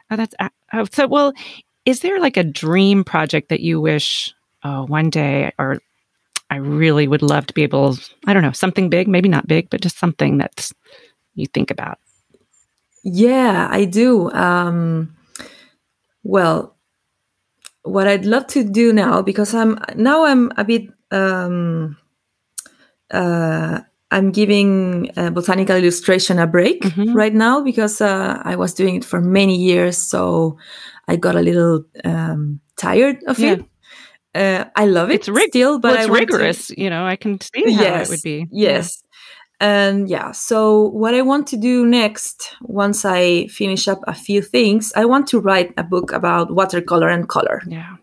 oh, 0.10 0.16
that's 0.16 0.34
oh, 0.74 0.86
so. 0.92 1.08
Well, 1.08 1.32
is 1.86 2.00
there 2.00 2.20
like 2.20 2.38
a 2.38 2.44
dream 2.44 3.04
project 3.04 3.50
that 3.50 3.60
you 3.60 3.80
wish 3.80 4.34
oh, 4.64 4.86
one 4.88 5.12
day, 5.12 5.52
or 5.60 5.80
I 6.50 6.58
really 6.58 7.08
would 7.08 7.22
love 7.22 7.48
to 7.48 7.54
be 7.54 7.64
able? 7.64 7.98
I 8.28 8.34
don't 8.34 8.44
know, 8.44 8.52
something 8.52 8.90
big, 8.90 9.08
maybe 9.08 9.30
not 9.30 9.48
big, 9.48 9.70
but 9.70 9.82
just 9.82 9.98
something 9.98 10.38
that's 10.38 10.74
you 11.34 11.48
think 11.48 11.72
about. 11.72 11.98
Yeah, 13.04 13.68
I 13.70 13.86
do. 13.86 14.32
Um, 14.32 15.16
well, 16.24 16.76
what 17.84 18.08
I'd 18.08 18.26
love 18.26 18.48
to 18.48 18.64
do 18.64 18.94
now, 18.94 19.22
because 19.22 19.54
I'm 19.54 19.80
now 19.96 20.26
I'm 20.26 20.52
a 20.58 20.64
bit 20.64 20.90
um, 21.12 21.98
uh, 23.12 23.80
I'm 24.12 24.32
giving 24.32 25.12
uh, 25.18 25.30
botanical 25.30 25.76
illustration 25.76 26.40
a 26.40 26.48
break 26.48 26.84
Mhm. 26.84 27.14
right 27.14 27.34
now 27.34 27.62
because 27.62 28.02
uh, 28.02 28.42
I 28.44 28.56
was 28.56 28.74
doing 28.74 28.96
it 28.96 29.06
for 29.06 29.22
many 29.22 29.56
years, 29.56 29.98
so 29.98 30.58
I 31.08 31.16
got 31.16 31.36
a 31.36 31.42
little 31.42 31.84
um, 32.04 32.60
tired 32.78 33.24
of 33.28 33.38
Yeah. 33.40 33.54
it. 33.54 33.66
Uh, 34.36 34.66
I 34.76 34.86
love 34.86 35.10
it 35.10 35.16
It's 35.16 35.30
rig- 35.30 35.50
still, 35.50 35.80
but 35.80 35.92
well, 35.92 35.98
I 36.00 36.02
it's 36.02 36.10
want 36.10 36.28
to- 36.28 36.34
rigorous. 36.38 36.70
You 36.78 36.90
know, 36.90 37.06
I 37.06 37.16
can 37.16 37.40
see 37.40 37.74
how 37.74 37.82
yes, 37.82 38.08
it 38.08 38.12
would 38.12 38.22
be. 38.24 38.48
Yes. 38.52 39.02
And 39.62 40.10
yeah, 40.10 40.32
so 40.34 40.90
what 40.90 41.14
I 41.16 41.22
want 41.22 41.48
to 41.48 41.58
do 41.58 41.86
next, 41.86 42.54
once 42.62 43.06
I 43.06 43.48
finish 43.48 43.88
up 43.88 44.02
a 44.06 44.14
few 44.14 44.42
things, 44.42 44.92
I 44.98 45.06
want 45.06 45.28
to 45.28 45.40
write 45.40 45.74
a 45.78 45.84
book 45.84 46.12
about 46.12 46.54
watercolor 46.54 47.08
and 47.08 47.30
color. 47.30 47.62
Yeah. 47.66 47.96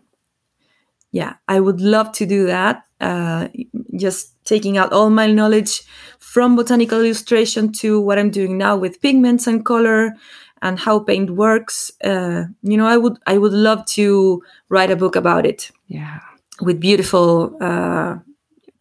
Yeah, 1.11 1.35
I 1.49 1.61
would 1.61 1.81
love 1.83 2.11
to 2.13 2.25
do 2.27 2.47
that. 2.47 2.85
Uh, 3.01 3.49
just 3.97 4.33
taking 4.47 4.79
out 4.79 4.93
all 4.93 5.11
my 5.11 5.27
knowledge 5.27 5.83
from 6.19 6.57
botanical 6.57 7.01
illustration 7.01 7.71
to 7.73 8.01
what 8.01 8.19
I'm 8.19 8.31
doing 8.31 8.57
now 8.57 8.77
with 8.79 9.03
pigments 9.03 9.47
and 9.47 9.63
color 9.63 10.15
and 10.63 10.79
how 10.79 11.01
paint 11.01 11.31
works. 11.31 11.91
Uh, 12.05 12.45
you 12.63 12.77
know, 12.77 12.87
I 12.87 12.97
would 12.97 13.19
I 13.27 13.37
would 13.39 13.53
love 13.53 13.85
to 13.97 14.43
write 14.71 14.91
a 14.91 14.97
book 14.97 15.17
about 15.17 15.45
it 15.45 15.71
Yeah. 15.89 16.21
with 16.61 16.81
beautiful 16.81 17.57
uh, 17.61 18.17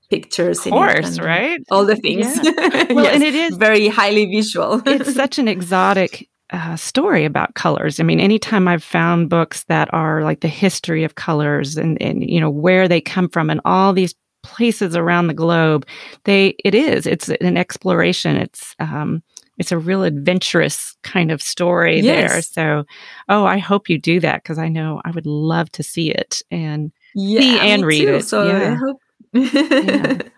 pictures. 0.10 0.60
Of 0.60 0.68
in 0.68 0.74
it 0.74 0.78
course, 0.78 1.20
right? 1.20 1.60
All 1.72 1.86
the 1.86 1.96
things. 1.96 2.28
Well, 2.92 3.06
Yes, 3.06 3.16
and 3.16 3.24
it 3.24 3.36
is 3.36 3.56
very 3.58 3.88
highly 3.88 4.26
visual. 4.26 4.82
it's 4.86 5.14
such 5.14 5.40
an 5.40 5.48
exotic 5.48 6.28
uh, 6.52 6.76
story 6.76 7.24
about 7.26 7.54
colors. 7.56 8.00
I 8.00 8.04
mean, 8.04 8.20
anytime 8.20 8.68
I've 8.68 8.84
found 8.84 9.30
books 9.30 9.64
that 9.70 9.88
are 9.94 10.24
like 10.24 10.42
the 10.42 10.50
history 10.50 11.06
of 11.06 11.16
colors 11.16 11.78
and, 11.78 12.02
and 12.02 12.30
you 12.30 12.40
know 12.42 12.50
where 12.50 12.88
they 12.90 13.00
come 13.02 13.30
from 13.30 13.50
and 13.50 13.62
all 13.64 13.94
these 13.94 14.14
places 14.44 14.96
around 14.96 15.28
the 15.28 15.34
globe, 15.34 15.86
they 16.26 16.56
it 16.66 16.76
is 16.76 17.06
it's 17.08 17.30
an 17.30 17.56
exploration. 17.58 18.36
It's 18.36 18.76
um, 18.80 19.24
it's 19.58 19.72
a 19.72 19.78
real 19.78 20.04
adventurous 20.04 20.96
kind 21.04 21.32
of 21.32 21.42
story 21.42 22.02
there. 22.02 22.42
So, 22.42 22.84
oh, 23.30 23.46
I 23.46 23.58
hope 23.58 23.90
you 23.90 24.00
do 24.00 24.20
that 24.20 24.44
because 24.44 24.58
I 24.58 24.70
know 24.70 25.02
I 25.06 25.12
would 25.12 25.26
love 25.26 25.72
to 25.74 25.84
see 25.84 26.10
it. 26.10 26.42
And 26.50 26.92
yeah, 27.14 27.64
and 27.64 27.86
read 27.86 28.06
too. 28.06 28.16
it. 28.16 28.24
So 28.24 28.48
Yeah. 28.48 28.72
I 28.72 28.76
hope. 28.76 29.02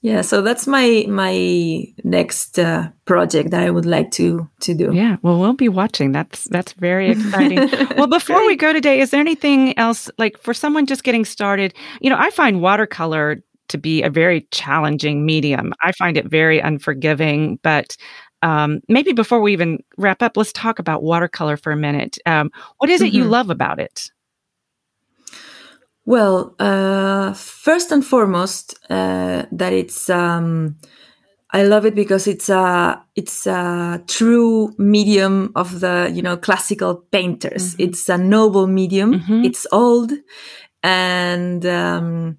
yeah. 0.00 0.22
so 0.22 0.42
that's 0.42 0.66
my 0.66 1.04
my 1.08 1.84
next 2.02 2.58
uh, 2.58 2.88
project 3.04 3.50
that 3.50 3.62
I 3.62 3.70
would 3.70 3.86
like 3.86 4.10
to 4.12 4.48
to 4.60 4.74
do. 4.74 4.92
yeah, 4.92 5.16
well, 5.22 5.38
we'll 5.38 5.52
be 5.52 5.68
watching. 5.68 6.12
That's 6.12 6.44
that's 6.44 6.72
very 6.72 7.10
exciting. 7.10 7.68
well, 7.96 8.08
before 8.08 8.44
we 8.46 8.56
go 8.56 8.72
today, 8.72 9.00
is 9.00 9.10
there 9.10 9.20
anything 9.20 9.78
else 9.78 10.10
like 10.18 10.38
for 10.38 10.54
someone 10.54 10.86
just 10.86 11.04
getting 11.04 11.24
started? 11.24 11.74
You 12.00 12.10
know, 12.10 12.16
I 12.18 12.30
find 12.30 12.60
watercolor 12.60 13.42
to 13.68 13.78
be 13.78 14.02
a 14.02 14.10
very 14.10 14.46
challenging 14.50 15.24
medium. 15.24 15.72
I 15.82 15.92
find 15.92 16.16
it 16.16 16.26
very 16.26 16.58
unforgiving, 16.58 17.58
but 17.62 17.96
um, 18.42 18.80
maybe 18.88 19.12
before 19.12 19.40
we 19.40 19.52
even 19.52 19.82
wrap 19.96 20.22
up, 20.22 20.36
let's 20.36 20.52
talk 20.52 20.78
about 20.78 21.02
watercolor 21.02 21.56
for 21.56 21.72
a 21.72 21.76
minute. 21.76 22.18
Um, 22.26 22.50
what 22.78 22.90
is 22.90 23.00
it 23.02 23.12
you 23.12 23.24
Mhm. 23.24 23.30
love 23.30 23.50
about 23.50 23.78
it? 23.80 24.10
Well, 26.04 26.54
uh, 26.58 27.32
first 27.34 27.92
and 27.92 28.04
foremost, 28.04 28.74
uh, 28.90 29.44
that 29.52 29.72
it's 29.72 30.10
um, 30.10 30.76
I 31.52 31.62
love 31.64 31.86
it 31.86 31.94
because 31.94 32.26
it's 32.26 32.48
a 32.48 33.00
it's 33.14 33.46
a 33.46 34.02
true 34.08 34.74
medium 34.78 35.52
of 35.54 35.80
the 35.80 36.10
you 36.12 36.22
know 36.22 36.36
classical 36.36 36.96
painters. 37.12 37.74
Mhm. 37.76 37.80
It's 37.88 38.08
a 38.08 38.18
noble 38.18 38.66
medium. 38.66 39.14
Mhm. 39.20 39.44
It's 39.44 39.66
old, 39.70 40.12
and 40.82 41.64
um, 41.66 42.38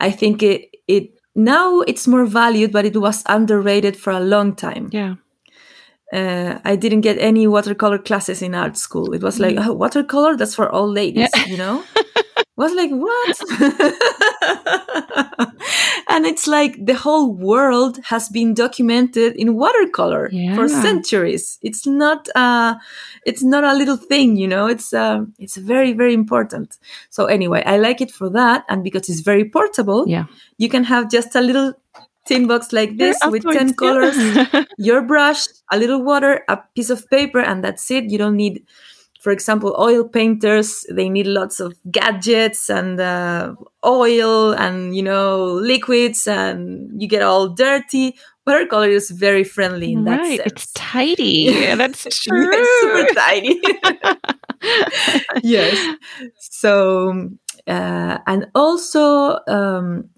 I 0.00 0.10
think 0.10 0.42
it 0.42 0.70
it 0.88 1.10
now 1.34 1.80
it's 1.86 2.06
more 2.08 2.24
valued, 2.26 2.72
but 2.72 2.84
it 2.86 2.96
was 2.96 3.22
underrated 3.28 3.96
for 3.96 4.12
a 4.12 4.20
long 4.20 4.54
time. 4.56 4.88
Yeah, 4.92 5.16
Uh, 6.12 6.58
I 6.64 6.76
didn't 6.76 7.00
get 7.00 7.18
any 7.18 7.46
watercolor 7.46 7.98
classes 7.98 8.42
in 8.42 8.54
art 8.54 8.76
school. 8.76 9.14
It 9.14 9.22
was 9.22 9.40
like 9.40 9.56
oh, 9.58 9.72
watercolor? 9.72 10.36
That's 10.36 10.54
for 10.54 10.68
all 10.70 10.90
ladies, 10.90 11.30
you 11.46 11.56
know. 11.56 11.82
I 11.96 12.44
was 12.56 12.74
like 12.74 12.90
what? 12.90 13.40
And 16.12 16.26
it's 16.26 16.46
like 16.46 16.76
the 16.84 16.94
whole 16.94 17.32
world 17.32 17.98
has 18.04 18.28
been 18.28 18.52
documented 18.52 19.34
in 19.34 19.54
watercolor 19.54 20.30
for 20.54 20.68
centuries. 20.68 21.58
It's 21.62 21.86
not 21.86 22.28
uh 22.34 22.74
it's 23.24 23.42
not 23.42 23.64
a 23.64 23.72
little 23.74 23.96
thing 23.96 24.36
you 24.36 24.46
know? 24.46 24.66
It's 24.66 24.92
uh, 24.92 25.24
it's 25.38 25.56
very 25.56 25.94
very 25.94 26.12
important. 26.12 26.78
So 27.08 27.26
anyway 27.26 27.62
i 27.64 27.76
like 27.78 28.00
it 28.00 28.10
for 28.10 28.28
that 28.30 28.64
and 28.68 28.84
because 28.84 29.08
it's 29.08 29.20
very 29.20 29.44
portable 29.48 30.04
yeah. 30.06 30.24
you 30.58 30.68
can 30.68 30.84
have 30.84 31.10
just 31.10 31.34
a 31.34 31.40
little 31.40 31.74
tin 32.26 32.46
box 32.46 32.72
like 32.72 32.96
this 32.98 33.18
Of 33.22 33.32
with 33.32 33.44
course, 33.44 33.56
10 33.56 33.74
yeah. 33.78 33.78
colors 33.78 34.16
your 34.78 35.02
brush, 35.02 35.46
a 35.70 35.78
little 35.78 36.02
water, 36.02 36.42
a 36.48 36.58
piece 36.74 36.90
of 36.90 37.08
paper, 37.10 37.40
and 37.40 37.62
that's 37.64 37.90
it. 37.90 38.04
You 38.10 38.18
don't 38.18 38.36
need, 38.36 38.64
for 39.20 39.32
example, 39.32 39.74
oil 39.78 40.08
painters. 40.08 40.84
They 40.90 41.08
need 41.08 41.26
lots 41.26 41.60
of 41.60 41.74
gadgets 41.90 42.68
and 42.70 43.00
uh, 43.00 43.54
oil 43.84 44.52
and 44.52 44.94
you 44.96 45.02
know 45.02 45.44
liquids, 45.54 46.26
and 46.26 47.00
you 47.00 47.08
get 47.08 47.22
all 47.22 47.48
dirty. 47.48 48.16
Watercolor 48.46 48.88
is 48.88 49.10
very 49.10 49.44
friendly 49.44 49.92
in 49.92 50.04
that 50.04 50.20
right, 50.20 50.38
sense. 50.38 50.52
it's 50.52 50.72
tidy. 50.72 51.46
Yeah, 51.54 51.74
that's 51.76 52.04
true. 52.22 52.48
It's 52.52 52.70
super 52.80 53.14
tiny. 53.14 53.60
yes. 55.42 55.96
So, 56.38 57.30
uh, 57.66 58.18
and 58.26 58.46
also, 58.54 59.38
um, 59.48 60.08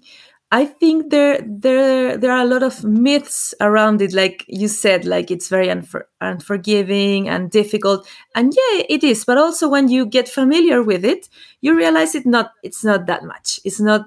I 0.55 0.65
think 0.65 1.09
there 1.11 1.41
there 1.45 2.15
there 2.17 2.31
are 2.31 2.43
a 2.45 2.47
lot 2.47 2.63
of 2.63 2.81
myths 2.85 3.53
around 3.59 4.01
it, 4.01 4.13
like 4.13 4.45
you 4.47 4.69
said, 4.69 5.03
like 5.03 5.29
it's 5.29 5.49
very 5.49 5.67
unfor- 5.67 6.07
unforgiving 6.21 7.27
and 7.27 7.51
difficult, 7.51 8.07
and 8.35 8.53
yeah, 8.55 8.83
it 8.87 9.03
is. 9.03 9.25
But 9.25 9.37
also, 9.37 9.67
when 9.67 9.89
you 9.89 10.05
get 10.05 10.29
familiar 10.29 10.81
with 10.81 11.03
it, 11.03 11.27
you 11.59 11.75
realize 11.75 12.15
it 12.15 12.25
not 12.25 12.51
it's 12.63 12.85
not 12.85 13.05
that 13.07 13.23
much. 13.25 13.59
It's 13.65 13.81
not. 13.81 14.05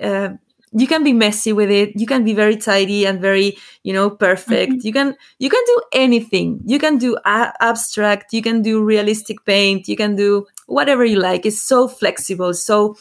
Uh, 0.00 0.30
you 0.72 0.86
can 0.86 1.02
be 1.04 1.12
messy 1.12 1.52
with 1.52 1.68
it. 1.70 1.90
You 2.00 2.06
can 2.06 2.24
be 2.24 2.32
very 2.32 2.56
tidy 2.56 3.04
and 3.04 3.20
very 3.20 3.58
you 3.82 3.92
know 3.92 4.08
perfect. 4.08 4.72
Mm-hmm. 4.72 4.86
You 4.86 4.92
can 4.94 5.16
you 5.38 5.50
can 5.50 5.62
do 5.66 5.82
anything. 5.92 6.60
You 6.64 6.78
can 6.78 6.96
do 6.96 7.18
a- 7.26 7.52
abstract. 7.60 8.32
You 8.32 8.40
can 8.40 8.62
do 8.62 8.82
realistic 8.82 9.44
paint. 9.44 9.86
You 9.88 9.96
can 9.96 10.16
do 10.16 10.46
whatever 10.66 11.04
you 11.04 11.18
like. 11.20 11.44
It's 11.44 11.60
so 11.60 11.88
flexible. 11.88 12.54
So 12.54 12.96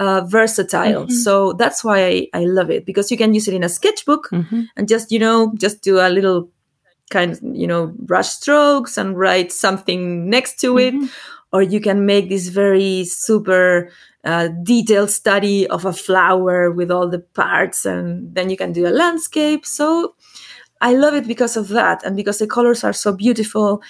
uh, 0.00 0.22
versatile. 0.22 1.04
Mm-hmm. 1.04 1.12
So 1.12 1.52
that's 1.52 1.84
why 1.84 2.04
I, 2.06 2.26
I, 2.32 2.44
love 2.44 2.70
it 2.70 2.86
because 2.86 3.10
you 3.10 3.18
can 3.18 3.34
use 3.34 3.46
it 3.46 3.54
in 3.54 3.62
a 3.62 3.68
sketchbook 3.68 4.30
mm-hmm. 4.32 4.62
and 4.76 4.88
just, 4.88 5.12
you 5.12 5.18
know, 5.18 5.52
just 5.56 5.82
do 5.82 5.98
a 5.98 6.08
little 6.08 6.48
kind 7.10 7.32
of, 7.32 7.40
you 7.42 7.66
know, 7.66 7.88
brush 7.98 8.30
strokes 8.30 8.96
and 8.96 9.18
write 9.18 9.52
something 9.52 10.28
next 10.28 10.58
to 10.60 10.74
mm-hmm. 10.74 11.04
it. 11.04 11.10
Or 11.52 11.62
you 11.62 11.80
can 11.80 12.06
make 12.06 12.30
this 12.30 12.48
very 12.48 13.04
super 13.04 13.90
uh, 14.24 14.48
detailed 14.62 15.10
study 15.10 15.66
of 15.66 15.84
a 15.84 15.92
flower 15.92 16.70
with 16.70 16.90
all 16.90 17.08
the 17.08 17.18
parts 17.18 17.84
and 17.84 18.34
then 18.34 18.48
you 18.48 18.56
can 18.56 18.72
do 18.72 18.86
a 18.86 18.94
landscape. 18.94 19.66
So 19.66 20.14
I 20.80 20.94
love 20.94 21.14
it 21.14 21.26
because 21.26 21.58
of 21.58 21.68
that 21.68 22.02
and 22.04 22.16
because 22.16 22.38
the 22.38 22.46
colors 22.46 22.84
are 22.84 22.94
so 22.94 23.12
beautiful 23.12 23.82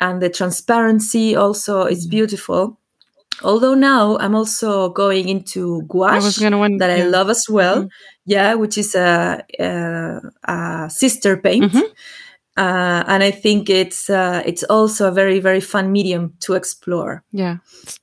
and 0.00 0.20
the 0.20 0.30
transparency 0.30 1.36
also 1.36 1.84
is 1.84 2.00
mm-hmm. 2.00 2.10
beautiful 2.10 2.78
Although 3.42 3.74
now 3.74 4.18
I'm 4.18 4.34
also 4.34 4.90
going 4.90 5.28
into 5.28 5.82
gouache 5.88 6.46
I 6.46 6.68
that 6.78 6.90
I 6.90 7.04
love 7.04 7.30
as 7.30 7.46
well. 7.48 7.78
Mm-hmm. 7.78 7.88
Yeah, 8.24 8.54
which 8.54 8.78
is 8.78 8.94
a, 8.94 9.42
a, 9.58 10.20
a 10.44 10.90
sister 10.90 11.36
paint. 11.36 11.72
Mm-hmm. 11.72 11.92
Uh, 12.54 13.02
and 13.06 13.22
I 13.22 13.30
think 13.30 13.70
it's 13.70 14.10
uh, 14.10 14.42
it's 14.44 14.62
also 14.64 15.08
a 15.08 15.10
very 15.10 15.40
very 15.40 15.60
fun 15.60 15.90
medium 15.90 16.34
to 16.40 16.52
explore. 16.52 17.24
Yeah, 17.32 17.56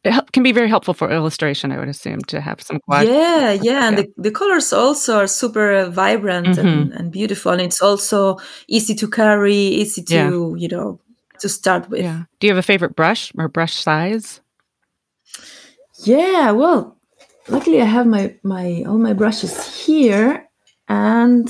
it 0.04 0.32
can 0.32 0.42
be 0.42 0.52
very 0.52 0.68
helpful 0.68 0.96
for 0.96 1.12
illustration. 1.12 1.72
I 1.72 1.78
would 1.78 1.88
assume 1.88 2.22
to 2.30 2.42
have 2.42 2.60
some 2.60 2.80
gouache. 2.88 3.08
Yeah, 3.08 3.52
yeah, 3.52 3.88
and 3.88 3.98
the, 4.00 4.08
the 4.18 4.32
colors 4.32 4.74
also 4.74 5.18
are 5.18 5.28
super 5.28 5.86
vibrant 5.92 6.48
mm-hmm. 6.48 6.68
and, 6.68 6.94
and, 6.94 7.12
beautiful, 7.12 7.52
and 7.52 7.62
it's 7.62 7.80
also 7.80 8.40
easy 8.68 8.96
to 8.96 9.08
carry, 9.08 9.54
easy 9.54 10.02
to 10.06 10.16
yeah. 10.16 10.62
you 10.62 10.68
know 10.68 11.00
to 11.42 11.48
start 11.48 11.88
with. 11.88 12.02
Yeah. 12.02 12.24
Do 12.40 12.48
you 12.48 12.52
have 12.52 12.60
a 12.60 12.66
favorite 12.66 12.96
brush 12.96 13.32
or 13.38 13.50
brush 13.50 13.76
size? 13.76 14.42
Yeah, 16.04 16.52
well, 16.52 16.98
luckily 17.50 17.82
I 17.82 17.86
have 17.86 18.08
my 18.08 18.36
my 18.44 18.84
all 18.88 18.98
my 18.98 19.14
brushes 19.14 19.86
here, 19.86 20.48
and 20.88 21.48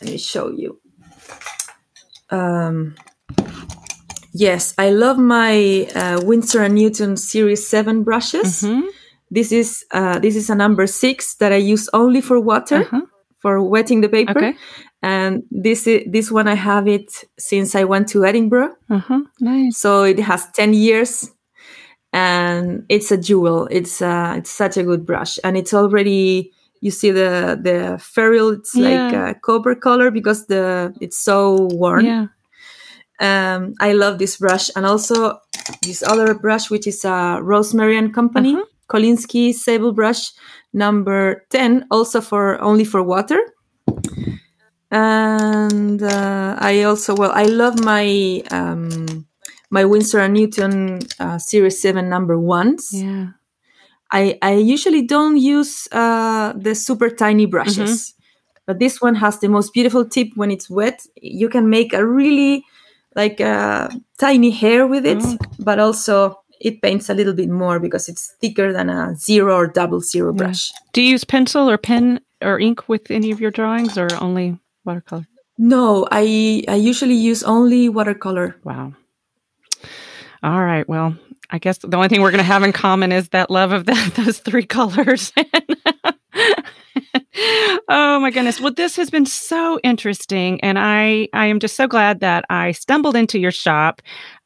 let 0.00 0.10
me 0.10 0.18
show 0.18 0.50
you. 0.50 0.80
Um, 2.30 2.94
yes, 4.32 4.74
I 4.78 4.90
love 4.90 5.18
my 5.18 5.88
uh, 5.94 6.20
Winsor 6.24 6.62
and 6.62 6.74
Newton 6.74 7.16
Series 7.16 7.66
Seven 7.66 8.04
brushes. 8.04 8.62
Mm-hmm. 8.62 8.86
This 9.30 9.52
is 9.52 9.84
uh, 9.92 10.18
this 10.18 10.34
is 10.34 10.50
a 10.50 10.54
number 10.54 10.86
six 10.86 11.36
that 11.36 11.52
I 11.52 11.56
use 11.56 11.90
only 11.92 12.22
for 12.22 12.40
water 12.40 12.80
uh-huh. 12.80 13.02
for 13.38 13.62
wetting 13.62 14.00
the 14.00 14.08
paper. 14.08 14.38
Okay. 14.38 14.54
And 15.00 15.44
this 15.50 15.86
is, 15.86 16.02
this 16.10 16.32
one 16.32 16.48
I 16.48 16.54
have 16.56 16.88
it 16.88 17.24
since 17.38 17.76
I 17.76 17.84
went 17.84 18.08
to 18.08 18.24
Edinburgh. 18.24 18.74
Uh-huh. 18.90 19.20
Nice. 19.40 19.78
So 19.78 20.04
it 20.04 20.18
has 20.18 20.50
ten 20.52 20.72
years 20.72 21.30
and 22.12 22.84
it's 22.88 23.10
a 23.10 23.16
jewel. 23.16 23.68
It's 23.70 24.00
uh, 24.00 24.34
it's 24.36 24.50
such 24.50 24.76
a 24.76 24.82
good 24.82 25.04
brush, 25.04 25.38
and 25.44 25.56
it's 25.56 25.74
already 25.74 26.52
you 26.80 26.90
see 26.90 27.10
the 27.10 27.58
the 27.60 27.98
ferrule. 27.98 28.50
It's 28.50 28.74
yeah. 28.74 29.06
like 29.06 29.14
a 29.14 29.40
copper 29.40 29.74
color 29.74 30.10
because 30.10 30.46
the 30.46 30.94
it's 31.00 31.18
so 31.18 31.68
worn. 31.72 32.04
Yeah. 32.04 32.26
Um, 33.20 33.74
I 33.80 33.92
love 33.92 34.18
this 34.18 34.36
brush, 34.36 34.70
and 34.76 34.86
also 34.86 35.38
this 35.82 36.02
other 36.02 36.34
brush, 36.34 36.70
which 36.70 36.86
is 36.86 37.04
a 37.04 37.40
Rosemary 37.42 37.96
and 37.96 38.14
Company 38.14 38.54
uh-huh. 38.54 38.64
Kolinsky 38.88 39.52
sable 39.52 39.92
brush 39.92 40.32
number 40.72 41.44
ten, 41.50 41.84
also 41.90 42.20
for 42.20 42.60
only 42.60 42.84
for 42.84 43.02
water. 43.02 43.38
And 44.90 46.02
uh, 46.02 46.56
I 46.58 46.84
also 46.84 47.14
well, 47.14 47.32
I 47.32 47.44
love 47.44 47.84
my 47.84 48.42
um, 48.50 49.26
my 49.70 49.84
Winsor 49.84 50.18
and 50.20 50.34
Newton 50.34 51.00
uh, 51.18 51.38
Series 51.38 51.80
7 51.80 52.08
number 52.08 52.38
ones. 52.38 52.90
Yeah. 52.92 53.28
I, 54.10 54.38
I 54.40 54.54
usually 54.54 55.02
don't 55.02 55.36
use 55.36 55.86
uh, 55.92 56.54
the 56.56 56.74
super 56.74 57.10
tiny 57.10 57.44
brushes, 57.46 58.12
mm-hmm. 58.12 58.62
but 58.66 58.78
this 58.78 59.02
one 59.02 59.14
has 59.16 59.40
the 59.40 59.48
most 59.48 59.74
beautiful 59.74 60.06
tip 60.06 60.28
when 60.34 60.50
it's 60.50 60.70
wet. 60.70 61.06
You 61.20 61.48
can 61.48 61.68
make 61.68 61.92
a 61.92 62.06
really 62.06 62.64
like 63.14 63.40
a 63.40 63.46
uh, 63.46 63.90
tiny 64.18 64.50
hair 64.50 64.86
with 64.86 65.04
it, 65.04 65.18
mm. 65.18 65.38
but 65.58 65.78
also 65.78 66.40
it 66.60 66.80
paints 66.80 67.10
a 67.10 67.14
little 67.14 67.34
bit 67.34 67.48
more 67.48 67.78
because 67.78 68.08
it's 68.08 68.34
thicker 68.40 68.72
than 68.72 68.88
a 68.88 69.14
zero 69.16 69.54
or 69.54 69.66
double 69.66 70.00
zero 70.00 70.32
yeah. 70.32 70.38
brush. 70.38 70.72
Do 70.92 71.02
you 71.02 71.10
use 71.10 71.24
pencil 71.24 71.68
or 71.68 71.78
pen 71.78 72.20
or 72.40 72.58
ink 72.58 72.88
with 72.88 73.10
any 73.10 73.30
of 73.30 73.40
your 73.40 73.50
drawings 73.50 73.98
or 73.98 74.08
only 74.20 74.58
watercolor? 74.84 75.26
No, 75.58 76.06
I 76.10 76.64
I 76.68 76.76
usually 76.76 77.14
use 77.14 77.42
only 77.42 77.88
watercolor. 77.88 78.56
Wow. 78.64 78.94
All 80.42 80.64
right. 80.64 80.88
Well, 80.88 81.16
I 81.50 81.58
guess 81.58 81.78
the 81.78 81.96
only 81.96 82.08
thing 82.08 82.20
we're 82.20 82.30
going 82.30 82.38
to 82.38 82.44
have 82.44 82.62
in 82.62 82.72
common 82.72 83.10
is 83.12 83.30
that 83.30 83.50
love 83.50 83.72
of 83.72 83.86
that, 83.86 84.14
those 84.16 84.38
three 84.38 84.64
colors. 84.64 85.32
oh 87.88 88.20
my 88.20 88.30
goodness. 88.30 88.60
Well, 88.60 88.72
this 88.72 88.96
has 88.96 89.10
been 89.10 89.26
so 89.26 89.80
interesting. 89.82 90.60
And 90.60 90.78
I, 90.78 91.28
I 91.32 91.46
am 91.46 91.58
just 91.60 91.76
so 91.76 91.86
glad 91.86 92.20
that 92.20 92.44
I 92.50 92.72
stumbled 92.72 93.16
into 93.16 93.38
your 93.38 93.50
shop. 93.50 94.02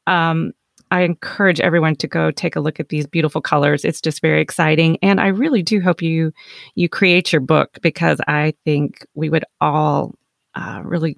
Um, 0.07 0.53
I 0.91 1.01
encourage 1.01 1.59
everyone 1.59 1.95
to 1.97 2.07
go 2.07 2.29
take 2.29 2.55
a 2.55 2.59
look 2.59 2.79
at 2.79 2.89
these 2.89 3.07
beautiful 3.07 3.41
colors. 3.41 3.83
It's 3.83 3.99
just 3.99 4.21
very 4.21 4.41
exciting. 4.41 4.97
And 5.01 5.19
I 5.19 5.27
really 5.27 5.63
do 5.63 5.81
hope 5.81 6.03
you, 6.03 6.31
you 6.75 6.87
create 6.87 7.33
your 7.33 7.41
book 7.41 7.79
because 7.81 8.19
I 8.27 8.53
think 8.63 9.05
we 9.15 9.29
would 9.29 9.43
all 9.59 10.13
uh, 10.53 10.81
really 10.83 11.17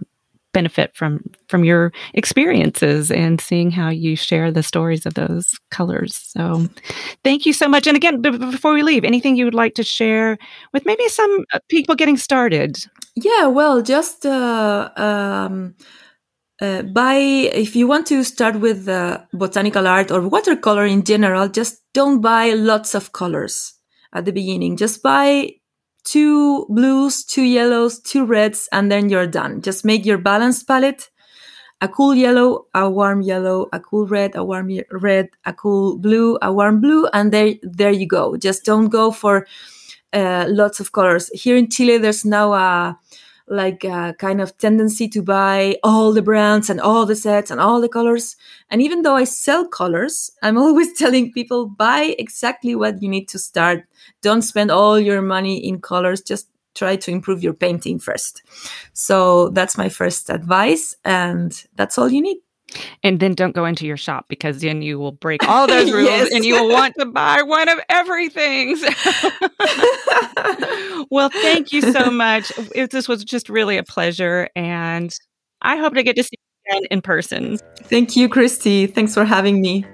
benefit 0.55 0.95
from 0.95 1.19
from 1.49 1.63
your 1.63 1.91
experiences 2.13 3.11
and 3.11 3.41
seeing 3.41 3.69
how 3.69 3.89
you 3.89 4.15
share 4.15 4.51
the 4.51 4.63
stories 4.63 5.05
of 5.05 5.13
those 5.13 5.59
colors. 5.69 6.15
So, 6.15 6.67
thank 7.23 7.45
you 7.45 7.53
so 7.53 7.67
much. 7.67 7.85
And 7.87 7.97
again, 7.97 8.21
b- 8.21 8.37
before 8.37 8.73
we 8.73 8.81
leave, 8.81 9.03
anything 9.03 9.35
you 9.35 9.45
would 9.45 9.61
like 9.63 9.75
to 9.75 9.83
share 9.83 10.37
with 10.73 10.85
maybe 10.85 11.07
some 11.09 11.33
uh, 11.53 11.59
people 11.69 11.95
getting 11.95 12.17
started? 12.17 12.77
Yeah, 13.15 13.47
well, 13.47 13.81
just 13.81 14.25
uh, 14.25 14.89
um, 14.95 15.75
uh, 16.61 16.83
buy 16.83 17.15
if 17.15 17.75
you 17.75 17.87
want 17.87 18.07
to 18.07 18.23
start 18.23 18.55
with 18.59 18.87
uh, 18.87 19.19
botanical 19.33 19.87
art 19.87 20.11
or 20.11 20.21
watercolor 20.27 20.85
in 20.85 21.03
general. 21.03 21.49
Just 21.49 21.81
don't 21.93 22.21
buy 22.21 22.53
lots 22.53 22.95
of 22.95 23.11
colors 23.11 23.73
at 24.13 24.25
the 24.25 24.31
beginning. 24.31 24.77
Just 24.77 25.03
buy 25.03 25.51
two 26.05 26.65
blues, 26.69 27.25
two 27.25 27.43
yellows, 27.43 27.99
two 27.99 28.25
reds, 28.25 28.69
and 28.71 28.89
then 28.91 29.09
you're 29.09 29.27
done. 29.27 29.61
Just 29.61 29.83
make 29.83 30.05
your 30.05 30.17
balanced 30.17 30.67
palette. 30.67 31.09
A 31.81 31.89
cool 31.89 32.15
yellow, 32.15 32.67
a 32.73 32.89
warm 32.89 33.21
yellow, 33.21 33.67
a 33.73 33.79
cool 33.81 34.07
red, 34.07 34.35
a 34.35 34.45
warm 34.45 34.69
red, 34.91 35.29
a 35.43 35.51
cool 35.51 35.97
blue, 35.97 36.37
a 36.41 36.53
warm 36.53 36.79
blue, 36.79 37.07
and 37.07 37.33
there, 37.33 37.55
there 37.63 37.91
you 37.91 38.07
go. 38.07 38.37
Just 38.37 38.63
don't 38.63 38.87
go 38.87 39.11
for 39.11 39.45
uh, 40.13 40.45
lots 40.47 40.79
of 40.79 40.93
colors. 40.93 41.29
Here 41.33 41.57
in 41.57 41.69
Chile, 41.69 41.97
there's 41.97 42.23
now 42.23 42.53
a 42.53 42.97
like 43.47 43.83
a 43.83 44.15
kind 44.17 44.41
of 44.41 44.57
tendency 44.57 45.07
to 45.09 45.21
buy 45.21 45.77
all 45.83 46.11
the 46.13 46.21
brands 46.21 46.69
and 46.69 46.81
all 46.81 47.05
the 47.05 47.15
sets 47.15 47.51
and 47.51 47.61
all 47.61 47.79
the 47.79 47.89
colors. 47.89 48.35
And 48.69 48.81
even 48.81 49.03
though 49.03 49.15
I 49.15 49.23
sell 49.25 49.67
colors, 49.67 50.31
I'm 50.41 50.57
always 50.65 50.93
telling 50.93 51.31
people 51.31 51.67
buy 51.67 52.15
exactly 52.17 52.75
what 52.75 53.01
you 53.01 53.09
need 53.09 53.27
to 53.29 53.39
start. 53.39 53.85
Don't 54.21 54.41
spend 54.41 54.71
all 54.71 54.99
your 54.99 55.21
money 55.21 55.57
in 55.57 55.79
colors. 55.79 56.21
Just 56.21 56.49
try 56.73 56.95
to 56.95 57.11
improve 57.11 57.41
your 57.41 57.53
painting 57.53 57.99
first. 57.99 58.43
So 58.93 59.49
that's 59.49 59.77
my 59.77 59.89
first 59.89 60.29
advice. 60.29 60.95
And 61.05 61.63
that's 61.75 61.97
all 61.97 62.09
you 62.09 62.21
need. 62.21 62.37
And 63.03 63.19
then 63.19 63.33
don't 63.33 63.55
go 63.55 63.65
into 63.65 63.85
your 63.85 63.97
shop 63.97 64.25
because 64.27 64.61
then 64.61 64.81
you 64.81 64.99
will 64.99 65.13
break 65.13 65.47
all 65.47 65.67
those 65.67 65.91
rules 65.91 66.09
yes. 66.09 66.33
and 66.33 66.43
you 66.43 66.55
will 66.55 66.69
want 66.69 66.93
to 66.99 67.05
buy 67.05 67.41
one 67.41 67.69
of 67.69 67.79
everything. 67.89 68.77
well, 71.09 71.29
thank 71.29 71.71
you 71.71 71.81
so 71.81 72.11
much. 72.11 72.51
this 72.91 73.07
was 73.07 73.23
just 73.23 73.49
really 73.49 73.77
a 73.77 73.83
pleasure. 73.83 74.49
And 74.55 75.13
I 75.61 75.77
hope 75.77 75.93
to 75.93 76.03
get 76.03 76.15
to 76.17 76.23
see 76.23 76.33
you 76.33 76.75
again 76.75 76.87
in 76.91 77.01
person. 77.01 77.57
Thank 77.83 78.15
you, 78.15 78.27
Kristy. 78.27 78.93
Thanks 78.93 79.13
for 79.13 79.25
having 79.25 79.61
me. 79.61 79.85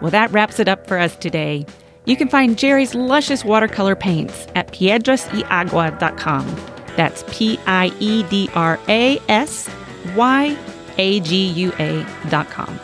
Well, 0.00 0.10
that 0.10 0.30
wraps 0.30 0.60
it 0.60 0.68
up 0.68 0.86
for 0.86 0.98
us 0.98 1.16
today. 1.16 1.66
You 2.04 2.16
can 2.16 2.28
find 2.28 2.56
Geri's 2.56 2.94
luscious 2.94 3.44
watercolor 3.44 3.96
paints 3.96 4.46
at 4.54 4.72
piedrasyagua.com. 4.72 6.77
That's 6.98 7.24
P 7.28 7.60
I 7.64 7.92
E 8.00 8.24
D 8.24 8.50
R 8.54 8.78
A 8.88 9.20
S 9.28 9.70
Y 10.16 10.58
A 10.98 11.20
G 11.20 11.46
U 11.46 11.72
A 11.78 12.04
dot 12.28 12.50
com. 12.50 12.78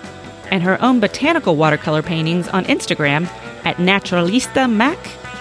And 0.52 0.62
her 0.62 0.80
own 0.80 1.00
botanical 1.00 1.56
watercolor 1.56 2.00
paintings 2.00 2.46
on 2.46 2.64
Instagram 2.66 3.26
at 3.66 3.76
Naturalista 3.78 4.70
Mac 4.72 4.98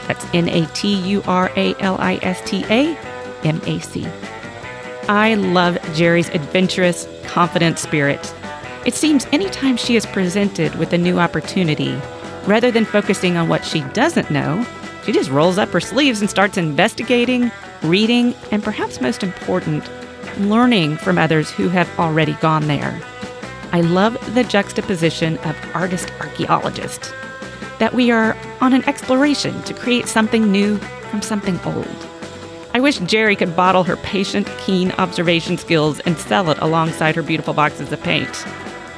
That's 0.07 0.25
N 0.33 0.49
A 0.49 0.65
T 0.73 0.95
U 0.95 1.21
R 1.27 1.51
A 1.55 1.75
L 1.81 1.97
I 1.99 2.15
S 2.23 2.41
T 2.45 2.65
A 2.65 2.97
M 3.43 3.61
A 3.67 3.79
C. 3.79 4.07
I 5.07 5.35
love 5.35 5.77
Geri's 5.93 6.29
adventurous, 6.29 7.07
confident 7.25 7.77
spirit. 7.77 8.33
It 8.87 8.95
seems 8.95 9.27
anytime 9.31 9.77
she 9.77 9.95
is 9.95 10.05
presented 10.07 10.73
with 10.75 10.93
a 10.93 10.97
new 10.97 11.19
opportunity, 11.19 11.95
rather 12.47 12.71
than 12.71 12.85
focusing 12.85 13.37
on 13.37 13.49
what 13.49 13.63
she 13.63 13.81
doesn't 13.93 14.31
know, 14.31 14.65
she 15.05 15.11
just 15.11 15.29
rolls 15.29 15.57
up 15.57 15.69
her 15.69 15.79
sleeves 15.79 16.21
and 16.21 16.29
starts 16.29 16.57
investigating, 16.57 17.51
reading, 17.83 18.33
and 18.51 18.63
perhaps 18.63 19.01
most 19.01 19.23
important, 19.23 19.87
learning 20.39 20.97
from 20.97 21.17
others 21.17 21.51
who 21.51 21.69
have 21.69 21.89
already 21.99 22.33
gone 22.35 22.67
there. 22.67 22.99
I 23.71 23.81
love 23.81 24.17
the 24.35 24.43
juxtaposition 24.43 25.37
of 25.39 25.55
artist 25.73 26.11
archaeologist, 26.19 27.13
that 27.79 27.93
we 27.93 28.11
are 28.11 28.37
on 28.61 28.73
an 28.73 28.87
exploration 28.87 29.61
to 29.63 29.73
create 29.73 30.07
something 30.07 30.51
new 30.51 30.77
from 31.09 31.21
something 31.21 31.59
old. 31.65 32.07
I 32.75 32.79
wish 32.79 32.99
Geri 32.99 33.35
could 33.35 33.55
bottle 33.55 33.83
her 33.83 33.97
patient, 33.97 34.47
keen 34.59 34.91
observation 34.93 35.57
skills 35.57 35.99
and 36.01 36.17
sell 36.17 36.49
it 36.49 36.57
alongside 36.59 37.15
her 37.15 37.21
beautiful 37.21 37.53
boxes 37.53 37.91
of 37.91 38.01
paint. 38.01 38.47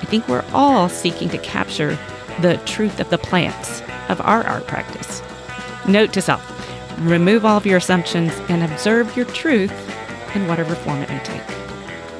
I 0.01 0.05
think 0.05 0.27
we're 0.27 0.45
all 0.53 0.87
seeking 0.87 1.29
to 1.29 1.37
capture 1.39 1.97
the 2.41 2.57
truth 2.65 2.99
of 2.99 3.09
the 3.09 3.17
plants 3.17 3.81
of 4.07 4.21
our 4.21 4.45
art 4.45 4.67
practice. 4.67 5.21
Note 5.87 6.13
to 6.13 6.21
self 6.21 6.54
remove 6.99 7.45
all 7.45 7.57
of 7.57 7.65
your 7.65 7.77
assumptions 7.77 8.33
and 8.49 8.63
observe 8.63 9.15
your 9.15 9.25
truth 9.27 9.73
in 10.35 10.47
whatever 10.47 10.75
form 10.75 11.01
it 11.01 11.09
may 11.09 11.19
take. 11.23 11.41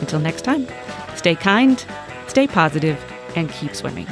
Until 0.02 0.20
next 0.20 0.44
time, 0.44 0.68
stay 1.16 1.36
kind, 1.36 1.86
stay 2.28 2.48
positive, 2.48 3.04
and 3.36 3.50
keep 3.50 3.76
swimming. 3.76 4.08